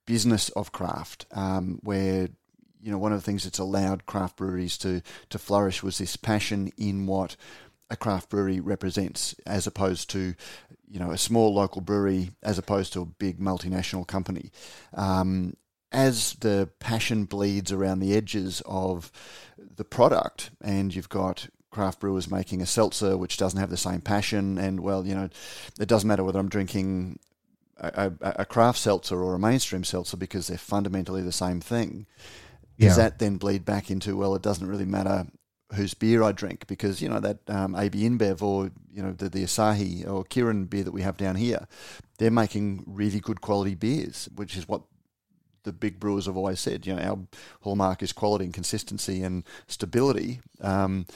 business 0.07 0.49
of 0.51 0.73
craft 0.73 1.27
um, 1.33 1.79
where 1.83 2.29
you 2.83 2.91
know 2.91 2.99
one 2.99 3.13
of 3.13 3.19
the 3.19 3.25
things 3.25 3.45
that's 3.45 3.59
allowed 3.59 4.07
craft 4.07 4.37
breweries 4.37 4.77
to 4.79 5.03
to 5.29 5.39
flourish 5.39 5.83
was 5.83 5.99
this 5.99 6.17
passion 6.17 6.73
in 6.77 7.07
what 7.07 7.37
a 7.91 7.97
craft 7.97 8.31
brewery 8.31 8.61
represents, 8.61 9.35
as 9.47 9.67
opposed 9.67 10.09
to, 10.11 10.35
you 10.89 11.01
know, 11.01 11.11
a 11.11 11.19
small 11.19 11.53
local 11.53 11.81
brewery, 11.81 12.31
as 12.43 12.59
opposed 12.59 12.93
to 12.93 13.03
a 13.03 13.07
big 13.07 13.39
multinational 13.39 14.07
company. 14.07 14.51
Um, 14.95 15.55
as 15.93 16.35
the 16.35 16.71
passion 16.79 17.25
bleeds 17.25 17.73
around 17.73 17.99
the 17.99 18.15
edges 18.15 18.63
of 18.65 19.11
the 19.77 19.85
product, 19.85 20.51
and 20.63 20.95
you've 20.95 21.09
got 21.09 21.49
craft 21.71 22.01
brewers 22.01 22.31
making 22.31 22.61
a 22.61 22.67
seltzer 22.67 23.17
which 23.17 23.37
doesn't 23.37 23.59
have 23.59 23.71
the 23.71 23.77
same 23.77 24.01
passion, 24.01 24.57
and 24.57 24.81
well, 24.81 25.05
you 25.05 25.15
know, 25.15 25.29
it 25.81 25.89
doesn't 25.89 26.07
matter 26.09 26.23
whether 26.23 26.39
I'm 26.39 26.49
drinking 26.49 27.19
a, 27.77 28.13
a, 28.21 28.35
a 28.41 28.45
craft 28.45 28.79
seltzer 28.79 29.21
or 29.21 29.35
a 29.35 29.39
mainstream 29.39 29.83
seltzer 29.83 30.17
because 30.17 30.47
they're 30.47 30.59
fundamentally 30.59 31.23
the 31.23 31.33
same 31.33 31.61
thing. 31.61 32.07
Does 32.79 32.97
that 32.97 33.19
then 33.19 33.37
bleed 33.37 33.67
back 33.67 33.91
into 33.91 34.17
well, 34.17 34.35
it 34.35 34.43
doesn't 34.43 34.67
really 34.67 34.87
matter 34.87 35.27
whose 35.75 35.95
beer 35.95 36.23
I 36.23 36.33
drink 36.33 36.67
because 36.67 37.01
you 37.01 37.09
know 37.09 37.21
that 37.21 37.39
um, 37.49 37.75
AB 37.75 37.99
InBev 37.99 38.43
or 38.43 38.71
you 38.93 39.03
know 39.03 39.13
the, 39.13 39.29
the 39.29 39.45
Asahi 39.45 40.09
or 40.09 40.25
Kirin 40.25 40.69
beer 40.69 40.85
that 40.85 40.93
we 40.93 41.03
have 41.03 41.17
down 41.17 41.37
here, 41.37 41.67
they're 42.19 42.31
making 42.31 42.85
really 42.87 43.21
good 43.21 43.41
quality 43.41 43.75
beers, 43.75 44.29
which 44.35 44.57
is 44.57 44.69
what 44.69 44.83
the 45.63 45.73
big 45.73 46.01
brewers 46.01 46.27
have 46.27 46.37
always 46.37 46.61
said. 46.61 46.87
You 46.87 46.97
know, 46.97 47.03
our 47.03 47.19
hallmark 47.63 48.03
is 48.03 48.13
quality 48.13 48.45
and 48.45 48.55
consistency 48.55 49.23
and 49.23 49.45
stability. 49.67 50.41
Um, 50.61 51.07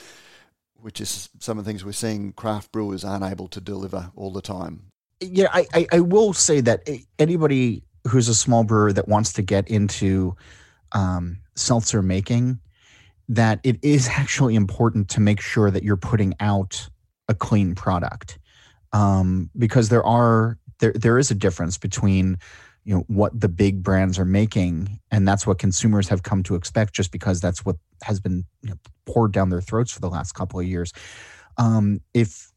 which 0.85 1.01
is 1.01 1.29
some 1.39 1.57
of 1.57 1.65
the 1.65 1.71
things 1.71 1.83
we're 1.83 1.91
seeing 1.91 2.31
craft 2.33 2.71
brewers 2.71 3.03
aren't 3.03 3.23
able 3.23 3.47
to 3.47 3.59
deliver 3.59 4.11
all 4.15 4.31
the 4.31 4.41
time. 4.41 4.83
Yeah, 5.19 5.47
I, 5.51 5.65
I, 5.73 5.87
I 5.93 5.99
will 6.01 6.31
say 6.31 6.61
that 6.61 6.87
anybody 7.17 7.81
who's 8.07 8.27
a 8.27 8.35
small 8.35 8.63
brewer 8.63 8.93
that 8.93 9.07
wants 9.07 9.33
to 9.33 9.41
get 9.41 9.67
into 9.67 10.35
um, 10.91 11.39
seltzer 11.55 12.03
making, 12.03 12.59
that 13.29 13.59
it 13.63 13.77
is 13.83 14.07
actually 14.11 14.55
important 14.55 15.09
to 15.09 15.19
make 15.19 15.41
sure 15.41 15.71
that 15.71 15.83
you're 15.83 15.97
putting 15.97 16.33
out 16.39 16.89
a 17.27 17.33
clean 17.33 17.75
product, 17.75 18.37
um, 18.93 19.49
because 19.57 19.89
there 19.89 20.05
are 20.05 20.57
there 20.79 20.93
there 20.93 21.17
is 21.17 21.31
a 21.31 21.35
difference 21.35 21.77
between 21.77 22.37
you 22.83 22.93
know 22.93 23.03
what 23.07 23.37
the 23.39 23.49
big 23.49 23.81
brands 23.81 24.19
are 24.19 24.25
making 24.25 24.99
and 25.09 25.27
that's 25.27 25.47
what 25.47 25.57
consumers 25.57 26.07
have 26.07 26.21
come 26.21 26.43
to 26.43 26.53
expect 26.53 26.93
just 26.93 27.11
because 27.11 27.41
that's 27.41 27.65
what 27.65 27.77
has 28.03 28.19
been 28.19 28.45
you 28.61 28.69
know, 28.69 28.75
poured 29.07 29.31
down 29.31 29.49
their 29.49 29.61
throats 29.61 29.91
for 29.91 30.01
the 30.01 30.09
last 30.09 30.33
couple 30.33 30.59
of 30.59 30.67
years. 30.67 30.93
Um, 31.57 32.01
if 32.13 32.51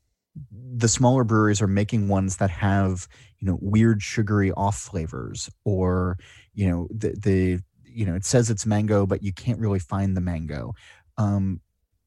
the 0.52 0.88
smaller 0.88 1.24
breweries 1.24 1.62
are 1.62 1.66
making 1.66 2.08
ones 2.08 2.36
that 2.36 2.50
have 2.50 3.08
you 3.38 3.46
know 3.46 3.58
weird 3.60 4.02
sugary 4.02 4.52
off 4.52 4.76
flavors 4.76 5.50
or 5.64 6.18
you 6.54 6.68
know 6.68 6.88
the 6.90 7.14
the 7.18 7.60
you 7.98 8.06
know 8.06 8.14
it 8.14 8.24
says 8.24 8.48
it's 8.48 8.64
mango 8.64 9.06
but 9.06 9.22
you 9.22 9.32
can't 9.32 9.58
really 9.58 9.80
find 9.80 10.16
the 10.16 10.20
mango. 10.20 10.74
Um, 11.16 11.60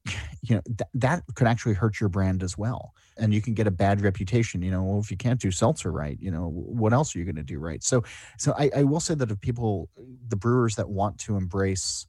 you 0.42 0.56
know 0.56 0.62
th- 0.64 0.90
that 0.94 1.22
could 1.34 1.46
actually 1.46 1.74
hurt 1.74 2.00
your 2.00 2.08
brand 2.08 2.42
as 2.42 2.56
well 2.58 2.92
and 3.18 3.32
you 3.32 3.40
can 3.40 3.54
get 3.54 3.66
a 3.66 3.70
bad 3.70 4.00
reputation 4.00 4.62
you 4.62 4.70
know 4.70 4.82
well, 4.82 4.98
if 4.98 5.10
you 5.10 5.16
can't 5.16 5.40
do 5.40 5.50
seltzer 5.50 5.92
right 5.92 6.18
you 6.20 6.30
know 6.30 6.48
what 6.48 6.92
else 6.92 7.14
are 7.14 7.18
you 7.18 7.24
going 7.24 7.36
to 7.36 7.42
do 7.42 7.58
right? 7.58 7.84
So 7.84 8.02
so 8.38 8.54
I, 8.58 8.70
I 8.78 8.82
will 8.84 9.00
say 9.00 9.14
that 9.14 9.30
if 9.30 9.40
people 9.40 9.90
the 10.28 10.36
brewers 10.36 10.74
that 10.76 10.88
want 10.88 11.18
to 11.18 11.36
embrace 11.36 12.06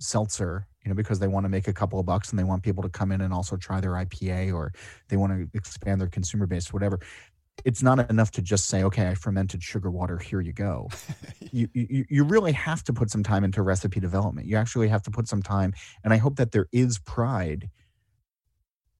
seltzer 0.00 0.66
you 0.84 0.88
know 0.88 0.94
because 0.94 1.20
they 1.20 1.28
want 1.28 1.44
to 1.44 1.48
make 1.48 1.68
a 1.68 1.72
couple 1.72 2.00
of 2.00 2.04
bucks 2.04 2.30
and 2.30 2.38
they 2.38 2.44
want 2.44 2.64
people 2.64 2.82
to 2.82 2.88
come 2.88 3.12
in 3.12 3.20
and 3.20 3.32
also 3.32 3.56
try 3.56 3.80
their 3.80 3.92
ipa 3.92 4.52
or 4.52 4.72
they 5.08 5.16
want 5.16 5.32
to 5.32 5.48
expand 5.56 6.00
their 6.00 6.08
consumer 6.08 6.46
base 6.46 6.72
whatever 6.72 6.98
it's 7.64 7.82
not 7.82 8.10
enough 8.10 8.30
to 8.32 8.42
just 8.42 8.66
say 8.66 8.82
okay 8.82 9.08
i 9.08 9.14
fermented 9.14 9.62
sugar 9.62 9.90
water 9.90 10.18
here 10.18 10.40
you 10.40 10.52
go. 10.52 10.88
You, 11.52 11.68
you 11.72 12.04
you 12.08 12.24
really 12.24 12.50
have 12.50 12.82
to 12.82 12.92
put 12.92 13.12
some 13.12 13.22
time 13.22 13.44
into 13.44 13.62
recipe 13.62 14.00
development. 14.00 14.48
You 14.48 14.56
actually 14.56 14.88
have 14.88 15.04
to 15.04 15.12
put 15.12 15.28
some 15.28 15.40
time 15.40 15.72
and 16.02 16.12
i 16.12 16.16
hope 16.16 16.34
that 16.36 16.50
there 16.50 16.66
is 16.72 16.98
pride 16.98 17.70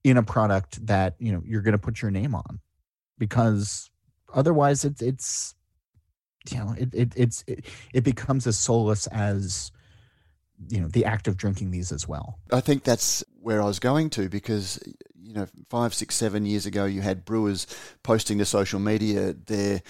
in 0.05 0.15
a 0.15 0.23
product 0.23 0.85
that 0.85 1.15
you 1.19 1.33
know 1.33 1.41
you're 1.43 1.63
going 1.63 1.73
to 1.73 1.77
put 1.77 2.01
your 2.01 2.11
name 2.11 2.33
on 2.33 2.61
because 3.17 3.89
otherwise 4.33 4.85
it's 4.85 5.01
it's 5.01 5.55
you 6.49 6.57
know 6.57 6.75
it, 6.77 6.93
it 6.93 7.13
it's 7.15 7.43
it, 7.47 7.65
it 7.93 8.03
becomes 8.03 8.45
as 8.47 8.57
soulless 8.57 9.07
as 9.07 9.71
you 10.69 10.79
know 10.79 10.87
the 10.87 11.05
act 11.05 11.27
of 11.27 11.37
drinking 11.37 11.71
these 11.71 11.91
as 11.91 12.07
well. 12.07 12.39
I 12.51 12.61
think 12.61 12.83
that's 12.83 13.23
where 13.41 13.61
i 13.61 13.65
was 13.65 13.79
going 13.79 14.09
to 14.11 14.29
because 14.29 14.79
you 15.25 15.33
know 15.33 15.47
five 15.69 15.93
six 15.93 16.15
seven 16.15 16.45
years 16.45 16.65
ago 16.65 16.85
you 16.85 17.01
had 17.01 17.25
brewers 17.25 17.65
posting 18.03 18.37
to 18.37 18.45
social 18.45 18.79
media 18.79 19.33
their 19.33 19.81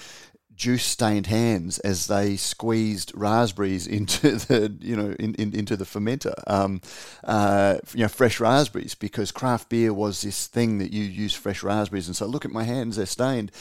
juice 0.56 0.86
stained 0.86 1.28
hands 1.28 1.80
as 1.80 2.08
they 2.08 2.38
squeezed 2.38 3.12
raspberries 3.14 3.88
into 3.98 4.32
the 4.32 4.76
you 4.80 4.96
know 4.96 5.12
in, 5.20 5.36
in, 5.36 5.54
into 5.54 5.76
the 5.76 5.86
fermenter. 5.86 6.34
Um, 6.48 6.82
uh, 7.24 7.78
you 7.94 8.02
know 8.02 8.08
fresh 8.08 8.40
raspberries 8.40 8.96
because 8.96 9.32
craft 9.32 9.70
beer 9.70 9.94
was 9.94 10.22
this 10.22 10.48
thing 10.48 10.78
that 10.80 10.92
you 10.92 11.04
use 11.04 11.34
fresh 11.34 11.64
raspberries. 11.64 12.08
And 12.08 12.16
so 12.16 12.26
look 12.26 12.46
at 12.46 12.52
my 12.52 12.64
hands 12.64 12.96
they're 12.96 13.06
stained. 13.06 13.52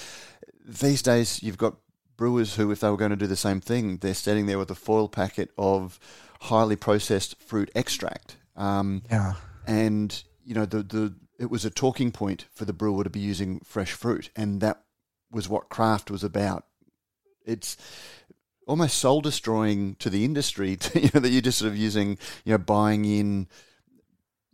These 0.64 1.02
days 1.02 1.42
you've 1.42 1.58
got 1.58 1.74
brewers 2.16 2.54
who 2.54 2.70
if 2.70 2.80
they 2.80 2.88
were 2.88 2.96
going 2.96 3.10
to 3.10 3.16
do 3.16 3.26
the 3.26 3.34
same 3.34 3.60
thing 3.60 3.96
they're 3.96 4.14
standing 4.14 4.46
there 4.46 4.58
with 4.58 4.70
a 4.70 4.74
foil 4.76 5.08
packet 5.08 5.50
of 5.58 5.98
highly 6.42 6.76
processed 6.76 7.40
fruit 7.42 7.70
extract. 7.74 8.36
Um, 8.56 9.02
yeah. 9.10 9.34
and 9.66 10.22
you 10.44 10.54
know 10.54 10.64
the 10.64 10.84
the 10.84 11.14
it 11.38 11.50
was 11.50 11.64
a 11.64 11.70
talking 11.70 12.12
point 12.12 12.46
for 12.52 12.64
the 12.64 12.72
brewer 12.72 13.04
to 13.04 13.10
be 13.10 13.20
using 13.20 13.60
fresh 13.60 13.92
fruit 13.92 14.30
and 14.36 14.60
that 14.60 14.82
was 15.30 15.48
what 15.48 15.68
craft 15.68 16.10
was 16.10 16.22
about 16.22 16.64
it's 17.44 17.76
almost 18.66 18.98
soul 18.98 19.20
destroying 19.20 19.94
to 19.96 20.10
the 20.10 20.24
industry 20.24 20.76
to, 20.76 21.00
you 21.00 21.10
know, 21.14 21.20
that 21.20 21.30
you're 21.30 21.42
just 21.42 21.58
sort 21.58 21.70
of 21.70 21.76
using, 21.76 22.18
you 22.44 22.52
know, 22.52 22.58
buying 22.58 23.04
in 23.04 23.48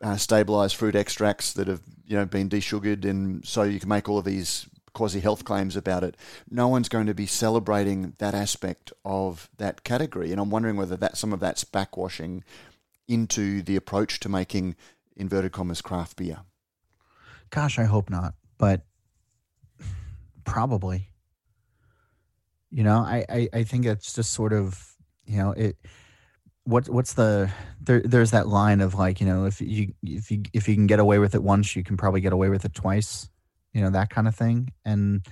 uh, 0.02 0.16
stabilized 0.16 0.76
fruit 0.76 0.96
extracts 0.96 1.52
that 1.52 1.68
have, 1.68 1.82
you 2.06 2.16
know, 2.16 2.26
been 2.26 2.48
desugared 2.48 3.04
and 3.04 3.46
so 3.46 3.62
you 3.62 3.78
can 3.78 3.88
make 3.88 4.08
all 4.08 4.18
of 4.18 4.24
these 4.24 4.66
quasi 4.92 5.20
health 5.20 5.44
claims 5.44 5.76
about 5.76 6.02
it. 6.02 6.16
No 6.50 6.68
one's 6.68 6.88
going 6.88 7.06
to 7.06 7.14
be 7.14 7.26
celebrating 7.26 8.14
that 8.18 8.34
aspect 8.34 8.92
of 9.04 9.48
that 9.58 9.84
category. 9.84 10.32
And 10.32 10.40
I'm 10.40 10.50
wondering 10.50 10.76
whether 10.76 10.96
that 10.96 11.16
some 11.16 11.32
of 11.32 11.40
that's 11.40 11.64
backwashing 11.64 12.42
into 13.06 13.62
the 13.62 13.76
approach 13.76 14.20
to 14.20 14.28
making 14.28 14.76
inverted 15.16 15.52
commas 15.52 15.82
craft 15.82 16.16
beer. 16.16 16.40
Gosh, 17.50 17.78
I 17.78 17.84
hope 17.84 18.10
not, 18.10 18.34
but 18.58 18.82
probably. 20.44 21.08
You 22.70 22.84
know, 22.84 22.98
I, 22.98 23.24
I, 23.28 23.48
I 23.52 23.64
think 23.64 23.84
it's 23.84 24.12
just 24.12 24.32
sort 24.32 24.52
of, 24.52 24.94
you 25.24 25.38
know, 25.38 25.52
it 25.52 25.76
what 26.64 26.88
what's 26.88 27.14
the 27.14 27.50
there 27.80 28.00
there's 28.00 28.30
that 28.30 28.46
line 28.46 28.80
of 28.80 28.94
like, 28.94 29.20
you 29.20 29.26
know, 29.26 29.46
if 29.46 29.60
you 29.60 29.92
if 30.02 30.30
you 30.30 30.42
if 30.52 30.68
you 30.68 30.74
can 30.74 30.86
get 30.86 31.00
away 31.00 31.18
with 31.18 31.34
it 31.34 31.42
once, 31.42 31.74
you 31.74 31.82
can 31.82 31.96
probably 31.96 32.20
get 32.20 32.32
away 32.32 32.48
with 32.48 32.64
it 32.64 32.74
twice, 32.74 33.28
you 33.72 33.80
know, 33.80 33.90
that 33.90 34.10
kind 34.10 34.28
of 34.28 34.36
thing. 34.36 34.72
And 34.84 35.26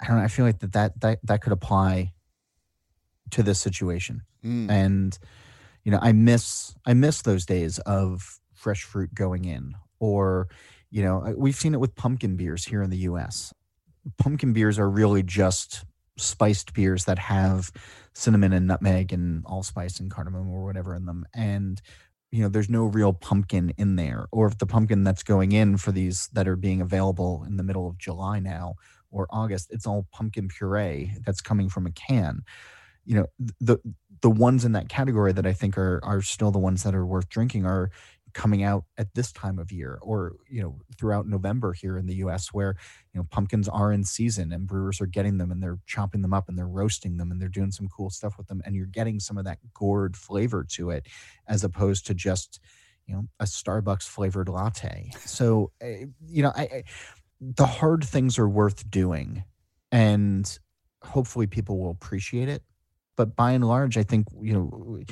I 0.00 0.08
don't 0.08 0.16
know, 0.16 0.24
I 0.24 0.28
feel 0.28 0.44
like 0.44 0.58
that 0.60 0.72
that 0.72 1.00
that, 1.00 1.18
that 1.22 1.42
could 1.42 1.52
apply 1.52 2.12
to 3.30 3.42
this 3.42 3.60
situation. 3.60 4.22
Mm. 4.44 4.70
And 4.70 5.18
you 5.84 5.92
know, 5.92 5.98
I 6.02 6.12
miss 6.12 6.74
I 6.84 6.94
miss 6.94 7.22
those 7.22 7.46
days 7.46 7.78
of 7.80 8.40
fresh 8.54 8.82
fruit 8.82 9.14
going 9.14 9.44
in 9.44 9.74
or 10.00 10.48
you 10.92 11.02
know, 11.02 11.34
we've 11.38 11.56
seen 11.56 11.72
it 11.72 11.80
with 11.80 11.96
pumpkin 11.96 12.36
beers 12.36 12.66
here 12.66 12.82
in 12.82 12.90
the 12.90 12.98
US. 12.98 13.52
Pumpkin 14.18 14.52
beers 14.52 14.78
are 14.78 14.90
really 14.90 15.22
just 15.22 15.84
spiced 16.18 16.74
beers 16.74 17.06
that 17.06 17.18
have 17.18 17.72
cinnamon 18.12 18.52
and 18.52 18.66
nutmeg 18.66 19.10
and 19.10 19.42
allspice 19.46 19.98
and 19.98 20.10
cardamom 20.10 20.50
or 20.50 20.64
whatever 20.64 20.94
in 20.94 21.06
them. 21.06 21.24
And 21.34 21.80
you 22.30 22.42
know 22.42 22.48
there's 22.48 22.68
no 22.68 22.84
real 22.84 23.14
pumpkin 23.14 23.72
in 23.78 23.96
there. 23.96 24.26
Or 24.32 24.46
if 24.46 24.58
the 24.58 24.66
pumpkin 24.66 25.02
that's 25.02 25.22
going 25.22 25.52
in 25.52 25.78
for 25.78 25.92
these 25.92 26.28
that 26.34 26.46
are 26.46 26.56
being 26.56 26.82
available 26.82 27.44
in 27.46 27.56
the 27.56 27.62
middle 27.62 27.88
of 27.88 27.98
july 27.98 28.38
now 28.38 28.74
or 29.10 29.26
august 29.30 29.68
it's 29.70 29.86
all 29.86 30.06
pumpkin 30.12 30.48
puree 30.48 31.14
that's 31.24 31.40
coming 31.40 31.70
from 31.70 31.86
a 31.86 31.90
can. 31.90 32.42
You 33.06 33.16
know 33.16 33.26
the 33.60 33.78
the 34.20 34.30
ones 34.30 34.64
in 34.64 34.72
that 34.72 34.88
category 34.88 35.32
that 35.32 35.46
i 35.46 35.52
think 35.52 35.76
are 35.76 36.00
are 36.04 36.22
still 36.22 36.50
the 36.50 36.58
ones 36.58 36.82
that 36.84 36.94
are 36.94 37.04
worth 37.04 37.28
drinking 37.28 37.66
are 37.66 37.90
coming 38.34 38.62
out 38.62 38.84
at 38.98 39.14
this 39.14 39.32
time 39.32 39.58
of 39.58 39.72
year 39.72 39.98
or 40.02 40.36
you 40.48 40.62
know 40.62 40.78
throughout 40.98 41.26
november 41.26 41.72
here 41.72 41.98
in 41.98 42.06
the 42.06 42.14
us 42.14 42.52
where 42.52 42.76
you 43.12 43.20
know 43.20 43.26
pumpkins 43.30 43.68
are 43.68 43.92
in 43.92 44.04
season 44.04 44.52
and 44.52 44.66
brewers 44.66 45.00
are 45.00 45.06
getting 45.06 45.38
them 45.38 45.50
and 45.50 45.62
they're 45.62 45.78
chopping 45.86 46.22
them 46.22 46.32
up 46.32 46.48
and 46.48 46.58
they're 46.58 46.66
roasting 46.66 47.16
them 47.16 47.30
and 47.30 47.40
they're 47.40 47.48
doing 47.48 47.70
some 47.70 47.88
cool 47.88 48.10
stuff 48.10 48.38
with 48.38 48.46
them 48.48 48.62
and 48.64 48.74
you're 48.74 48.86
getting 48.86 49.20
some 49.20 49.38
of 49.38 49.44
that 49.44 49.58
gourd 49.74 50.16
flavor 50.16 50.64
to 50.64 50.90
it 50.90 51.06
as 51.46 51.64
opposed 51.64 52.06
to 52.06 52.14
just 52.14 52.60
you 53.06 53.14
know 53.14 53.26
a 53.40 53.44
starbucks 53.44 54.08
flavored 54.08 54.48
latte. 54.48 55.10
So 55.24 55.72
eh, 55.80 56.06
you 56.26 56.42
know 56.42 56.52
I, 56.54 56.62
I 56.62 56.82
the 57.40 57.66
hard 57.66 58.04
things 58.04 58.38
are 58.38 58.48
worth 58.48 58.88
doing 58.90 59.44
and 59.90 60.58
hopefully 61.02 61.46
people 61.46 61.78
will 61.78 61.90
appreciate 61.90 62.48
it. 62.48 62.62
But 63.16 63.36
by 63.36 63.52
and 63.52 63.66
large 63.66 63.98
i 63.98 64.02
think 64.02 64.26
you 64.40 64.54
know 64.54 65.02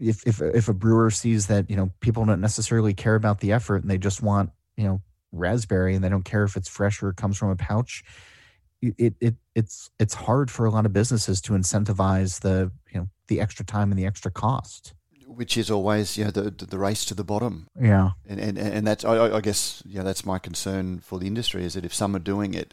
if 0.00 0.26
if 0.26 0.40
if 0.40 0.68
a 0.68 0.74
brewer 0.74 1.10
sees 1.10 1.46
that 1.48 1.70
you 1.70 1.76
know 1.76 1.90
people 2.00 2.24
don't 2.24 2.40
necessarily 2.40 2.94
care 2.94 3.14
about 3.14 3.40
the 3.40 3.52
effort 3.52 3.82
and 3.82 3.90
they 3.90 3.98
just 3.98 4.22
want 4.22 4.50
you 4.76 4.84
know 4.84 5.00
raspberry 5.32 5.94
and 5.94 6.02
they 6.02 6.08
don't 6.08 6.24
care 6.24 6.44
if 6.44 6.56
it's 6.56 6.68
fresh 6.68 7.02
or 7.02 7.10
it 7.10 7.16
comes 7.16 7.36
from 7.36 7.50
a 7.50 7.56
pouch 7.56 8.02
it, 8.82 9.14
it 9.20 9.34
it's 9.54 9.90
it's 9.98 10.14
hard 10.14 10.50
for 10.50 10.64
a 10.64 10.70
lot 10.70 10.86
of 10.86 10.92
businesses 10.92 11.40
to 11.42 11.52
incentivize 11.52 12.40
the 12.40 12.70
you 12.92 13.00
know 13.00 13.08
the 13.28 13.40
extra 13.40 13.64
time 13.64 13.90
and 13.90 13.98
the 13.98 14.06
extra 14.06 14.30
cost. 14.30 14.94
Which 15.26 15.56
is 15.56 15.70
always 15.70 16.16
you 16.16 16.24
know 16.24 16.30
the 16.30 16.50
the 16.50 16.78
race 16.78 17.04
to 17.06 17.14
the 17.14 17.24
bottom. 17.24 17.68
Yeah. 17.80 18.12
And 18.26 18.40
and, 18.40 18.58
and 18.58 18.86
that's 18.86 19.04
I, 19.04 19.36
I 19.36 19.40
guess 19.40 19.82
yeah 19.86 20.02
that's 20.02 20.24
my 20.24 20.38
concern 20.38 21.00
for 21.00 21.18
the 21.18 21.26
industry 21.26 21.64
is 21.64 21.74
that 21.74 21.84
if 21.84 21.94
some 21.94 22.16
are 22.16 22.20
doing 22.20 22.54
it 22.54 22.72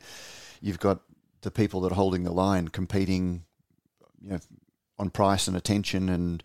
you've 0.62 0.80
got 0.80 1.02
the 1.42 1.52
people 1.52 1.82
that 1.82 1.92
are 1.92 1.96
holding 1.96 2.24
the 2.24 2.32
line 2.32 2.70
competing 2.70 3.44
you 4.22 4.32
know 4.32 4.40
on 4.98 5.10
price 5.10 5.48
and 5.48 5.56
attention 5.56 6.10
and 6.10 6.42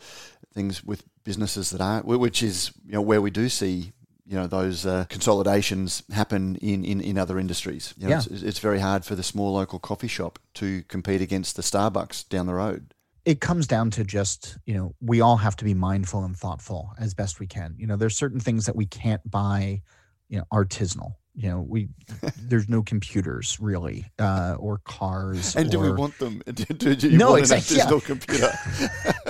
things 0.53 0.85
with 0.85 1.05
businesses 1.25 1.71
that 1.71 1.81
are, 1.81 2.03
which 2.03 2.43
is 2.43 2.73
you 2.87 2.93
know 2.93 3.03
where 3.03 3.21
we 3.21 3.31
do 3.31 3.49
see 3.49 3.93
you 4.27 4.37
know 4.37 4.47
those 4.47 4.87
uh, 4.87 5.05
consolidations 5.09 6.03
happen 6.13 6.57
in, 6.57 6.85
in, 6.85 7.01
in 7.01 7.19
other 7.19 7.39
industries. 7.39 7.93
You 7.99 8.05
know, 8.09 8.11
yeah. 8.11 8.23
it's, 8.31 8.43
it's 8.43 8.59
very 8.61 8.79
hard 8.81 9.05
for 9.05 9.15
the 9.15 9.23
small 9.23 9.53
local 9.55 9.79
coffee 9.79 10.09
shop 10.09 10.39
to 10.55 10.83
compete 10.85 11.21
against 11.21 11.57
the 11.57 11.63
Starbucks 11.63 12.29
down 12.29 12.47
the 12.47 12.55
road. 12.55 12.95
It 13.25 13.41
comes 13.41 13.67
down 13.67 13.91
to 13.93 14.05
just 14.05 14.59
you 14.65 14.75
know 14.75 14.95
we 15.01 15.21
all 15.21 15.37
have 15.37 15.57
to 15.57 15.65
be 15.65 15.75
mindful 15.75 16.25
and 16.25 16.37
thoughtful 16.37 16.93
as 16.99 17.15
best 17.15 17.41
we 17.41 17.47
can. 17.47 17.75
You 17.79 17.87
know, 17.87 17.97
there's 17.97 18.17
certain 18.17 18.41
things 18.41 18.67
that 18.67 18.77
we 18.77 18.87
can't 18.87 19.29
buy, 19.31 19.83
you 20.29 20.39
know, 20.39 20.45
artisanal. 20.53 21.15
You 21.35 21.49
know, 21.49 21.61
we 21.61 21.89
there's 22.39 22.69
no 22.69 22.83
computers 22.83 23.59
really, 23.61 24.07
uh, 24.19 24.57
or 24.59 24.79
cars. 24.85 25.57
And 25.57 25.71
do 25.71 25.79
we 25.79 25.93
want 25.93 26.19
them? 26.19 26.43
Do, 26.53 26.65
do, 26.65 26.95
do 26.95 27.09
you 27.09 27.19
No, 27.19 27.31
want 27.31 27.41
exactly, 27.41 27.81
an 27.81 27.89
yeah. 27.89 28.01
computer? 28.01 28.53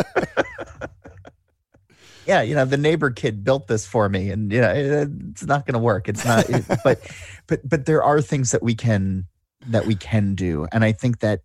yeah, 2.27 2.43
you 2.43 2.55
know, 2.55 2.65
the 2.65 2.77
neighbor 2.77 3.11
kid 3.11 3.45
built 3.45 3.67
this 3.69 3.87
for 3.87 4.09
me, 4.09 4.31
and 4.31 4.53
you 4.53 4.61
know, 4.61 4.71
it- 4.71 5.11
it's 5.31 5.45
not 5.45 5.67
going 5.67 5.75
to 5.75 5.81
work. 5.81 6.09
It's 6.09 6.25
not. 6.25 6.49
it- 6.51 6.65
but, 6.85 7.01
but, 7.47 7.69
but 7.69 7.87
there 7.87 8.03
are 8.03 8.21
things 8.21 8.51
that 8.53 8.63
we 8.63 8.75
can 8.75 9.27
that 9.69 9.87
we 9.87 9.95
can 9.95 10.35
do, 10.35 10.67
and 10.73 10.85
I 10.85 10.93
think 10.93 11.21
that 11.21 11.41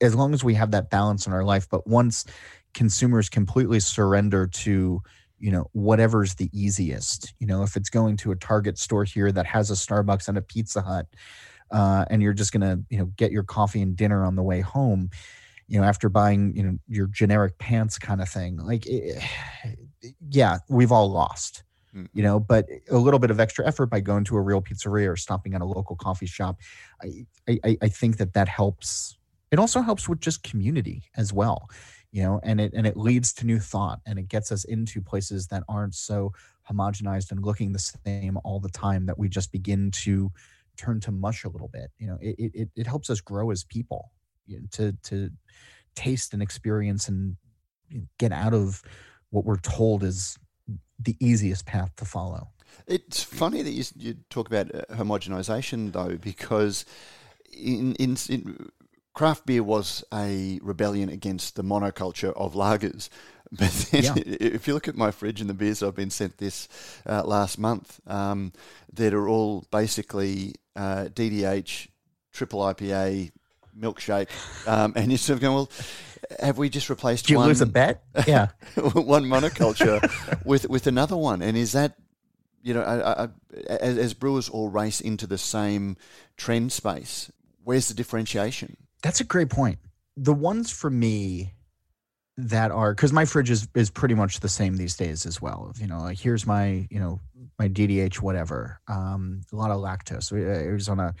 as 0.00 0.14
long 0.14 0.34
as 0.34 0.42
we 0.44 0.54
have 0.54 0.72
that 0.72 0.90
balance 0.90 1.26
in 1.26 1.32
our 1.32 1.44
life, 1.44 1.68
but 1.70 1.86
once 1.86 2.24
consumers 2.74 3.28
completely 3.28 3.80
surrender 3.80 4.46
to 4.48 5.00
you 5.38 5.50
know 5.50 5.66
whatever's 5.72 6.34
the 6.36 6.48
easiest 6.52 7.34
you 7.38 7.46
know 7.46 7.62
if 7.62 7.76
it's 7.76 7.90
going 7.90 8.16
to 8.16 8.30
a 8.32 8.36
target 8.36 8.78
store 8.78 9.04
here 9.04 9.30
that 9.30 9.46
has 9.46 9.70
a 9.70 9.74
starbucks 9.74 10.26
and 10.28 10.36
a 10.38 10.42
pizza 10.42 10.80
hut 10.80 11.06
uh, 11.70 12.04
and 12.10 12.22
you're 12.22 12.32
just 12.32 12.52
going 12.52 12.60
to 12.62 12.82
you 12.88 12.98
know 12.98 13.04
get 13.16 13.30
your 13.30 13.42
coffee 13.44 13.82
and 13.82 13.96
dinner 13.96 14.24
on 14.24 14.34
the 14.36 14.42
way 14.42 14.60
home 14.60 15.10
you 15.68 15.80
know 15.80 15.86
after 15.86 16.08
buying 16.08 16.54
you 16.56 16.62
know 16.62 16.78
your 16.88 17.06
generic 17.06 17.58
pants 17.58 17.98
kind 17.98 18.20
of 18.20 18.28
thing 18.28 18.56
like 18.58 18.86
eh, 18.88 19.20
yeah 20.28 20.58
we've 20.68 20.92
all 20.92 21.10
lost 21.10 21.62
Mm. 21.94 22.08
you 22.12 22.24
know 22.24 22.40
but 22.40 22.66
a 22.90 22.98
little 22.98 23.20
bit 23.20 23.30
of 23.30 23.38
extra 23.38 23.64
effort 23.64 23.86
by 23.86 24.00
going 24.00 24.24
to 24.24 24.36
a 24.36 24.40
real 24.40 24.60
pizzeria 24.60 25.08
or 25.08 25.16
stopping 25.16 25.54
at 25.54 25.60
a 25.60 25.64
local 25.64 25.94
coffee 25.94 26.26
shop 26.26 26.58
i 27.02 27.24
i, 27.48 27.78
I 27.82 27.88
think 27.88 28.16
that 28.16 28.32
that 28.34 28.48
helps 28.48 29.16
it 29.52 29.60
also 29.60 29.80
helps 29.80 30.08
with 30.08 30.20
just 30.20 30.42
community 30.42 31.04
as 31.16 31.32
well 31.32 31.68
you 32.10 32.22
know 32.22 32.40
and 32.42 32.60
it 32.60 32.72
and 32.74 32.84
it 32.84 32.96
leads 32.96 33.32
to 33.34 33.46
new 33.46 33.60
thought 33.60 34.00
and 34.06 34.18
it 34.18 34.26
gets 34.26 34.50
us 34.50 34.64
into 34.64 35.00
places 35.00 35.46
that 35.48 35.62
aren't 35.68 35.94
so 35.94 36.32
homogenized 36.68 37.30
and 37.30 37.44
looking 37.44 37.72
the 37.72 37.78
same 37.78 38.38
all 38.42 38.58
the 38.58 38.70
time 38.70 39.06
that 39.06 39.16
we 39.16 39.28
just 39.28 39.52
begin 39.52 39.92
to 39.92 40.32
turn 40.76 40.98
to 40.98 41.12
mush 41.12 41.44
a 41.44 41.48
little 41.48 41.68
bit 41.68 41.92
you 41.98 42.08
know 42.08 42.18
it 42.20 42.50
it, 42.54 42.68
it 42.74 42.86
helps 42.88 43.08
us 43.08 43.20
grow 43.20 43.52
as 43.52 43.62
people 43.62 44.10
to 44.72 44.92
to 45.04 45.30
taste 45.94 46.32
and 46.32 46.42
experience 46.42 47.08
and 47.08 47.36
get 48.18 48.32
out 48.32 48.52
of 48.54 48.82
what 49.30 49.44
we're 49.44 49.56
told 49.58 50.02
is 50.02 50.38
the 50.98 51.16
easiest 51.20 51.66
path 51.66 51.94
to 51.96 52.04
follow 52.04 52.48
It's 52.86 53.22
funny 53.22 53.62
that 53.62 53.70
you, 53.70 53.84
you 53.96 54.14
talk 54.30 54.46
about 54.48 54.74
uh, 54.74 54.82
homogenization, 54.94 55.92
though, 55.92 56.16
because 56.16 56.84
in, 57.52 57.94
in, 57.96 58.16
in 58.28 58.70
craft 59.12 59.46
beer 59.46 59.62
was 59.62 60.04
a 60.12 60.58
rebellion 60.62 61.08
against 61.08 61.54
the 61.56 61.62
monoculture 61.62 62.32
of 62.36 62.54
lagers. 62.54 63.08
But 63.52 63.70
then, 63.92 64.02
Yeah. 64.02 64.14
if 64.16 64.66
you 64.66 64.74
look 64.74 64.88
at 64.88 64.96
my 64.96 65.12
fridge 65.12 65.40
and 65.40 65.48
the 65.48 65.54
beers 65.54 65.80
I've 65.82 65.94
been 65.94 66.10
sent 66.10 66.38
this 66.38 66.66
uh, 67.06 67.22
last 67.24 67.56
month, 67.58 68.00
um, 68.08 68.52
that 68.92 69.14
are 69.14 69.28
all 69.28 69.64
basically 69.70 70.54
uh, 70.74 71.04
DDH, 71.14 71.88
triple 72.32 72.60
IPA, 72.60 73.30
milkshake, 73.78 74.28
um, 74.68 74.92
and 74.96 75.10
you're 75.10 75.18
sort 75.18 75.36
of 75.36 75.40
going, 75.40 75.54
well, 75.54 75.70
have 76.40 76.58
we 76.58 76.68
just 76.68 76.88
replaced 76.88 77.28
you 77.28 77.36
one? 77.36 77.48
lose 77.48 77.60
a 77.60 77.66
bet 77.66 78.02
yeah 78.26 78.48
one 78.76 79.24
monoculture 79.24 80.00
with 80.44 80.66
with 80.70 80.86
another 80.86 81.16
one, 81.16 81.42
and 81.42 81.56
is 81.56 81.72
that 81.72 81.96
you 82.64 82.72
know, 82.72 82.80
I, 82.80 83.24
I, 83.24 83.28
as, 83.68 83.98
as 83.98 84.14
brewers 84.14 84.48
all 84.48 84.70
race 84.70 85.00
into 85.00 85.26
the 85.26 85.38
same 85.38 85.96
trend 86.38 86.72
space, 86.72 87.30
where's 87.62 87.88
the 87.88 87.94
differentiation? 87.94 88.78
That's 89.02 89.20
a 89.20 89.24
great 89.24 89.50
point. 89.50 89.78
The 90.16 90.32
ones 90.32 90.70
for 90.70 90.88
me 90.88 91.52
that 92.38 92.72
are 92.72 92.94
because 92.94 93.12
my 93.12 93.26
fridge 93.26 93.50
is 93.50 93.68
is 93.74 93.90
pretty 93.90 94.14
much 94.14 94.40
the 94.40 94.48
same 94.48 94.76
these 94.76 94.96
days 94.96 95.26
as 95.26 95.42
well. 95.42 95.72
You 95.78 95.86
know, 95.86 95.98
like 95.98 96.18
here's 96.18 96.46
my 96.46 96.88
you 96.90 96.98
know 96.98 97.20
my 97.58 97.68
DDH 97.68 98.16
whatever. 98.16 98.80
Um, 98.88 99.42
a 99.52 99.56
lot 99.56 99.70
of 99.70 99.78
lactose. 99.78 100.32
It 100.32 100.72
was 100.72 100.88
on 100.88 101.00
a 101.00 101.14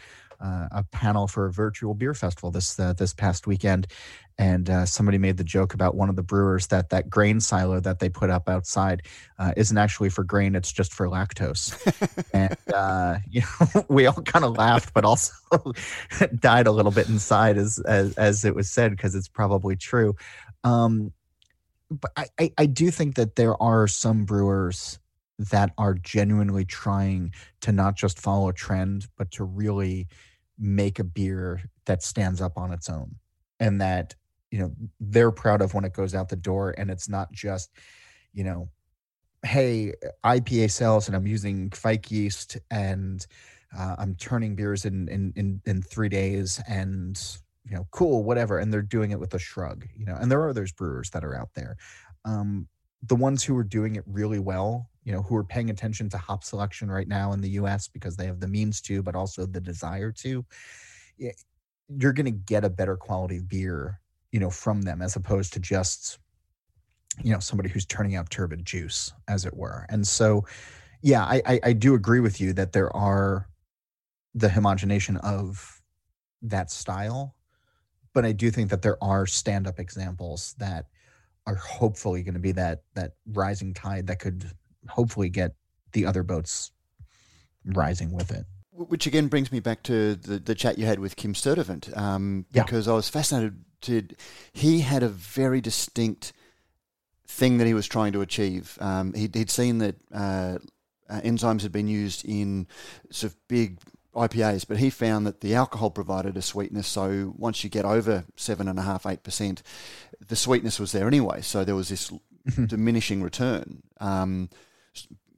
uh, 0.44 0.68
a 0.72 0.84
panel 0.92 1.26
for 1.26 1.46
a 1.46 1.52
virtual 1.52 1.94
beer 1.94 2.12
festival 2.12 2.50
this 2.50 2.78
uh, 2.78 2.92
this 2.92 3.14
past 3.14 3.46
weekend, 3.46 3.86
and 4.36 4.68
uh, 4.68 4.84
somebody 4.84 5.16
made 5.16 5.38
the 5.38 5.44
joke 5.44 5.72
about 5.72 5.94
one 5.94 6.10
of 6.10 6.16
the 6.16 6.22
brewers 6.22 6.66
that 6.66 6.90
that 6.90 7.08
grain 7.08 7.40
silo 7.40 7.80
that 7.80 7.98
they 7.98 8.08
put 8.10 8.28
up 8.28 8.48
outside 8.48 9.02
uh, 9.38 9.52
isn't 9.56 9.78
actually 9.78 10.10
for 10.10 10.22
grain; 10.22 10.54
it's 10.54 10.70
just 10.72 10.92
for 10.92 11.08
lactose. 11.08 11.74
and 12.34 12.56
uh, 12.74 13.18
you 13.30 13.40
know, 13.40 13.84
we 13.88 14.06
all 14.06 14.20
kind 14.22 14.44
of 14.44 14.56
laughed, 14.58 14.92
but 14.92 15.04
also 15.04 15.32
died 16.38 16.66
a 16.66 16.72
little 16.72 16.92
bit 16.92 17.08
inside 17.08 17.56
as 17.56 17.78
as, 17.86 18.14
as 18.18 18.44
it 18.44 18.54
was 18.54 18.70
said 18.70 18.90
because 18.90 19.14
it's 19.14 19.28
probably 19.28 19.76
true. 19.76 20.14
Um, 20.62 21.12
but 21.90 22.12
I, 22.16 22.26
I, 22.38 22.52
I 22.58 22.66
do 22.66 22.90
think 22.90 23.14
that 23.14 23.36
there 23.36 23.60
are 23.62 23.86
some 23.86 24.24
brewers 24.24 24.98
that 25.38 25.72
are 25.78 25.94
genuinely 25.94 26.64
trying 26.64 27.32
to 27.60 27.72
not 27.72 27.96
just 27.96 28.18
follow 28.18 28.48
a 28.48 28.52
trend, 28.52 29.06
but 29.16 29.30
to 29.32 29.44
really 29.44 30.06
make 30.58 30.98
a 30.98 31.04
beer 31.04 31.60
that 31.86 32.02
stands 32.02 32.40
up 32.40 32.56
on 32.56 32.72
its 32.72 32.88
own 32.88 33.14
and 33.60 33.80
that 33.80 34.14
you 34.50 34.58
know 34.58 34.72
they're 35.00 35.32
proud 35.32 35.60
of 35.62 35.74
when 35.74 35.84
it 35.84 35.92
goes 35.92 36.14
out 36.14 36.28
the 36.28 36.36
door 36.36 36.74
and 36.78 36.90
it's 36.90 37.08
not 37.08 37.30
just 37.32 37.70
you 38.32 38.44
know 38.44 38.68
hey 39.44 39.92
ipa 40.24 40.70
sells 40.70 41.08
and 41.08 41.16
i'm 41.16 41.26
using 41.26 41.68
kveik 41.70 42.10
yeast 42.10 42.56
and 42.70 43.26
uh, 43.76 43.96
i'm 43.98 44.14
turning 44.14 44.54
beers 44.54 44.84
in, 44.84 45.08
in 45.08 45.32
in 45.36 45.60
in 45.66 45.82
three 45.82 46.08
days 46.08 46.62
and 46.68 47.38
you 47.68 47.74
know 47.74 47.86
cool 47.90 48.22
whatever 48.22 48.58
and 48.58 48.72
they're 48.72 48.82
doing 48.82 49.10
it 49.10 49.18
with 49.18 49.34
a 49.34 49.38
shrug 49.38 49.86
you 49.96 50.04
know 50.04 50.16
and 50.20 50.30
there 50.30 50.42
are 50.42 50.52
those 50.52 50.72
brewers 50.72 51.10
that 51.10 51.24
are 51.24 51.34
out 51.36 51.48
there. 51.54 51.76
Um 52.24 52.68
the 53.06 53.16
ones 53.16 53.44
who 53.44 53.56
are 53.56 53.64
doing 53.64 53.96
it 53.96 54.04
really 54.06 54.38
well 54.38 54.88
you 55.04 55.12
know 55.12 55.22
who 55.22 55.36
are 55.36 55.44
paying 55.44 55.70
attention 55.70 56.08
to 56.08 56.18
hop 56.18 56.44
selection 56.44 56.90
right 56.90 57.08
now 57.08 57.32
in 57.32 57.40
the 57.40 57.50
us 57.50 57.88
because 57.88 58.16
they 58.16 58.26
have 58.26 58.40
the 58.40 58.48
means 58.48 58.80
to 58.80 59.02
but 59.02 59.14
also 59.14 59.46
the 59.46 59.60
desire 59.60 60.10
to 60.10 60.44
you're 61.88 62.12
going 62.12 62.24
to 62.24 62.30
get 62.30 62.64
a 62.64 62.70
better 62.70 62.96
quality 62.96 63.40
beer 63.40 64.00
you 64.32 64.40
know 64.40 64.50
from 64.50 64.82
them 64.82 65.02
as 65.02 65.16
opposed 65.16 65.52
to 65.52 65.60
just 65.60 66.18
you 67.22 67.32
know 67.32 67.38
somebody 67.38 67.68
who's 67.68 67.86
turning 67.86 68.16
out 68.16 68.30
turbid 68.30 68.64
juice 68.64 69.12
as 69.28 69.44
it 69.44 69.54
were. 69.54 69.86
And 69.88 70.06
so 70.06 70.44
yeah 71.02 71.24
i 71.24 71.42
i, 71.46 71.60
I 71.64 71.72
do 71.72 71.94
agree 71.94 72.20
with 72.20 72.40
you 72.40 72.52
that 72.54 72.72
there 72.72 72.94
are 72.96 73.48
the 74.34 74.48
homogenation 74.48 75.18
of 75.18 75.80
that 76.42 76.70
style 76.70 77.36
but 78.12 78.24
i 78.24 78.32
do 78.32 78.50
think 78.50 78.70
that 78.70 78.82
there 78.82 79.02
are 79.02 79.26
stand-up 79.26 79.78
examples 79.78 80.54
that 80.58 80.86
are 81.46 81.54
hopefully 81.56 82.22
going 82.22 82.34
to 82.34 82.40
be 82.40 82.52
that 82.52 82.82
that 82.94 83.12
rising 83.32 83.74
tide 83.74 84.06
that 84.06 84.18
could 84.18 84.50
hopefully 84.88 85.28
get 85.28 85.54
the 85.92 86.06
other 86.06 86.22
boats 86.22 86.72
rising 87.66 88.12
with 88.12 88.30
it 88.30 88.44
Which 88.72 89.06
again 89.06 89.28
brings 89.28 89.50
me 89.52 89.60
back 89.60 89.82
to 89.84 90.14
the, 90.16 90.38
the 90.38 90.54
chat 90.54 90.78
you 90.78 90.86
had 90.86 90.98
with 90.98 91.16
Kim 91.16 91.32
Sturdavant, 91.34 91.96
um, 91.96 92.44
Yeah. 92.52 92.64
because 92.64 92.88
I 92.88 92.92
was 92.94 93.08
fascinated 93.08 93.64
to. 93.82 94.02
He 94.52 94.80
had 94.80 95.02
a 95.02 95.08
very 95.08 95.60
distinct 95.60 96.32
thing 97.26 97.58
that 97.58 97.66
he 97.66 97.74
was 97.74 97.86
trying 97.86 98.12
to 98.12 98.20
achieve. 98.20 98.76
Um, 98.80 99.12
he'd, 99.14 99.34
he'd 99.34 99.50
seen 99.50 99.78
that 99.78 99.96
uh, 100.12 100.58
uh, 101.08 101.20
enzymes 101.20 101.62
had 101.62 101.72
been 101.72 101.88
used 101.88 102.24
in 102.24 102.66
sort 103.10 103.32
of 103.32 103.38
big 103.48 103.78
IPAs, 104.14 104.66
but 104.66 104.78
he 104.78 104.90
found 104.90 105.26
that 105.26 105.40
the 105.40 105.54
alcohol 105.54 105.90
provided 105.90 106.36
a 106.36 106.42
sweetness. 106.42 106.86
So 106.86 107.34
once 107.36 107.64
you 107.64 107.70
get 107.70 107.84
over 107.84 108.24
seven 108.36 108.68
and 108.68 108.78
a 108.78 108.82
half, 108.82 109.06
eight 109.06 109.22
percent, 109.22 109.62
the 110.26 110.36
sweetness 110.36 110.80
was 110.80 110.92
there 110.92 111.06
anyway. 111.06 111.40
So 111.40 111.64
there 111.64 111.74
was 111.74 111.88
this 111.88 112.12
diminishing 112.66 113.22
return. 113.22 113.82
Um, 114.00 114.50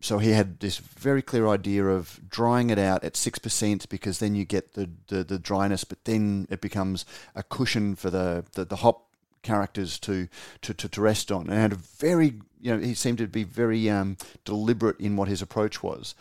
so 0.00 0.18
he 0.18 0.30
had 0.30 0.60
this 0.60 0.76
very 0.76 1.22
clear 1.22 1.48
idea 1.48 1.84
of 1.86 2.20
drying 2.28 2.70
it 2.70 2.78
out 2.78 3.02
at 3.02 3.16
six 3.16 3.38
percent 3.38 3.88
because 3.88 4.18
then 4.18 4.34
you 4.34 4.44
get 4.44 4.74
the, 4.74 4.90
the, 5.08 5.24
the 5.24 5.38
dryness, 5.38 5.84
but 5.84 6.04
then 6.04 6.46
it 6.50 6.60
becomes 6.60 7.04
a 7.34 7.42
cushion 7.42 7.96
for 7.96 8.10
the, 8.10 8.44
the, 8.52 8.64
the 8.64 8.76
hop 8.76 9.06
characters 9.42 9.98
to, 10.00 10.28
to, 10.60 10.74
to, 10.74 10.88
to 10.88 11.00
rest 11.00 11.32
on. 11.32 11.48
And 11.48 11.54
had 11.54 11.72
a 11.72 11.76
very 11.76 12.34
you 12.60 12.74
know 12.74 12.78
he 12.78 12.94
seemed 12.94 13.18
to 13.18 13.26
be 13.26 13.44
very 13.44 13.88
um, 13.88 14.16
deliberate 14.44 14.98
in 15.00 15.16
what 15.16 15.28
his 15.28 15.42
approach 15.42 15.82
was. 15.82 16.14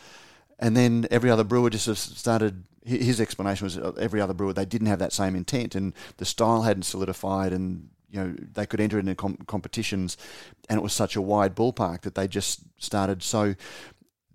And 0.60 0.76
then 0.76 1.08
every 1.12 1.30
other 1.30 1.44
brewer 1.44 1.70
just 1.70 2.18
started. 2.18 2.64
His 2.86 3.20
explanation 3.20 3.66
was 3.66 3.78
uh, 3.78 3.92
every 4.00 4.22
other 4.22 4.34
brewer 4.34 4.54
they 4.54 4.66
didn't 4.66 4.88
have 4.88 5.00
that 5.00 5.12
same 5.14 5.36
intent, 5.36 5.76
and 5.76 5.94
the 6.18 6.26
style 6.26 6.62
hadn't 6.62 6.84
solidified, 6.84 7.52
and 7.52 7.90
you 8.12 8.20
know 8.24 8.36
they 8.54 8.66
could 8.66 8.80
enter 8.80 9.00
into 9.00 9.16
com- 9.16 9.38
competitions, 9.48 10.18
and 10.70 10.78
it 10.78 10.84
was 10.84 10.94
such 10.94 11.16
a 11.16 11.22
wide 11.22 11.56
ballpark 11.56 12.02
that 12.02 12.16
they 12.16 12.28
just 12.28 12.62
started. 12.78 13.24
So 13.24 13.56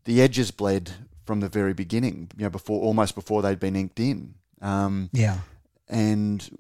the 0.05 0.21
edges 0.21 0.51
bled 0.51 0.91
from 1.25 1.41
the 1.41 1.49
very 1.49 1.73
beginning, 1.75 2.29
you 2.37 2.43
know, 2.43 2.51
before 2.51 2.81
almost 2.83 3.15
before 3.15 3.41
they'd 3.41 3.61
been 3.61 3.77
inked 3.77 4.01
in. 4.01 4.35
Um, 4.61 5.09
yeah 5.13 5.39
and 5.89 6.51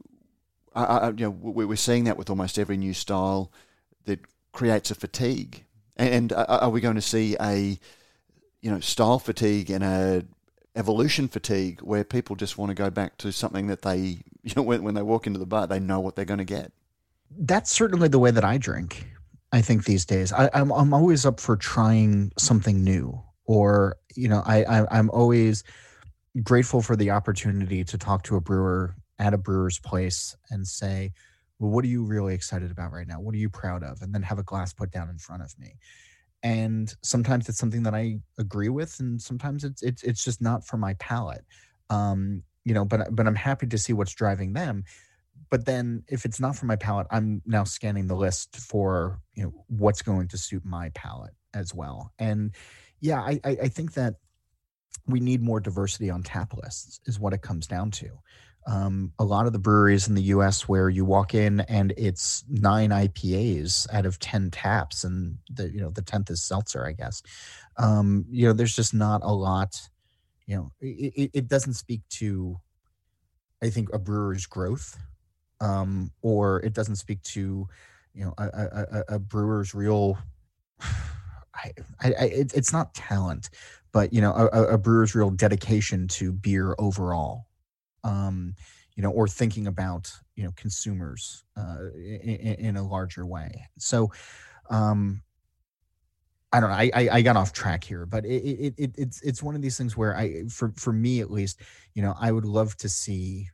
I, 0.74 0.84
I, 0.84 1.08
you 1.10 1.24
know, 1.26 1.30
we- 1.30 1.64
we're 1.64 1.76
seeing 1.76 2.04
that 2.04 2.16
with 2.16 2.30
almost 2.30 2.58
every 2.58 2.76
new 2.76 2.94
style 2.94 3.50
that 4.04 4.20
creates 4.52 4.90
a 4.90 4.94
fatigue. 4.94 5.64
And 5.96 6.32
are 6.32 6.46
are 6.46 6.70
we 6.70 6.80
going 6.80 6.94
to 6.94 7.02
see 7.02 7.36
a, 7.40 7.78
you 8.60 8.70
know, 8.70 8.80
style 8.80 9.18
fatigue 9.18 9.70
and 9.70 9.84
a 9.84 10.24
evolution 10.76 11.28
fatigue 11.28 11.80
where 11.80 12.04
people 12.04 12.36
just 12.36 12.56
want 12.56 12.70
to 12.70 12.74
go 12.74 12.90
back 12.90 13.18
to 13.18 13.32
something 13.32 13.66
that 13.66 13.82
they, 13.82 13.98
you 14.42 14.52
know, 14.56 14.62
when, 14.62 14.82
when 14.82 14.94
they 14.94 15.02
walk 15.02 15.26
into 15.26 15.38
the 15.38 15.46
bar, 15.46 15.66
they 15.66 15.80
know 15.80 16.00
what 16.00 16.16
they're 16.16 16.24
going 16.24 16.38
to 16.38 16.44
get. 16.44 16.72
that's 17.38 17.70
certainly 17.70 18.08
the 18.08 18.18
way 18.18 18.30
that 18.30 18.44
I 18.44 18.58
drink. 18.58 19.06
I 19.52 19.62
think 19.62 19.84
these 19.84 20.04
days, 20.04 20.32
I, 20.32 20.48
I'm 20.54 20.70
I'm 20.70 20.94
always 20.94 21.26
up 21.26 21.40
for 21.40 21.56
trying 21.56 22.30
something 22.38 22.84
new 22.84 23.20
or 23.50 23.96
you 24.14 24.28
know 24.28 24.42
I, 24.46 24.62
I 24.62 24.86
i'm 24.96 25.10
always 25.10 25.64
grateful 26.44 26.80
for 26.80 26.94
the 26.94 27.10
opportunity 27.10 27.82
to 27.82 27.98
talk 27.98 28.22
to 28.24 28.36
a 28.36 28.40
brewer 28.40 28.94
at 29.18 29.34
a 29.34 29.38
brewer's 29.38 29.80
place 29.80 30.36
and 30.50 30.64
say 30.64 31.12
well 31.58 31.72
what 31.72 31.84
are 31.84 31.88
you 31.88 32.04
really 32.04 32.32
excited 32.32 32.70
about 32.70 32.92
right 32.92 33.08
now 33.08 33.20
what 33.20 33.34
are 33.34 33.38
you 33.38 33.50
proud 33.50 33.82
of 33.82 34.02
and 34.02 34.14
then 34.14 34.22
have 34.22 34.38
a 34.38 34.44
glass 34.44 34.72
put 34.72 34.92
down 34.92 35.08
in 35.08 35.18
front 35.18 35.42
of 35.42 35.58
me 35.58 35.74
and 36.42 36.94
sometimes 37.02 37.48
it's 37.48 37.58
something 37.58 37.82
that 37.82 37.94
i 37.94 38.18
agree 38.38 38.68
with 38.68 38.98
and 39.00 39.20
sometimes 39.20 39.64
it's 39.64 39.82
it's, 39.82 40.02
it's 40.02 40.24
just 40.24 40.40
not 40.40 40.66
for 40.66 40.76
my 40.76 40.94
palate 40.94 41.44
um 41.90 42.42
you 42.64 42.74
know 42.74 42.84
but 42.84 43.14
but 43.14 43.26
i'm 43.26 43.34
happy 43.34 43.66
to 43.66 43.78
see 43.78 43.92
what's 43.92 44.14
driving 44.14 44.52
them 44.52 44.84
but 45.50 45.64
then 45.66 46.02
if 46.08 46.24
it's 46.24 46.40
not 46.40 46.56
for 46.56 46.66
my 46.66 46.76
palate 46.76 47.06
i'm 47.10 47.42
now 47.46 47.64
scanning 47.64 48.06
the 48.06 48.14
list 48.14 48.56
for 48.56 49.20
you 49.34 49.42
know 49.42 49.52
what's 49.68 50.02
going 50.02 50.28
to 50.28 50.38
suit 50.38 50.64
my 50.64 50.90
palate 50.90 51.34
as 51.54 51.74
well 51.74 52.12
and 52.18 52.52
yeah 53.00 53.20
i 53.20 53.38
i, 53.44 53.50
I 53.62 53.68
think 53.68 53.92
that 53.94 54.14
we 55.06 55.20
need 55.20 55.42
more 55.42 55.60
diversity 55.60 56.10
on 56.10 56.22
tap 56.22 56.54
lists 56.62 57.00
is 57.06 57.18
what 57.18 57.32
it 57.32 57.42
comes 57.42 57.66
down 57.66 57.90
to 57.90 58.10
um, 58.66 59.12
a 59.18 59.24
lot 59.24 59.46
of 59.46 59.52
the 59.52 59.58
breweries 59.58 60.08
in 60.08 60.14
the 60.14 60.22
us 60.22 60.68
where 60.68 60.88
you 60.88 61.04
walk 61.04 61.34
in 61.34 61.60
and 61.60 61.92
it's 61.96 62.44
nine 62.48 62.90
ipas 62.90 63.86
out 63.92 64.06
of 64.06 64.18
10 64.18 64.50
taps 64.50 65.04
and 65.04 65.38
the 65.52 65.70
you 65.70 65.80
know 65.80 65.90
the 65.90 66.02
10th 66.02 66.30
is 66.30 66.42
seltzer 66.42 66.86
i 66.86 66.92
guess. 66.92 67.22
Um, 67.76 68.26
you 68.30 68.46
know 68.46 68.52
there's 68.52 68.76
just 68.76 68.92
not 68.92 69.22
a 69.24 69.32
lot 69.32 69.80
you 70.46 70.56
know 70.56 70.72
it, 70.80 71.30
it 71.32 71.48
doesn't 71.48 71.74
speak 71.74 72.02
to 72.10 72.58
i 73.62 73.70
think 73.70 73.92
a 73.92 73.98
brewer's 73.98 74.46
growth 74.46 74.98
um, 75.60 76.10
or 76.22 76.60
it 76.60 76.72
doesn't 76.72 76.96
speak 76.96 77.22
to 77.22 77.68
you 78.14 78.24
know 78.24 78.34
a, 78.38 78.44
a, 79.10 79.14
a 79.14 79.18
brewer's 79.18 79.74
real 79.74 80.18
I, 80.82 81.72
I, 82.02 82.08
it, 82.24 82.52
it's 82.54 82.72
not 82.72 82.94
talent 82.94 83.50
but 83.92 84.12
you 84.12 84.20
know 84.20 84.32
a, 84.32 84.74
a, 84.74 84.78
brewer's 84.78 85.14
real 85.14 85.30
dedication 85.30 86.08
to 86.08 86.32
beer 86.32 86.74
overall 86.78 87.46
um, 88.04 88.54
you 88.96 89.02
know 89.02 89.10
or 89.10 89.28
thinking 89.28 89.66
about 89.66 90.12
you 90.36 90.44
know 90.44 90.52
consumers 90.56 91.44
uh, 91.56 91.78
in, 91.94 92.56
in 92.58 92.76
a 92.76 92.86
larger 92.86 93.26
way 93.26 93.66
so 93.78 94.10
um, 94.70 95.22
I 96.52 96.58
don't 96.60 96.70
know. 96.70 96.76
I, 96.76 96.90
I, 96.94 97.08
I 97.12 97.22
got 97.22 97.36
off 97.36 97.52
track 97.52 97.84
here, 97.84 98.06
but 98.06 98.24
it, 98.24 98.42
it, 98.42 98.74
it 98.76 98.94
it's 98.96 99.20
it's 99.22 99.42
one 99.42 99.54
of 99.54 99.62
these 99.62 99.78
things 99.78 99.96
where 99.96 100.16
I 100.16 100.44
for 100.48 100.72
for 100.76 100.92
me 100.92 101.20
at 101.20 101.30
least, 101.30 101.60
you 101.94 102.02
know, 102.02 102.14
I 102.20 102.32
would 102.32 102.44
love 102.44 102.76
to 102.78 102.88
see 102.88 103.48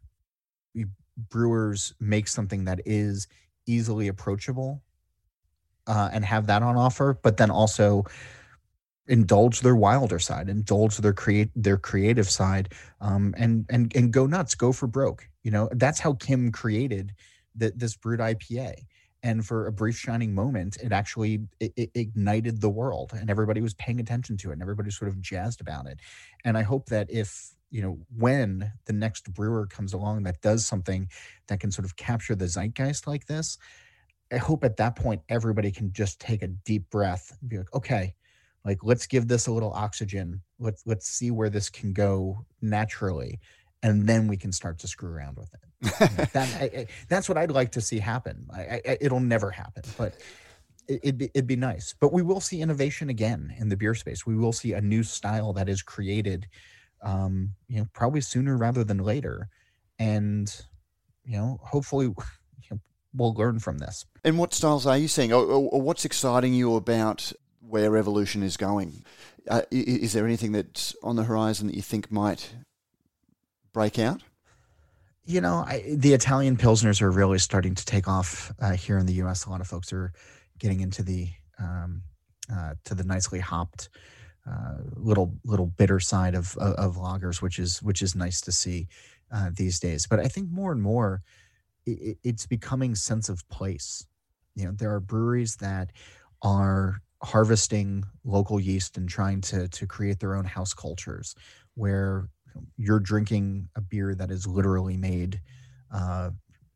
brewers 1.30 1.94
make 2.01 2.28
something 2.28 2.64
that 2.64 2.80
is 2.84 3.26
easily 3.66 4.09
approachable 4.09 4.82
uh, 5.86 6.11
and 6.12 6.24
have 6.24 6.47
that 6.47 6.62
on 6.62 6.76
offer, 6.76 7.18
but 7.22 7.36
then 7.36 7.51
also 7.51 8.05
indulge 9.09 9.61
their 9.61 9.76
wilder 9.76 10.18
side, 10.18 10.48
indulge 10.48 10.96
their 10.98 11.12
create 11.12 11.50
their 11.54 11.76
creative 11.76 12.28
side, 12.28 12.72
um, 13.00 13.34
and 13.36 13.66
and 13.70 13.94
and 13.94 14.12
go 14.12 14.26
nuts, 14.26 14.54
go 14.54 14.72
for 14.72 14.86
broke. 14.86 15.28
You 15.42 15.50
know, 15.50 15.68
that's 15.72 16.00
how 16.00 16.14
Kim 16.14 16.50
created 16.50 17.12
the, 17.54 17.72
this 17.74 17.96
brut 17.96 18.20
IPA. 18.20 18.74
And 19.22 19.44
for 19.44 19.66
a 19.66 19.72
brief 19.72 19.98
shining 19.98 20.34
moment, 20.34 20.76
it 20.82 20.92
actually 20.92 21.40
it, 21.59 21.72
it 21.76 21.90
ignited 21.94 22.61
the 22.61 22.68
world, 22.68 23.12
and 23.14 23.30
everybody 23.30 23.61
was 23.61 23.74
paying 23.74 24.00
attention 24.00 24.36
to 24.38 24.50
it, 24.50 24.54
and 24.54 24.62
everybody 24.62 24.88
was 24.88 24.96
sort 24.96 25.09
of 25.09 25.20
jazzed 25.20 25.61
about 25.61 25.86
it. 25.86 26.00
And 26.44 26.57
I 26.57 26.62
hope 26.62 26.86
that 26.86 27.11
if 27.11 27.50
you 27.70 27.82
know 27.82 27.98
when 28.16 28.72
the 28.84 28.92
next 28.92 29.32
brewer 29.34 29.66
comes 29.66 29.92
along 29.92 30.22
that 30.22 30.40
does 30.40 30.64
something 30.64 31.09
that 31.48 31.61
can 31.61 31.70
sort 31.70 31.84
of 31.84 31.96
capture 31.96 32.34
the 32.34 32.46
zeitgeist 32.46 33.07
like 33.07 33.26
this 33.26 33.59
i 34.32 34.36
hope 34.36 34.62
at 34.62 34.76
that 34.76 34.94
point 34.94 35.20
everybody 35.28 35.70
can 35.70 35.92
just 35.92 36.20
take 36.20 36.42
a 36.42 36.46
deep 36.46 36.88
breath 36.90 37.36
and 37.40 37.50
be 37.50 37.59
like 37.59 37.74
okay 37.74 38.14
like 38.67 38.79
let's 38.83 39.07
give 39.07 39.29
this 39.29 39.47
a 39.47 39.53
little 39.53 39.73
oxygen 39.73 40.43
let's 40.59 40.83
let's 40.87 41.09
see 41.09 41.31
where 41.31 41.49
this 41.49 41.71
can 41.71 41.93
go 41.93 42.45
naturally 42.61 43.41
and 43.83 44.07
then 44.07 44.27
we 44.27 44.37
can 44.37 44.53
start 44.53 44.79
to 44.79 44.89
screw 44.89 45.11
around 45.11 45.37
with 45.37 45.51
it 45.55 46.33
that, 46.33 46.49
I, 46.61 46.81
I, 46.81 46.87
that's 47.09 47.29
what 47.29 47.39
i'd 47.39 47.51
like 47.51 47.73
to 47.73 47.81
see 47.81 47.99
happen 47.99 48.47
I, 48.53 48.99
it'll 49.01 49.21
never 49.21 49.51
happen 49.51 49.85
but 49.97 50.14
it, 50.89 51.01
it'd, 51.03 51.19
be, 51.19 51.31
it'd 51.35 51.47
be 51.47 51.57
nice 51.57 51.95
but 51.99 52.12
we 52.12 52.23
will 52.23 52.41
see 52.41 52.61
innovation 52.61 53.09
again 53.09 53.55
in 53.59 53.69
the 53.69 53.77
beer 53.77 53.95
space 53.95 54.27
we 54.27 54.37
will 54.37 54.53
see 54.53 54.73
a 54.73 54.81
new 54.81 55.03
style 55.03 55.53
that 55.55 55.69
is 55.69 55.83
created 55.83 56.47
um, 57.03 57.55
you 57.69 57.79
know, 57.79 57.87
probably 57.93 58.21
sooner 58.21 58.57
rather 58.57 58.85
than 58.85 58.99
later. 58.99 59.49
And, 59.99 60.53
you 61.25 61.39
know, 61.39 61.61
hopefully 61.62 62.12
we'll 63.14 63.35
learn 63.35 63.59
from 63.59 63.79
this. 63.79 64.05
And 64.25 64.39
what 64.39 64.53
styles 64.53 64.87
are 64.87 64.99
you 64.99 65.09
seeing? 65.09 65.33
Or, 65.33 65.45
or 65.45 65.81
what's 65.81 66.05
exciting 66.05 66.55
you 66.55 66.75
about 66.75 67.33
where 67.69 67.97
evolution 67.97 68.43
is 68.43 68.57
going? 68.57 69.05
Uh, 69.49 69.62
is 69.71 70.12
there 70.12 70.25
anything 70.25 70.53
that's 70.53 70.95
on 71.03 71.17
the 71.17 71.25
horizon 71.25 71.67
that 71.67 71.77
you 71.77 71.83
think 71.83 72.11
might 72.11 72.55
break 73.73 73.99
out? 73.99 74.23
You 75.25 75.41
know, 75.41 75.64
I, 75.67 75.83
the 75.97 76.12
Italian 76.12 76.57
pilsners 76.57 77.03
are 77.03 77.11
really 77.11 77.39
starting 77.39 77.75
to 77.75 77.85
take 77.85 78.07
off 78.07 78.53
uh, 78.61 78.73
here 78.73 78.99
in 78.99 79.07
the 79.07 79.14
U.S. 79.14 79.45
A 79.45 79.51
lot 79.51 79.61
of 79.61 79.67
folks 79.67 79.93
are 79.93 80.12
getting 80.59 80.81
into 80.81 81.03
the 81.03 81.29
um, 81.59 82.03
uh, 82.53 82.75
to 82.85 82.95
the 82.95 83.03
nicely 83.03 83.41
hopped 83.41 83.89
uh, 84.49 84.77
little 84.95 85.35
little 85.45 85.67
bitter 85.67 85.99
side 85.99 86.37
of, 86.37 86.57
of, 86.59 86.75
of 86.75 86.97
lagers, 86.97 87.43
which 87.43 87.59
is 87.59 87.83
which 87.83 88.03
is 88.03 88.14
nice 88.14 88.41
to 88.43 88.53
see 88.53 88.87
uh, 89.33 89.51
these 89.53 89.81
days. 89.81 90.07
But 90.07 90.21
I 90.21 90.29
think 90.29 90.51
more 90.51 90.71
and 90.71 90.81
more 90.81 91.23
it, 91.85 92.19
it's 92.23 92.47
becoming 92.47 92.95
sense 92.95 93.29
of 93.29 93.49
place. 93.49 94.07
You 94.55 94.67
know, 94.67 94.73
there 94.73 94.95
are 94.95 95.01
breweries 95.01 95.57
that 95.57 95.91
are 96.43 97.01
harvesting 97.27 98.05
local 98.24 98.61
yeast 98.61 98.97
and 98.99 99.09
trying 99.09 99.41
to 99.43 99.68
to 99.68 99.87
create 99.87 100.20
their 100.20 100.37
own 100.37 100.47
house 100.47 100.74
cultures, 100.74 101.35
where 101.74 102.29
you're 102.77 103.01
drinking 103.01 103.68
a 103.77 103.81
beer 103.83 104.14
that 104.14 104.31
is 104.31 104.47
literally 104.47 104.97
made 104.97 105.41
uh, 105.93 106.31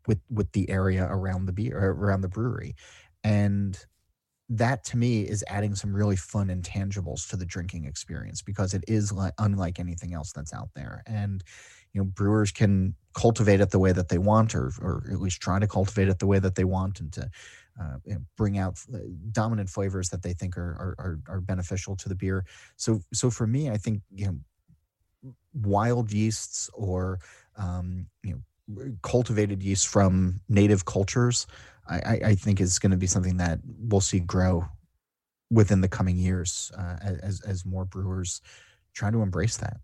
with 0.07 0.20
with 0.30 0.53
the 0.53 0.68
area 0.70 1.07
around 1.11 1.46
the 1.46 1.53
beer 1.53 1.78
around 1.92 2.22
the 2.22 2.28
brewery, 2.28 2.74
and 3.24 3.78
that 4.48 4.82
to 4.84 4.96
me 4.96 5.22
is 5.22 5.44
adding 5.48 5.76
some 5.76 5.94
really 5.94 6.16
fun 6.16 6.48
intangibles 6.48 7.28
to 7.28 7.36
the 7.36 7.46
drinking 7.46 7.84
experience 7.84 8.42
because 8.42 8.74
it 8.74 8.84
is 8.88 9.12
like 9.12 9.32
unlike 9.38 9.78
anything 9.78 10.12
else 10.12 10.32
that's 10.32 10.53
out 10.53 10.70
there. 10.74 11.03
And 11.07 11.44
you 11.92 12.01
know 12.01 12.05
brewers 12.05 12.51
can 12.53 12.94
cultivate 13.14 13.61
it 13.61 13.70
the 13.70 13.78
way 13.78 13.92
that 13.92 14.09
they 14.09 14.18
want 14.18 14.55
or 14.55 14.72
or 14.80 15.05
at 15.12 15.20
least 15.20 15.40
try 15.40 15.59
to 15.59 15.68
cultivate 15.68 16.09
it 16.09 16.18
the 16.18 16.26
way 16.26 16.38
that 16.40 16.55
they 16.57 16.64
want 16.64 17.01
and 17.01 17.12
to 17.12 17.30
uh, 17.80 17.96
bring 18.36 18.58
out 18.58 18.78
uh, 18.94 18.98
dominant 19.32 19.68
flavors 19.68 20.08
that 20.10 20.22
they 20.22 20.32
think 20.32 20.56
are, 20.56 20.94
are 20.98 21.18
are 21.28 21.40
beneficial 21.40 21.96
to 21.96 22.08
the 22.08 22.14
beer 22.14 22.44
so 22.76 23.00
so 23.12 23.30
for 23.30 23.46
me 23.46 23.70
i 23.70 23.76
think 23.76 24.02
you 24.14 24.26
know 24.26 24.36
wild 25.54 26.12
yeasts 26.12 26.70
or 26.74 27.18
um, 27.56 28.06
you 28.22 28.32
know 28.32 28.40
cultivated 29.02 29.62
yeast 29.62 29.88
from 29.88 30.40
native 30.48 30.84
cultures 30.84 31.46
I, 31.90 32.20
I 32.24 32.34
think 32.34 32.60
is 32.60 32.78
going 32.78 32.92
to 32.92 32.96
be 32.96 33.06
something 33.06 33.38
that 33.38 33.58
we'll 33.64 34.00
see 34.00 34.20
grow 34.20 34.66
within 35.50 35.80
the 35.80 35.88
coming 35.88 36.16
years 36.16 36.70
uh, 36.78 36.96
as 37.22 37.40
as 37.40 37.66
more 37.66 37.84
brewers 37.84 38.40
try 38.94 39.10
to 39.10 39.22
embrace 39.22 39.56
that. 39.56 39.78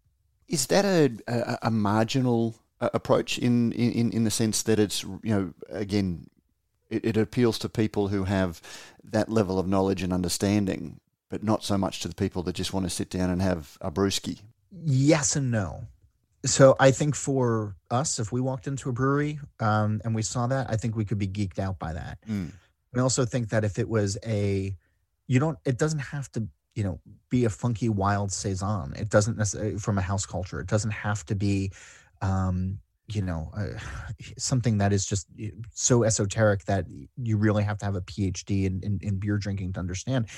Is 0.48 0.66
that 0.68 0.84
a 0.84 1.10
a, 1.26 1.58
a 1.62 1.70
marginal 1.70 2.54
uh, 2.80 2.90
approach 2.94 3.38
in, 3.38 3.72
in 3.72 4.12
in 4.12 4.24
the 4.24 4.30
sense 4.30 4.62
that 4.62 4.78
it's 4.78 5.02
you 5.02 5.18
know 5.24 5.54
again 5.70 6.28
it, 6.90 7.04
it 7.04 7.16
appeals 7.16 7.58
to 7.60 7.68
people 7.68 8.08
who 8.08 8.24
have 8.24 8.60
that 9.04 9.28
level 9.28 9.58
of 9.58 9.66
knowledge 9.66 10.02
and 10.02 10.12
understanding, 10.12 11.00
but 11.28 11.42
not 11.42 11.64
so 11.64 11.78
much 11.78 12.00
to 12.00 12.08
the 12.08 12.14
people 12.14 12.42
that 12.44 12.54
just 12.54 12.72
want 12.72 12.84
to 12.84 12.90
sit 12.90 13.10
down 13.10 13.30
and 13.30 13.42
have 13.42 13.76
a 13.80 13.90
brewski. 13.90 14.40
Yes 14.70 15.36
and 15.36 15.50
no 15.50 15.86
so 16.46 16.76
I 16.78 16.90
think 16.90 17.14
for 17.14 17.74
us, 17.90 18.18
if 18.18 18.32
we 18.32 18.40
walked 18.40 18.66
into 18.66 18.88
a 18.88 18.92
brewery 18.92 19.38
um, 19.60 20.00
and 20.04 20.14
we 20.14 20.22
saw 20.22 20.46
that, 20.46 20.70
I 20.70 20.76
think 20.76 20.96
we 20.96 21.04
could 21.04 21.18
be 21.18 21.28
geeked 21.28 21.58
out 21.58 21.78
by 21.78 21.92
that. 21.92 22.18
Mm. 22.28 22.52
I 22.94 23.00
also 23.00 23.24
think 23.24 23.50
that 23.50 23.64
if 23.64 23.78
it 23.78 23.88
was 23.88 24.16
a, 24.24 24.74
you 25.26 25.40
don't, 25.40 25.58
it 25.64 25.76
doesn't 25.76 25.98
have 25.98 26.30
to, 26.32 26.46
you 26.74 26.84
know, 26.84 27.00
be 27.28 27.44
a 27.44 27.50
funky 27.50 27.88
wild 27.88 28.32
saison. 28.32 28.94
It 28.96 29.10
doesn't 29.10 29.36
necessarily 29.36 29.78
from 29.78 29.98
a 29.98 30.02
house 30.02 30.24
culture. 30.24 30.60
It 30.60 30.66
doesn't 30.66 30.92
have 30.92 31.24
to 31.26 31.34
be, 31.34 31.72
um, 32.22 32.78
you 33.08 33.22
know, 33.22 33.50
uh, 33.56 33.78
something 34.38 34.78
that 34.78 34.92
is 34.92 35.06
just 35.06 35.28
so 35.72 36.04
esoteric 36.04 36.64
that 36.64 36.86
you 37.16 37.36
really 37.36 37.64
have 37.64 37.78
to 37.78 37.84
have 37.84 37.94
a 37.94 38.02
PhD 38.02 38.66
in, 38.66 38.80
in, 38.82 38.98
in 39.02 39.18
beer 39.18 39.38
drinking 39.38 39.72
to 39.74 39.80
understand. 39.80 40.28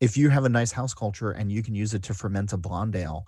If 0.00 0.16
you 0.16 0.30
have 0.30 0.44
a 0.44 0.48
nice 0.48 0.72
house 0.72 0.94
culture 0.94 1.30
and 1.30 1.52
you 1.52 1.62
can 1.62 1.74
use 1.74 1.92
it 1.92 2.02
to 2.04 2.14
ferment 2.14 2.52
a 2.52 2.56
blonde 2.56 2.96
ale, 2.96 3.26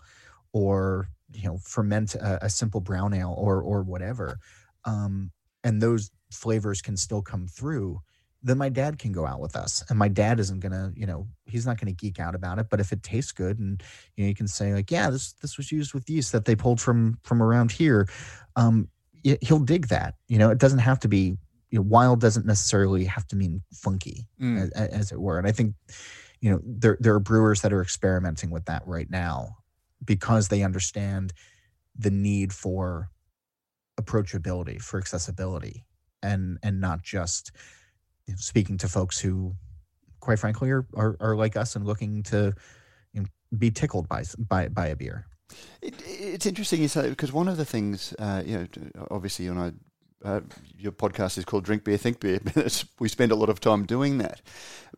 or 0.52 1.08
you 1.32 1.48
know 1.48 1.58
ferment 1.58 2.14
a, 2.14 2.44
a 2.44 2.50
simple 2.50 2.80
brown 2.80 3.14
ale 3.14 3.34
or 3.36 3.60
or 3.62 3.82
whatever 3.82 4.38
um, 4.84 5.30
and 5.64 5.80
those 5.80 6.10
flavors 6.30 6.82
can 6.82 6.96
still 6.96 7.22
come 7.22 7.46
through 7.46 8.00
then 8.42 8.58
my 8.58 8.68
dad 8.68 8.98
can 8.98 9.12
go 9.12 9.26
out 9.26 9.40
with 9.40 9.54
us 9.56 9.84
and 9.88 9.98
my 9.98 10.08
dad 10.08 10.40
isn't 10.40 10.60
gonna 10.60 10.92
you 10.96 11.06
know 11.06 11.26
he's 11.46 11.66
not 11.66 11.78
gonna 11.78 11.92
geek 11.92 12.18
out 12.18 12.34
about 12.34 12.58
it 12.58 12.66
but 12.68 12.80
if 12.80 12.92
it 12.92 13.02
tastes 13.02 13.32
good 13.32 13.58
and 13.58 13.82
you 14.16 14.24
know 14.24 14.28
you 14.28 14.34
can 14.34 14.48
say 14.48 14.74
like 14.74 14.90
yeah 14.90 15.10
this 15.10 15.32
this 15.34 15.56
was 15.56 15.70
used 15.70 15.94
with 15.94 16.08
yeast 16.08 16.32
that 16.32 16.44
they 16.44 16.56
pulled 16.56 16.80
from 16.80 17.18
from 17.22 17.42
around 17.42 17.70
here 17.72 18.08
um 18.56 18.88
he'll 19.40 19.60
dig 19.60 19.88
that 19.88 20.14
you 20.28 20.38
know 20.38 20.50
it 20.50 20.58
doesn't 20.58 20.80
have 20.80 20.98
to 20.98 21.08
be 21.08 21.36
you 21.70 21.78
know, 21.78 21.82
wild 21.82 22.20
doesn't 22.20 22.44
necessarily 22.44 23.04
have 23.04 23.26
to 23.26 23.36
mean 23.36 23.62
funky 23.72 24.26
mm. 24.40 24.60
as, 24.60 24.70
as, 24.70 25.12
it 25.12 25.20
were 25.20 25.38
and 25.38 25.46
i 25.46 25.52
think 25.52 25.74
you 26.40 26.50
know 26.50 26.60
there 26.64 26.98
there 27.00 27.14
are 27.14 27.20
brewers 27.20 27.62
that 27.62 27.72
are 27.72 27.80
experimenting 27.80 28.50
with 28.50 28.64
that 28.66 28.82
right 28.86 29.10
now 29.10 29.56
because 30.04 30.48
they 30.48 30.62
understand 30.62 31.32
the 31.96 32.10
need 32.10 32.52
for 32.52 33.08
approachability 34.00 34.80
for 34.80 34.98
accessibility 34.98 35.84
and 36.22 36.58
and 36.62 36.80
not 36.80 37.02
just 37.02 37.52
speaking 38.36 38.78
to 38.78 38.88
folks 38.88 39.18
who 39.18 39.54
quite 40.20 40.38
frankly 40.38 40.70
are, 40.70 40.86
are, 40.94 41.16
are 41.20 41.36
like 41.36 41.56
us 41.56 41.76
and 41.76 41.84
looking 41.84 42.22
to 42.22 42.54
you 43.12 43.20
know, 43.20 43.26
be 43.58 43.70
tickled 43.70 44.08
by 44.08 44.24
by 44.38 44.68
by 44.68 44.86
a 44.86 44.96
beer 44.96 45.26
it, 45.80 45.94
it's 46.06 46.46
interesting 46.46 46.80
you 46.80 46.88
say 46.88 47.10
because 47.10 47.32
one 47.32 47.48
of 47.48 47.56
the 47.56 47.64
things 47.64 48.14
uh, 48.18 48.42
you 48.44 48.58
know 48.58 49.06
obviously 49.10 49.44
you 49.44 49.54
know 49.54 49.72
uh, 50.24 50.40
your 50.78 50.92
podcast 50.92 51.38
is 51.38 51.44
called 51.44 51.64
Drink 51.64 51.84
Beer, 51.84 51.96
Think 51.96 52.20
Beer. 52.20 52.40
we 52.98 53.08
spend 53.08 53.32
a 53.32 53.36
lot 53.36 53.48
of 53.48 53.60
time 53.60 53.84
doing 53.84 54.18
that. 54.18 54.40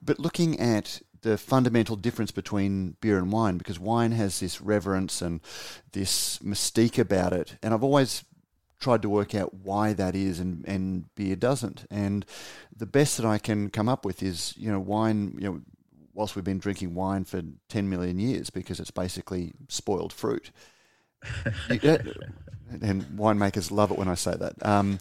But 0.02 0.18
looking 0.18 0.60
at 0.60 1.00
the 1.22 1.38
fundamental 1.38 1.96
difference 1.96 2.30
between 2.30 2.96
beer 3.00 3.16
and 3.16 3.32
wine, 3.32 3.56
because 3.56 3.80
wine 3.80 4.12
has 4.12 4.40
this 4.40 4.60
reverence 4.60 5.22
and 5.22 5.40
this 5.92 6.38
mystique 6.40 6.98
about 6.98 7.32
it. 7.32 7.56
And 7.62 7.72
I've 7.72 7.82
always 7.82 8.24
tried 8.84 9.00
to 9.00 9.08
work 9.08 9.34
out 9.34 9.54
why 9.54 9.94
that 9.94 10.14
is 10.14 10.38
and, 10.38 10.62
and 10.68 11.06
beer 11.14 11.34
doesn't. 11.34 11.86
And 11.90 12.26
the 12.76 12.84
best 12.84 13.16
that 13.16 13.24
I 13.24 13.38
can 13.38 13.70
come 13.70 13.88
up 13.88 14.04
with 14.04 14.22
is, 14.22 14.54
you 14.58 14.70
know, 14.70 14.78
wine, 14.78 15.38
you 15.40 15.48
know, 15.48 15.60
whilst 16.12 16.36
we've 16.36 16.44
been 16.44 16.58
drinking 16.58 16.94
wine 16.94 17.24
for 17.24 17.40
10 17.70 17.88
million 17.88 18.18
years 18.18 18.50
because 18.50 18.78
it's 18.80 18.90
basically 18.90 19.54
spoiled 19.68 20.12
fruit. 20.12 20.50
and 22.82 23.04
winemakers 23.16 23.70
love 23.70 23.90
it 23.90 23.98
when 23.98 24.08
I 24.08 24.14
say 24.14 24.34
that. 24.34 24.54
Um, 24.66 24.98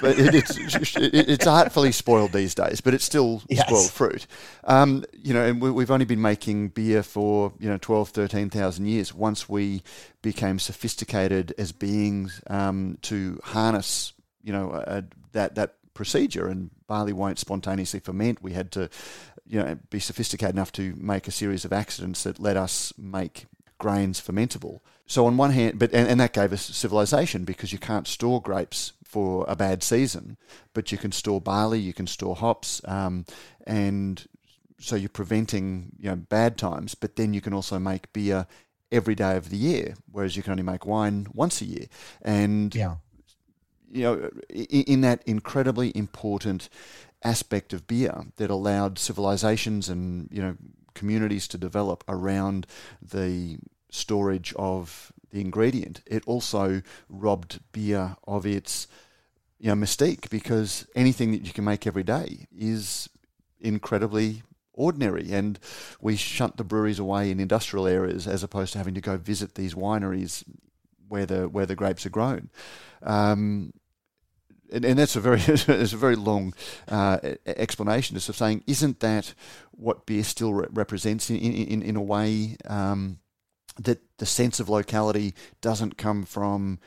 but 0.00 0.18
it, 0.18 0.34
it's 0.34 0.56
it's 0.96 1.46
artfully 1.46 1.92
spoiled 1.92 2.32
these 2.32 2.54
days, 2.54 2.80
but 2.80 2.94
it's 2.94 3.04
still 3.04 3.42
yes. 3.48 3.66
spoiled 3.66 3.90
fruit. 3.90 4.26
Um, 4.64 5.04
you 5.22 5.32
know, 5.32 5.44
and 5.44 5.60
we, 5.60 5.82
have 5.82 5.90
only 5.90 6.04
been 6.04 6.20
making 6.20 6.68
beer 6.68 7.02
for 7.02 7.52
you 7.58 7.68
know 7.68 7.78
12, 7.78 8.10
13,000 8.10 8.86
years. 8.86 9.14
Once 9.14 9.48
we 9.48 9.82
became 10.20 10.58
sophisticated 10.58 11.54
as 11.58 11.72
beings 11.72 12.40
um, 12.48 12.98
to 13.02 13.40
harness, 13.44 14.12
you 14.42 14.52
know, 14.52 14.72
a, 14.72 15.04
that 15.32 15.54
that 15.54 15.74
procedure, 15.94 16.48
and 16.48 16.70
barley 16.86 17.12
won't 17.12 17.38
spontaneously 17.38 18.00
ferment, 18.00 18.42
we 18.42 18.52
had 18.52 18.70
to. 18.72 18.88
You 19.44 19.58
know, 19.58 19.78
be 19.90 19.98
sophisticated 19.98 20.54
enough 20.54 20.72
to 20.72 20.94
make 20.96 21.28
a 21.28 21.30
series 21.30 21.66
of 21.66 21.74
accidents 21.74 22.22
that 22.22 22.38
let 22.38 22.56
us 22.56 22.94
make 22.96 23.46
grains 23.76 24.18
fermentable. 24.18 24.80
So 25.06 25.26
on 25.26 25.36
one 25.36 25.50
hand, 25.50 25.78
but 25.78 25.92
and, 25.92 26.08
and 26.08 26.20
that 26.20 26.32
gave 26.32 26.52
us 26.52 26.62
civilization 26.62 27.44
because 27.44 27.72
you 27.72 27.78
can't 27.78 28.06
store 28.06 28.40
grapes 28.40 28.92
for 29.04 29.44
a 29.46 29.54
bad 29.54 29.82
season, 29.82 30.36
but 30.72 30.90
you 30.90 30.98
can 30.98 31.12
store 31.12 31.40
barley, 31.40 31.78
you 31.78 31.92
can 31.92 32.06
store 32.06 32.36
hops, 32.36 32.80
um, 32.86 33.26
and 33.66 34.26
so 34.78 34.96
you're 34.96 35.08
preventing 35.08 35.92
you 35.98 36.10
know 36.10 36.16
bad 36.16 36.56
times. 36.56 36.94
But 36.94 37.16
then 37.16 37.34
you 37.34 37.40
can 37.40 37.52
also 37.52 37.78
make 37.78 38.12
beer 38.12 38.46
every 38.90 39.14
day 39.14 39.36
of 39.36 39.50
the 39.50 39.56
year, 39.56 39.94
whereas 40.10 40.36
you 40.36 40.42
can 40.42 40.52
only 40.52 40.62
make 40.62 40.86
wine 40.86 41.26
once 41.32 41.60
a 41.60 41.64
year. 41.64 41.86
And 42.20 42.74
yeah. 42.74 42.96
you 43.90 44.02
know, 44.02 44.30
in, 44.48 44.82
in 44.82 45.00
that 45.00 45.22
incredibly 45.26 45.96
important 45.96 46.68
aspect 47.24 47.72
of 47.72 47.86
beer 47.86 48.24
that 48.36 48.50
allowed 48.50 48.98
civilizations 48.98 49.88
and 49.88 50.28
you 50.32 50.42
know 50.42 50.56
communities 50.94 51.48
to 51.48 51.58
develop 51.58 52.04
around 52.08 52.66
the 53.00 53.58
storage 53.92 54.52
of 54.54 55.12
the 55.30 55.40
ingredient. 55.40 56.00
It 56.06 56.24
also 56.26 56.82
robbed 57.08 57.60
beer 57.70 58.16
of 58.26 58.44
its 58.44 58.88
you 59.58 59.68
know 59.68 59.74
mystique 59.74 60.28
because 60.28 60.86
anything 60.96 61.30
that 61.32 61.46
you 61.46 61.52
can 61.52 61.64
make 61.64 61.86
every 61.86 62.02
day 62.02 62.46
is 62.56 63.08
incredibly 63.60 64.42
ordinary 64.74 65.30
and 65.30 65.58
we 66.00 66.16
shunt 66.16 66.56
the 66.56 66.64
breweries 66.64 66.98
away 66.98 67.30
in 67.30 67.38
industrial 67.38 67.86
areas 67.86 68.26
as 68.26 68.42
opposed 68.42 68.72
to 68.72 68.78
having 68.78 68.94
to 68.94 69.00
go 69.00 69.16
visit 69.16 69.54
these 69.54 69.74
wineries 69.74 70.42
where 71.08 71.26
the 71.26 71.48
where 71.48 71.66
the 71.66 71.76
grapes 71.76 72.04
are 72.06 72.10
grown. 72.10 72.50
Um, 73.02 73.72
and, 74.72 74.86
and, 74.86 74.98
that's 74.98 75.16
a 75.16 75.20
very 75.20 75.40
it's 75.46 75.92
a 75.92 75.96
very 75.96 76.16
long 76.16 76.54
uh, 76.88 77.18
explanation 77.46 78.16
just 78.16 78.30
of 78.30 78.36
saying 78.36 78.64
isn't 78.66 79.00
that 79.00 79.34
what 79.72 80.06
beer 80.06 80.24
still 80.24 80.54
re- 80.54 80.68
represents 80.70 81.28
in, 81.28 81.36
in, 81.36 81.82
in 81.82 81.96
a 81.96 82.02
way 82.02 82.56
um, 82.66 83.18
that 83.78 84.00
the 84.18 84.26
sense 84.26 84.60
of 84.60 84.68
locality 84.68 85.34
doesn't 85.60 85.96
come 85.96 86.24
from 86.24 86.78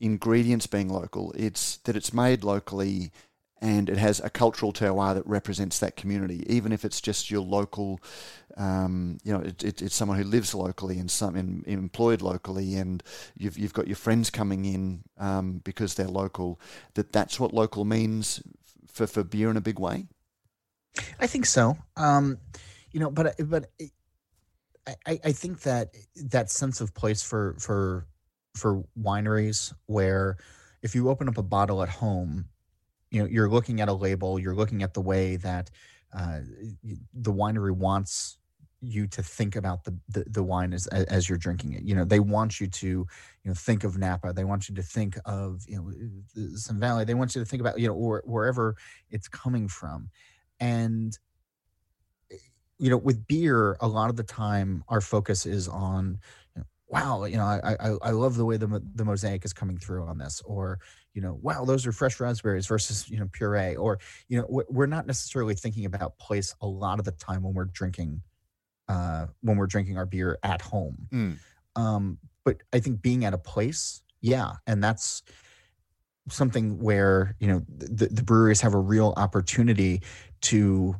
ingredients 0.00 0.66
being 0.66 0.88
local. 0.88 1.32
It's 1.36 1.78
that 1.78 1.96
it's 1.96 2.12
made 2.12 2.44
locally 2.44 3.10
and 3.60 3.90
it 3.90 3.98
has 3.98 4.20
a 4.20 4.30
cultural 4.30 4.72
terroir 4.72 5.14
that 5.14 5.26
represents 5.26 5.78
that 5.80 5.96
community, 5.96 6.44
even 6.48 6.72
if 6.72 6.84
it's 6.84 7.00
just 7.00 7.30
your 7.30 7.42
local, 7.42 8.00
um, 8.56 9.18
you 9.22 9.32
know, 9.32 9.40
it, 9.40 9.62
it, 9.62 9.82
it's 9.82 9.94
someone 9.94 10.16
who 10.16 10.24
lives 10.24 10.54
locally 10.54 10.98
and 10.98 11.10
some 11.10 11.36
in, 11.36 11.62
employed 11.66 12.22
locally, 12.22 12.76
and 12.76 13.02
you've 13.36 13.58
you've 13.58 13.74
got 13.74 13.86
your 13.86 13.96
friends 13.96 14.30
coming 14.30 14.64
in 14.64 15.02
um, 15.18 15.60
because 15.62 15.94
they're 15.94 16.08
local. 16.08 16.58
That 16.94 17.12
that's 17.12 17.38
what 17.38 17.52
local 17.52 17.84
means 17.84 18.42
for 18.86 19.06
for 19.06 19.22
beer 19.22 19.50
in 19.50 19.56
a 19.58 19.62
big 19.62 19.78
way. 19.78 20.06
I 21.20 21.26
think 21.26 21.46
so. 21.46 21.76
Um, 21.96 22.38
you 22.92 23.00
know, 23.00 23.10
but 23.10 23.36
but 23.44 23.70
I, 25.06 25.20
I 25.24 25.32
think 25.32 25.60
that 25.62 25.94
that 26.16 26.50
sense 26.50 26.80
of 26.80 26.94
place 26.94 27.22
for 27.22 27.56
for 27.58 28.06
for 28.56 28.82
wineries 29.00 29.72
where 29.86 30.36
if 30.82 30.94
you 30.94 31.08
open 31.08 31.28
up 31.28 31.38
a 31.38 31.42
bottle 31.42 31.82
at 31.82 31.88
home, 31.88 32.46
you 33.10 33.22
know 33.22 33.28
you're 33.28 33.48
looking 33.48 33.80
at 33.80 33.88
a 33.88 33.92
label, 33.92 34.38
you're 34.38 34.54
looking 34.54 34.82
at 34.82 34.94
the 34.94 35.00
way 35.00 35.36
that 35.36 35.70
uh, 36.16 36.40
the 37.14 37.32
winery 37.32 37.72
wants 37.72 38.38
you 38.80 39.06
to 39.06 39.22
think 39.22 39.56
about 39.56 39.84
the, 39.84 39.94
the, 40.08 40.24
the 40.26 40.42
wine 40.42 40.72
as 40.72 40.86
as 40.86 41.28
you're 41.28 41.38
drinking 41.38 41.74
it. 41.74 41.82
You 41.82 41.94
know, 41.94 42.04
they 42.04 42.20
want 42.20 42.60
you 42.60 42.66
to 42.66 42.86
you 42.86 43.06
know 43.44 43.54
think 43.54 43.84
of 43.84 43.98
Napa. 43.98 44.32
They 44.32 44.44
want 44.44 44.68
you 44.68 44.74
to 44.74 44.82
think 44.82 45.18
of 45.24 45.62
you 45.68 45.76
know 45.76 46.56
Sun 46.56 46.80
Valley. 46.80 47.04
They 47.04 47.14
want 47.14 47.34
you 47.34 47.42
to 47.42 47.46
think 47.46 47.60
about 47.60 47.78
you 47.78 47.88
know 47.88 47.94
or 47.94 48.22
wherever 48.24 48.76
it's 49.10 49.28
coming 49.28 49.68
from, 49.68 50.10
and 50.58 51.16
you 52.80 52.88
know, 52.88 52.96
with 52.96 53.26
beer, 53.26 53.76
a 53.80 53.86
lot 53.86 54.08
of 54.08 54.16
the 54.16 54.22
time 54.22 54.82
our 54.88 55.02
focus 55.02 55.44
is 55.44 55.68
on, 55.68 56.18
you 56.56 56.60
know, 56.60 56.66
wow, 56.88 57.24
you 57.24 57.36
know, 57.36 57.44
I, 57.44 57.76
I 57.78 57.96
I 58.02 58.10
love 58.10 58.36
the 58.36 58.44
way 58.44 58.56
the 58.56 58.82
the 58.94 59.04
mosaic 59.04 59.44
is 59.44 59.52
coming 59.52 59.76
through 59.76 60.06
on 60.06 60.16
this, 60.18 60.42
or 60.46 60.80
you 61.12 61.20
know, 61.20 61.38
wow, 61.42 61.64
those 61.64 61.86
are 61.86 61.92
fresh 61.92 62.18
raspberries 62.18 62.66
versus 62.66 63.08
you 63.10 63.18
know 63.18 63.28
puree, 63.32 63.76
or 63.76 63.98
you 64.28 64.38
know, 64.38 64.64
we're 64.70 64.86
not 64.86 65.06
necessarily 65.06 65.54
thinking 65.54 65.84
about 65.84 66.16
place 66.18 66.54
a 66.62 66.66
lot 66.66 66.98
of 66.98 67.04
the 67.04 67.12
time 67.12 67.42
when 67.42 67.52
we're 67.52 67.66
drinking, 67.66 68.22
uh, 68.88 69.26
when 69.42 69.58
we're 69.58 69.66
drinking 69.66 69.98
our 69.98 70.06
beer 70.06 70.38
at 70.42 70.62
home. 70.62 70.96
Mm. 71.12 71.38
Um, 71.76 72.18
but 72.44 72.62
I 72.72 72.80
think 72.80 73.02
being 73.02 73.26
at 73.26 73.34
a 73.34 73.38
place, 73.38 74.02
yeah, 74.22 74.52
and 74.66 74.82
that's 74.82 75.22
something 76.30 76.78
where 76.78 77.36
you 77.40 77.46
know 77.46 77.62
the, 77.68 78.06
the 78.06 78.22
breweries 78.22 78.62
have 78.62 78.72
a 78.72 78.78
real 78.78 79.12
opportunity 79.18 80.00
to 80.40 80.96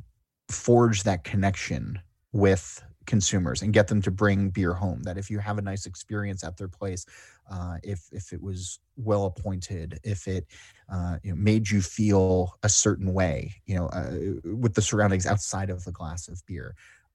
forge 0.52 1.02
that 1.04 1.24
connection 1.24 1.98
with 2.32 2.82
consumers 3.06 3.62
and 3.62 3.72
get 3.72 3.88
them 3.88 4.00
to 4.02 4.10
bring 4.10 4.50
beer 4.50 4.74
home 4.74 5.02
that 5.02 5.18
if 5.18 5.30
you 5.30 5.38
have 5.38 5.58
a 5.58 5.62
nice 5.62 5.86
experience 5.86 6.44
at 6.44 6.56
their 6.56 6.68
place 6.68 7.06
uh, 7.50 7.76
if 7.82 8.08
if 8.12 8.32
it 8.32 8.40
was 8.40 8.78
well 8.96 9.24
appointed 9.24 9.98
if 10.04 10.28
it 10.28 10.46
uh, 10.92 11.16
you 11.22 11.30
know, 11.30 11.36
made 11.36 11.68
you 11.68 11.80
feel 11.80 12.54
a 12.62 12.68
certain 12.68 13.12
way 13.12 13.52
you 13.66 13.74
know 13.74 13.86
uh, 13.86 14.12
with 14.56 14.74
the 14.74 14.82
surroundings 14.82 15.26
outside 15.26 15.70
of 15.70 15.84
the 15.84 15.92
glass 15.92 16.28
of 16.28 16.44
beer 16.46 16.74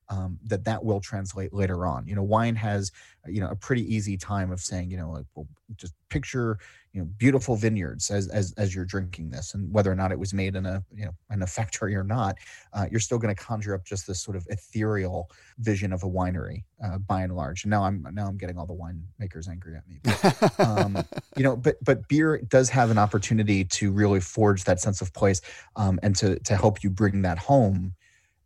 um, 0.09 0.37
that 0.45 0.63
that 0.65 0.83
will 0.83 0.99
translate 0.99 1.53
later 1.53 1.85
on. 1.85 2.07
You 2.07 2.15
know, 2.15 2.23
wine 2.23 2.55
has 2.55 2.91
you 3.27 3.41
know 3.41 3.49
a 3.49 3.55
pretty 3.55 3.93
easy 3.93 4.17
time 4.17 4.51
of 4.51 4.59
saying 4.59 4.91
you 4.91 4.97
know 4.97 5.11
like 5.11 5.25
well, 5.33 5.47
just 5.77 5.93
picture 6.09 6.59
you 6.95 7.01
know 7.01 7.07
beautiful 7.17 7.57
vineyards 7.57 8.09
as 8.09 8.29
as 8.29 8.53
as 8.53 8.73
you're 8.73 8.85
drinking 8.85 9.29
this, 9.29 9.53
and 9.53 9.71
whether 9.71 9.91
or 9.91 9.95
not 9.95 10.13
it 10.13 10.17
was 10.17 10.33
made 10.33 10.55
in 10.55 10.65
a 10.65 10.81
you 10.95 11.03
know 11.03 11.11
in 11.29 11.41
a 11.41 11.47
factory 11.47 11.93
or 11.93 12.05
not, 12.05 12.37
uh, 12.71 12.85
you're 12.89 13.01
still 13.01 13.17
going 13.19 13.35
to 13.35 13.39
conjure 13.43 13.75
up 13.75 13.83
just 13.83 14.07
this 14.07 14.23
sort 14.23 14.37
of 14.37 14.47
ethereal 14.49 15.29
vision 15.59 15.91
of 15.91 16.03
a 16.03 16.07
winery 16.07 16.63
uh, 16.81 16.97
by 16.99 17.21
and 17.21 17.35
large. 17.35 17.65
And 17.65 17.71
now 17.71 17.83
I'm 17.83 18.07
now 18.13 18.27
I'm 18.27 18.37
getting 18.37 18.57
all 18.57 18.65
the 18.65 18.73
winemakers 18.73 19.49
angry 19.49 19.75
at 19.75 19.85
me. 19.85 19.99
But, 20.03 20.59
um, 20.59 21.03
you 21.35 21.43
know, 21.43 21.57
but 21.57 21.75
but 21.83 22.07
beer 22.07 22.41
does 22.47 22.69
have 22.69 22.89
an 22.91 22.97
opportunity 22.97 23.65
to 23.65 23.91
really 23.91 24.21
forge 24.21 24.63
that 24.63 24.79
sense 24.79 25.01
of 25.01 25.13
place 25.13 25.41
um, 25.75 25.99
and 26.01 26.15
to 26.15 26.39
to 26.39 26.55
help 26.55 26.81
you 26.81 26.89
bring 26.89 27.23
that 27.23 27.37
home 27.37 27.93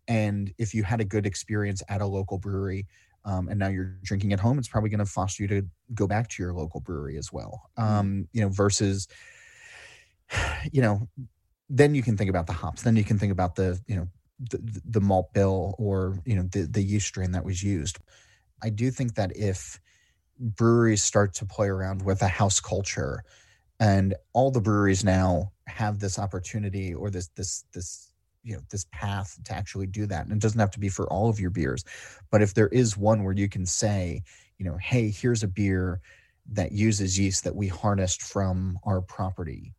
and 0.07 0.51
if 0.57 0.73
you 0.73 0.83
had 0.83 0.99
a 0.99 1.05
good 1.05 1.27
experience 1.27 1.83
at 1.87 2.01
a 2.01 2.05
local 2.07 2.39
brewery, 2.39 2.87
um, 3.29 3.47
and 3.47 3.59
now 3.59 3.67
you're 3.67 3.95
drinking 4.03 4.33
at 4.33 4.39
home, 4.39 4.57
it's 4.57 4.67
probably 4.67 4.89
going 4.89 4.99
to 4.99 5.05
foster 5.05 5.43
you 5.43 5.47
to 5.49 5.67
go 5.93 6.07
back 6.07 6.27
to 6.29 6.41
your 6.41 6.53
local 6.53 6.79
brewery 6.79 7.17
as 7.17 7.31
well. 7.31 7.69
Mm-hmm. 7.77 7.93
Um, 7.93 8.27
you 8.33 8.41
know, 8.41 8.49
versus, 8.49 9.07
you 10.71 10.81
know, 10.81 11.07
then 11.69 11.93
you 11.93 12.01
can 12.01 12.17
think 12.17 12.29
about 12.29 12.47
the 12.47 12.53
hops. 12.53 12.81
Then 12.81 12.95
you 12.95 13.03
can 13.03 13.19
think 13.19 13.31
about 13.31 13.55
the, 13.55 13.79
you 13.87 13.95
know, 13.95 14.07
the, 14.39 14.81
the 14.85 15.01
malt 15.01 15.33
bill 15.33 15.75
or 15.77 16.17
you 16.25 16.35
know 16.35 16.43
the 16.43 16.61
the 16.61 16.81
yeast 16.81 17.07
strain 17.07 17.31
that 17.31 17.43
was 17.43 17.61
used. 17.61 17.99
I 18.63 18.69
do 18.69 18.89
think 18.89 19.15
that 19.15 19.35
if 19.35 19.79
breweries 20.39 21.03
start 21.03 21.33
to 21.35 21.45
play 21.45 21.67
around 21.67 22.03
with 22.03 22.21
a 22.21 22.27
house 22.27 22.59
culture, 22.59 23.23
and 23.79 24.15
all 24.33 24.51
the 24.51 24.61
breweries 24.61 25.03
now 25.03 25.51
have 25.67 25.99
this 25.99 26.17
opportunity 26.17 26.93
or 26.93 27.09
this 27.09 27.27
this 27.35 27.65
this 27.73 28.08
you 28.43 28.53
know 28.53 28.61
this 28.69 28.85
path 28.91 29.37
to 29.43 29.53
actually 29.53 29.87
do 29.87 30.05
that 30.05 30.25
and 30.25 30.33
it 30.33 30.39
doesn't 30.39 30.59
have 30.59 30.71
to 30.71 30.79
be 30.79 30.89
for 30.89 31.07
all 31.11 31.29
of 31.29 31.39
your 31.39 31.49
beers 31.49 31.83
but 32.31 32.41
if 32.41 32.53
there 32.53 32.69
is 32.69 32.97
one 32.97 33.23
where 33.23 33.33
you 33.33 33.49
can 33.49 33.65
say 33.65 34.21
you 34.57 34.65
know 34.65 34.77
hey 34.77 35.09
here's 35.09 35.43
a 35.43 35.47
beer 35.47 35.99
that 36.51 36.71
uses 36.71 37.19
yeast 37.19 37.43
that 37.43 37.55
we 37.55 37.67
harnessed 37.67 38.21
from 38.21 38.77
our 38.83 39.01
property 39.01 39.73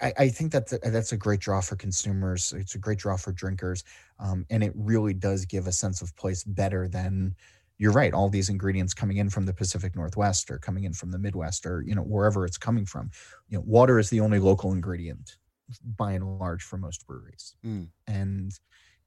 I, 0.00 0.12
I 0.18 0.28
think 0.28 0.52
that 0.52 0.68
that's 0.82 1.12
a 1.12 1.16
great 1.16 1.40
draw 1.40 1.60
for 1.60 1.76
consumers. 1.76 2.52
It's 2.56 2.74
a 2.74 2.78
great 2.78 2.98
draw 2.98 3.16
for 3.16 3.32
drinkers, 3.32 3.84
um, 4.18 4.44
and 4.50 4.62
it 4.64 4.72
really 4.74 5.14
does 5.14 5.44
give 5.44 5.66
a 5.66 5.72
sense 5.72 6.02
of 6.02 6.16
place 6.16 6.42
better 6.42 6.88
than 6.88 7.34
you're 7.78 7.92
right. 7.92 8.12
All 8.12 8.28
these 8.28 8.48
ingredients 8.48 8.94
coming 8.94 9.18
in 9.18 9.30
from 9.30 9.46
the 9.46 9.52
Pacific 9.52 9.94
Northwest 9.94 10.50
or 10.50 10.58
coming 10.58 10.84
in 10.84 10.92
from 10.92 11.10
the 11.10 11.18
Midwest 11.18 11.66
or 11.66 11.82
you 11.82 11.94
know 11.94 12.02
wherever 12.02 12.44
it's 12.44 12.58
coming 12.58 12.86
from. 12.86 13.10
You 13.48 13.58
know, 13.58 13.64
water 13.66 13.98
is 13.98 14.10
the 14.10 14.20
only 14.20 14.38
local 14.38 14.72
ingredient 14.72 15.36
by 15.82 16.12
and 16.12 16.38
large 16.38 16.62
for 16.62 16.76
most 16.76 17.06
breweries, 17.06 17.54
Mm. 17.64 17.88
and 18.06 18.52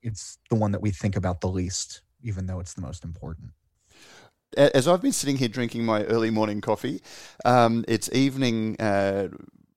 it's 0.02 0.38
the 0.50 0.56
one 0.56 0.72
that 0.72 0.82
we 0.82 0.92
think 0.92 1.16
about 1.16 1.42
the 1.42 1.48
least, 1.50 2.02
even 2.22 2.46
though 2.46 2.60
it's 2.60 2.74
the 2.74 2.82
most 2.82 3.04
important. 3.04 3.52
As 4.58 4.88
I've 4.88 5.02
been 5.02 5.12
sitting 5.12 5.38
here 5.38 5.48
drinking 5.48 5.86
my 5.86 6.04
early 6.06 6.32
morning 6.32 6.60
coffee, 6.62 7.02
um, 7.46 7.86
it's 7.88 8.10
evening 8.14 8.76
uh, 8.80 9.28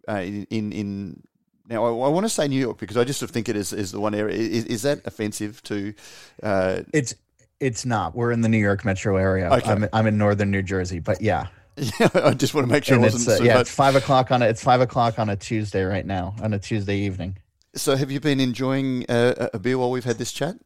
uh, 0.08 0.20
in, 0.22 0.46
in 0.50 0.72
in 0.72 1.22
now. 1.68 1.84
I, 1.84 1.88
I 1.88 2.08
want 2.08 2.24
to 2.24 2.30
say 2.30 2.48
New 2.48 2.58
York 2.58 2.78
because 2.78 2.96
I 2.96 3.04
just 3.04 3.18
sort 3.20 3.30
of 3.30 3.34
think 3.34 3.48
it 3.50 3.56
is, 3.56 3.72
is 3.74 3.92
the 3.92 4.00
one 4.00 4.14
area. 4.14 4.34
Is, 4.34 4.64
is 4.64 4.82
that 4.82 5.06
offensive 5.06 5.62
to? 5.64 5.92
Uh, 6.42 6.80
It's 6.94 7.14
it's 7.60 7.84
not. 7.84 8.14
We're 8.16 8.32
in 8.32 8.40
the 8.40 8.48
New 8.48 8.58
York 8.58 8.84
metro 8.84 9.16
area. 9.18 9.50
Okay. 9.50 9.70
I'm 9.70 9.86
I'm 9.92 10.06
in 10.06 10.16
northern 10.16 10.50
New 10.50 10.62
Jersey, 10.62 11.00
but 11.00 11.20
yeah. 11.20 11.48
Yeah, 11.76 12.08
I 12.14 12.34
just 12.34 12.54
want 12.54 12.66
to 12.66 12.72
make 12.72 12.84
sure 12.84 12.96
And 12.96 13.04
it 13.04 13.12
wasn't. 13.12 13.28
uh, 13.34 13.38
so 13.38 13.44
yeah, 13.44 13.54
much- 13.54 13.60
it's 13.62 13.70
five 13.74 13.94
o'clock 13.96 14.30
on 14.30 14.42
a 14.42 14.46
it's 14.46 14.62
five 14.62 14.80
o'clock 14.80 15.18
on 15.18 15.28
a 15.28 15.36
Tuesday 15.36 15.82
right 15.82 16.04
now 16.06 16.34
on 16.42 16.52
a 16.52 16.58
Tuesday 16.58 16.96
evening. 16.98 17.38
So, 17.74 17.96
have 17.96 18.10
you 18.10 18.20
been 18.20 18.38
enjoying 18.40 19.06
uh, 19.08 19.48
a 19.54 19.58
beer 19.58 19.78
while 19.78 19.90
we've 19.90 20.04
had 20.04 20.18
this 20.18 20.32
chat? 20.32 20.56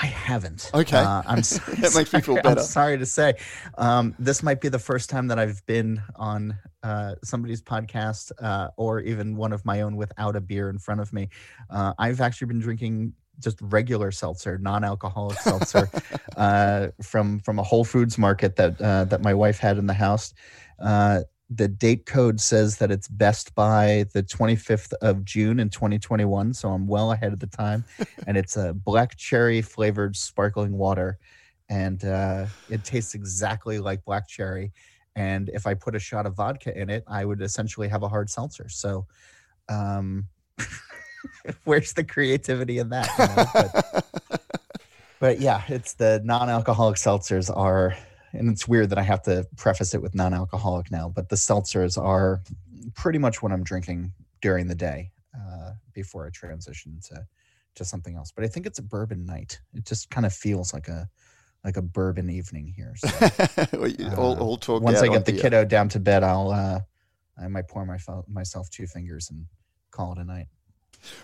I 0.00 0.06
haven't. 0.06 0.70
Okay. 0.72 0.96
Uh, 0.96 1.22
I'm 1.26 1.42
sorry. 1.42 1.76
That 1.78 1.92
makes 1.94 2.12
me 2.12 2.20
feel 2.20 2.36
I'm 2.38 2.42
better. 2.42 2.62
sorry 2.62 2.96
to 2.98 3.04
say. 3.04 3.34
Um, 3.76 4.14
this 4.18 4.42
might 4.42 4.60
be 4.60 4.68
the 4.68 4.78
first 4.78 5.10
time 5.10 5.26
that 5.26 5.38
I've 5.38 5.64
been 5.66 6.00
on 6.16 6.56
uh, 6.84 7.16
somebody's 7.24 7.60
podcast 7.60 8.30
uh, 8.40 8.68
or 8.76 9.00
even 9.00 9.36
one 9.36 9.52
of 9.52 9.64
my 9.66 9.80
own 9.82 9.96
without 9.96 10.36
a 10.36 10.40
beer 10.40 10.70
in 10.70 10.78
front 10.78 11.00
of 11.00 11.12
me. 11.12 11.28
Uh, 11.68 11.92
I've 11.98 12.20
actually 12.20 12.46
been 12.46 12.60
drinking 12.60 13.12
just 13.38 13.58
regular 13.60 14.10
seltzer, 14.10 14.58
non-alcoholic 14.58 15.38
seltzer, 15.38 15.88
uh, 16.36 16.88
from 17.02 17.40
from 17.40 17.58
a 17.58 17.62
Whole 17.62 17.84
Foods 17.84 18.18
market 18.18 18.56
that 18.56 18.80
uh, 18.80 19.04
that 19.04 19.22
my 19.22 19.34
wife 19.34 19.58
had 19.58 19.78
in 19.78 19.86
the 19.86 19.94
house. 19.94 20.34
Uh, 20.78 21.20
the 21.50 21.68
date 21.68 22.04
code 22.04 22.40
says 22.40 22.76
that 22.76 22.90
it's 22.90 23.08
best 23.08 23.54
by 23.54 24.04
the 24.12 24.22
25th 24.22 24.92
of 25.00 25.24
June 25.24 25.60
in 25.60 25.70
2021, 25.70 26.52
so 26.52 26.68
I'm 26.68 26.86
well 26.86 27.12
ahead 27.12 27.32
of 27.32 27.40
the 27.40 27.46
time. 27.46 27.84
and 28.26 28.36
it's 28.36 28.56
a 28.56 28.74
black 28.74 29.16
cherry 29.16 29.62
flavored 29.62 30.14
sparkling 30.14 30.76
water, 30.76 31.18
and 31.70 32.04
uh, 32.04 32.46
it 32.68 32.84
tastes 32.84 33.14
exactly 33.14 33.78
like 33.78 34.04
black 34.04 34.28
cherry. 34.28 34.72
And 35.16 35.48
if 35.48 35.66
I 35.66 35.74
put 35.74 35.96
a 35.96 35.98
shot 35.98 36.26
of 36.26 36.36
vodka 36.36 36.78
in 36.78 36.90
it, 36.90 37.02
I 37.08 37.24
would 37.24 37.40
essentially 37.42 37.88
have 37.88 38.02
a 38.02 38.08
hard 38.08 38.30
seltzer. 38.30 38.68
So, 38.68 39.06
um, 39.68 40.28
where's 41.64 41.92
the 41.92 42.04
creativity 42.04 42.78
in 42.78 42.90
that? 42.90 43.08
you 43.18 43.26
know? 43.26 43.70
But, 44.30 44.42
but 45.20 45.40
yeah, 45.40 45.62
it's 45.68 45.94
the 45.94 46.20
non-alcoholic 46.24 46.96
seltzers 46.96 47.54
are, 47.54 47.96
and 48.32 48.50
it's 48.50 48.68
weird 48.68 48.90
that 48.90 48.98
I 48.98 49.02
have 49.02 49.22
to 49.22 49.46
preface 49.56 49.94
it 49.94 50.02
with 50.02 50.14
non-alcoholic 50.14 50.90
now, 50.90 51.08
but 51.08 51.28
the 51.28 51.36
seltzers 51.36 52.00
are 52.02 52.42
pretty 52.94 53.18
much 53.18 53.42
what 53.42 53.52
I'm 53.52 53.64
drinking 53.64 54.12
during 54.40 54.66
the 54.66 54.74
day 54.74 55.10
uh, 55.34 55.72
before 55.92 56.26
I 56.26 56.30
transition 56.30 57.00
to 57.08 57.26
to 57.74 57.84
something 57.84 58.16
else. 58.16 58.32
But 58.32 58.44
I 58.44 58.48
think 58.48 58.66
it's 58.66 58.78
a 58.78 58.82
bourbon 58.82 59.24
night. 59.24 59.60
It 59.72 59.84
just 59.84 60.10
kind 60.10 60.26
of 60.26 60.34
feels 60.34 60.74
like 60.74 60.88
a 60.88 61.08
like 61.64 61.76
a 61.76 61.82
bourbon 61.82 62.30
evening 62.30 62.66
here. 62.66 62.94
So, 62.96 63.08
Well, 63.78 64.52
uh, 64.52 64.56
talk 64.56 64.82
once 64.82 65.00
I 65.00 65.08
get 65.08 65.24
the 65.24 65.32
beer. 65.32 65.42
kiddo 65.42 65.64
down 65.64 65.88
to 65.90 66.00
bed, 66.00 66.22
I'll 66.22 66.50
uh, 66.50 66.80
I 67.40 67.48
might 67.48 67.68
pour 67.68 67.84
my, 67.84 67.98
myself 68.28 68.68
two 68.70 68.86
fingers 68.86 69.30
and 69.30 69.46
call 69.90 70.12
it 70.12 70.18
a 70.18 70.24
night. 70.24 70.46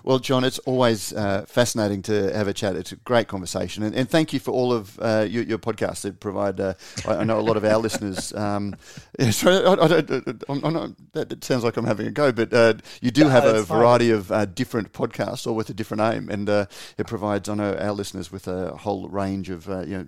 Well, 0.03 0.19
John, 0.19 0.45
it's 0.45 0.59
always 0.61 1.13
uh, 1.13 1.45
fascinating 1.47 2.03
to 2.03 2.33
have 2.35 2.49
a 2.49 2.53
chat. 2.55 2.77
It's 2.77 2.93
a 2.93 2.97
great 2.97 3.29
conversation, 3.29 3.83
and, 3.83 3.95
and 3.95 4.09
thank 4.09 4.33
you 4.33 4.41
for 4.41 4.51
all 4.51 4.73
of 4.73 4.99
uh, 5.01 5.27
your, 5.29 5.43
your 5.45 5.59
podcasts 5.59 6.03
that 6.03 6.21
provide. 6.21 6.61
Uh, 6.61 6.75
I, 7.07 7.17
I 7.17 7.25
know 7.25 7.39
a 7.39 7.43
lot 7.43 7.57
of 7.57 7.65
our 7.65 7.79
listeners. 7.87 8.33
Um, 8.35 8.77
yeah, 9.19 9.31
sorry, 9.33 9.65
I, 9.65 9.73
I 9.73 10.01
don't, 10.01 10.45
I'm, 10.49 10.65
I'm 10.65 10.73
not, 10.73 10.91
that, 11.13 11.29
that 11.29 11.45
sounds 11.45 11.65
like 11.65 11.77
I'm 11.77 11.87
having 11.87 12.07
a 12.07 12.11
go, 12.11 12.33
but 12.33 12.53
uh, 12.53 12.75
you 13.01 13.11
do 13.11 13.25
No, 13.25 13.31
have 13.31 13.45
a 13.45 13.65
fine. 13.65 13.79
variety 13.79 14.11
of 14.11 14.31
uh, 14.33 14.45
different 14.47 14.93
podcasts, 14.93 15.47
all 15.47 15.55
with 15.55 15.71
a 15.71 15.75
different 15.75 16.03
aim, 16.03 16.29
and 16.31 16.49
uh, 16.49 16.67
it 16.99 17.07
provides. 17.07 17.49
I 17.49 17.55
know 17.55 17.75
our 17.75 17.93
listeners 17.93 18.31
with 18.33 18.49
a 18.49 18.77
whole 18.77 19.09
range 19.09 19.51
of. 19.51 19.69
Uh, 19.69 19.81
you 19.87 19.99
know, 19.99 20.07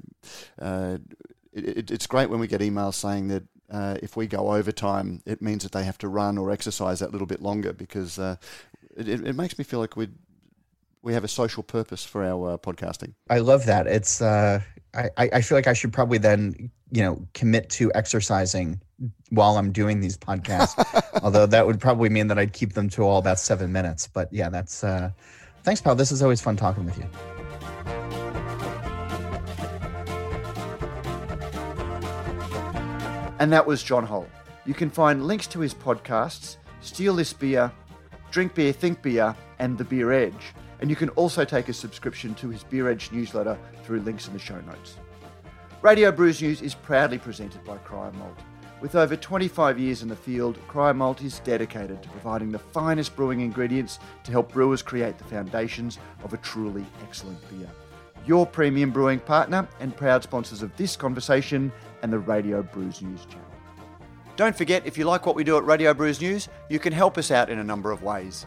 uh, 0.66 0.98
it, 1.52 1.78
it, 1.78 1.90
it's 1.90 2.06
great 2.06 2.28
when 2.30 2.40
we 2.40 2.46
get 2.46 2.60
emails 2.60 2.94
saying 2.94 3.28
that. 3.28 3.44
Uh, 3.68 3.96
if 4.00 4.16
we 4.16 4.28
go 4.28 4.52
overtime, 4.52 5.20
it 5.26 5.42
means 5.42 5.64
that 5.64 5.72
they 5.72 5.82
have 5.82 5.98
to 5.98 6.06
run 6.06 6.38
or 6.38 6.52
exercise 6.52 7.00
that 7.00 7.10
little 7.10 7.26
bit 7.26 7.42
longer 7.42 7.72
because 7.72 8.16
uh, 8.16 8.36
it, 8.96 9.08
it, 9.08 9.26
it 9.26 9.36
makes 9.36 9.58
me 9.58 9.64
feel 9.64 9.80
like 9.80 9.96
we 9.96 10.08
we 11.02 11.12
have 11.12 11.22
a 11.24 11.28
social 11.28 11.62
purpose 11.62 12.04
for 12.04 12.24
our 12.24 12.54
uh, 12.54 12.58
podcasting. 12.58 13.14
I 13.30 13.38
love 13.38 13.66
that. 13.66 13.86
It's 13.86 14.20
uh, 14.20 14.60
I 14.94 15.10
I 15.16 15.30
I 15.34 15.40
feel 15.42 15.56
like 15.56 15.66
I 15.66 15.72
should 15.72 15.92
probably 15.92 16.18
then 16.18 16.70
you 16.90 17.02
know 17.02 17.26
commit 17.34 17.68
to 17.70 17.92
exercising 17.94 18.80
while 19.30 19.56
I'm 19.58 19.72
doing 19.72 20.00
these 20.00 20.16
podcasts. 20.16 20.74
Although 21.22 21.46
that 21.46 21.66
would 21.66 21.80
probably 21.80 22.08
mean 22.08 22.28
that 22.28 22.38
I'd 22.38 22.52
keep 22.52 22.72
them 22.72 22.88
to 22.90 23.02
all 23.02 23.18
about 23.18 23.38
seven 23.38 23.72
minutes. 23.72 24.08
But 24.08 24.32
yeah, 24.32 24.48
that's 24.48 24.82
uh, 24.82 25.10
thanks, 25.62 25.80
pal. 25.80 25.94
This 25.94 26.10
is 26.12 26.22
always 26.22 26.40
fun 26.40 26.56
talking 26.56 26.84
with 26.84 26.98
you. 26.98 27.08
And 33.38 33.52
that 33.52 33.66
was 33.66 33.82
John 33.82 34.06
Holl. 34.06 34.26
You 34.64 34.72
can 34.72 34.88
find 34.88 35.26
links 35.26 35.46
to 35.48 35.60
his 35.60 35.74
podcasts, 35.74 36.56
Steal 36.80 37.14
This 37.14 37.34
Beer, 37.34 37.70
Drink 38.36 38.54
Beer, 38.54 38.70
Think 38.70 39.00
Beer, 39.00 39.34
and 39.60 39.78
The 39.78 39.84
Beer 39.84 40.12
Edge. 40.12 40.52
And 40.82 40.90
you 40.90 40.94
can 40.94 41.08
also 41.10 41.42
take 41.42 41.70
a 41.70 41.72
subscription 41.72 42.34
to 42.34 42.50
his 42.50 42.62
Beer 42.62 42.90
Edge 42.90 43.10
newsletter 43.10 43.58
through 43.82 44.00
links 44.00 44.26
in 44.26 44.34
the 44.34 44.38
show 44.38 44.60
notes. 44.60 44.98
Radio 45.80 46.12
Brews 46.12 46.42
News 46.42 46.60
is 46.60 46.74
proudly 46.74 47.16
presented 47.16 47.64
by 47.64 47.78
Cryer 47.78 48.12
Malt. 48.12 48.38
With 48.82 48.94
over 48.94 49.16
25 49.16 49.78
years 49.78 50.02
in 50.02 50.10
the 50.10 50.14
field, 50.14 50.58
Cryer 50.68 50.92
Malt 50.92 51.22
is 51.22 51.38
dedicated 51.38 52.02
to 52.02 52.10
providing 52.10 52.52
the 52.52 52.58
finest 52.58 53.16
brewing 53.16 53.40
ingredients 53.40 54.00
to 54.24 54.32
help 54.32 54.52
brewers 54.52 54.82
create 54.82 55.16
the 55.16 55.24
foundations 55.24 55.98
of 56.22 56.34
a 56.34 56.36
truly 56.36 56.84
excellent 57.02 57.40
beer. 57.48 57.70
Your 58.26 58.46
premium 58.46 58.90
brewing 58.90 59.20
partner 59.20 59.66
and 59.80 59.96
proud 59.96 60.22
sponsors 60.22 60.60
of 60.60 60.76
this 60.76 60.94
conversation 60.94 61.72
and 62.02 62.12
the 62.12 62.18
Radio 62.18 62.62
Brews 62.62 63.00
News 63.00 63.24
channel. 63.24 63.45
Don't 64.36 64.54
forget, 64.54 64.84
if 64.84 64.98
you 64.98 65.06
like 65.06 65.24
what 65.24 65.34
we 65.34 65.44
do 65.44 65.56
at 65.56 65.64
Radio 65.64 65.94
Brews 65.94 66.20
News, 66.20 66.50
you 66.68 66.78
can 66.78 66.92
help 66.92 67.16
us 67.16 67.30
out 67.30 67.48
in 67.48 67.58
a 67.58 67.64
number 67.64 67.90
of 67.90 68.02
ways. 68.02 68.44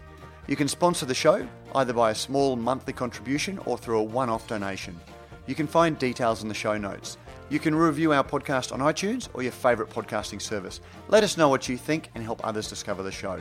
You 0.48 0.56
can 0.56 0.68
sponsor 0.68 1.08
the 1.08 1.16
show 1.16 1.48
either 1.74 1.94
by 1.94 2.12
a 2.12 2.16
small 2.16 2.56
monthly 2.56 2.94
contribution 2.94 3.58
or 3.66 3.76
through 3.76 3.98
a 3.98 4.04
one 4.04 4.30
off 4.30 4.48
donation. 4.48 5.00
You 5.48 5.56
can 5.56 5.66
find 5.66 5.98
details 5.98 6.44
in 6.44 6.48
the 6.48 6.54
show 6.54 6.78
notes. 6.78 7.18
You 7.50 7.60
can 7.60 7.74
review 7.74 8.14
our 8.14 8.24
podcast 8.24 8.72
on 8.72 8.82
iTunes 8.82 9.30
or 9.34 9.42
your 9.42 9.52
favourite 9.52 9.92
podcasting 9.92 10.40
service. 10.40 10.80
Let 11.08 11.24
us 11.24 11.38
know 11.38 11.50
what 11.50 11.68
you 11.68 11.76
think 11.76 12.12
and 12.14 12.24
help 12.24 12.46
others 12.46 12.70
discover 12.70 13.02
the 13.02 13.12
show. 13.12 13.40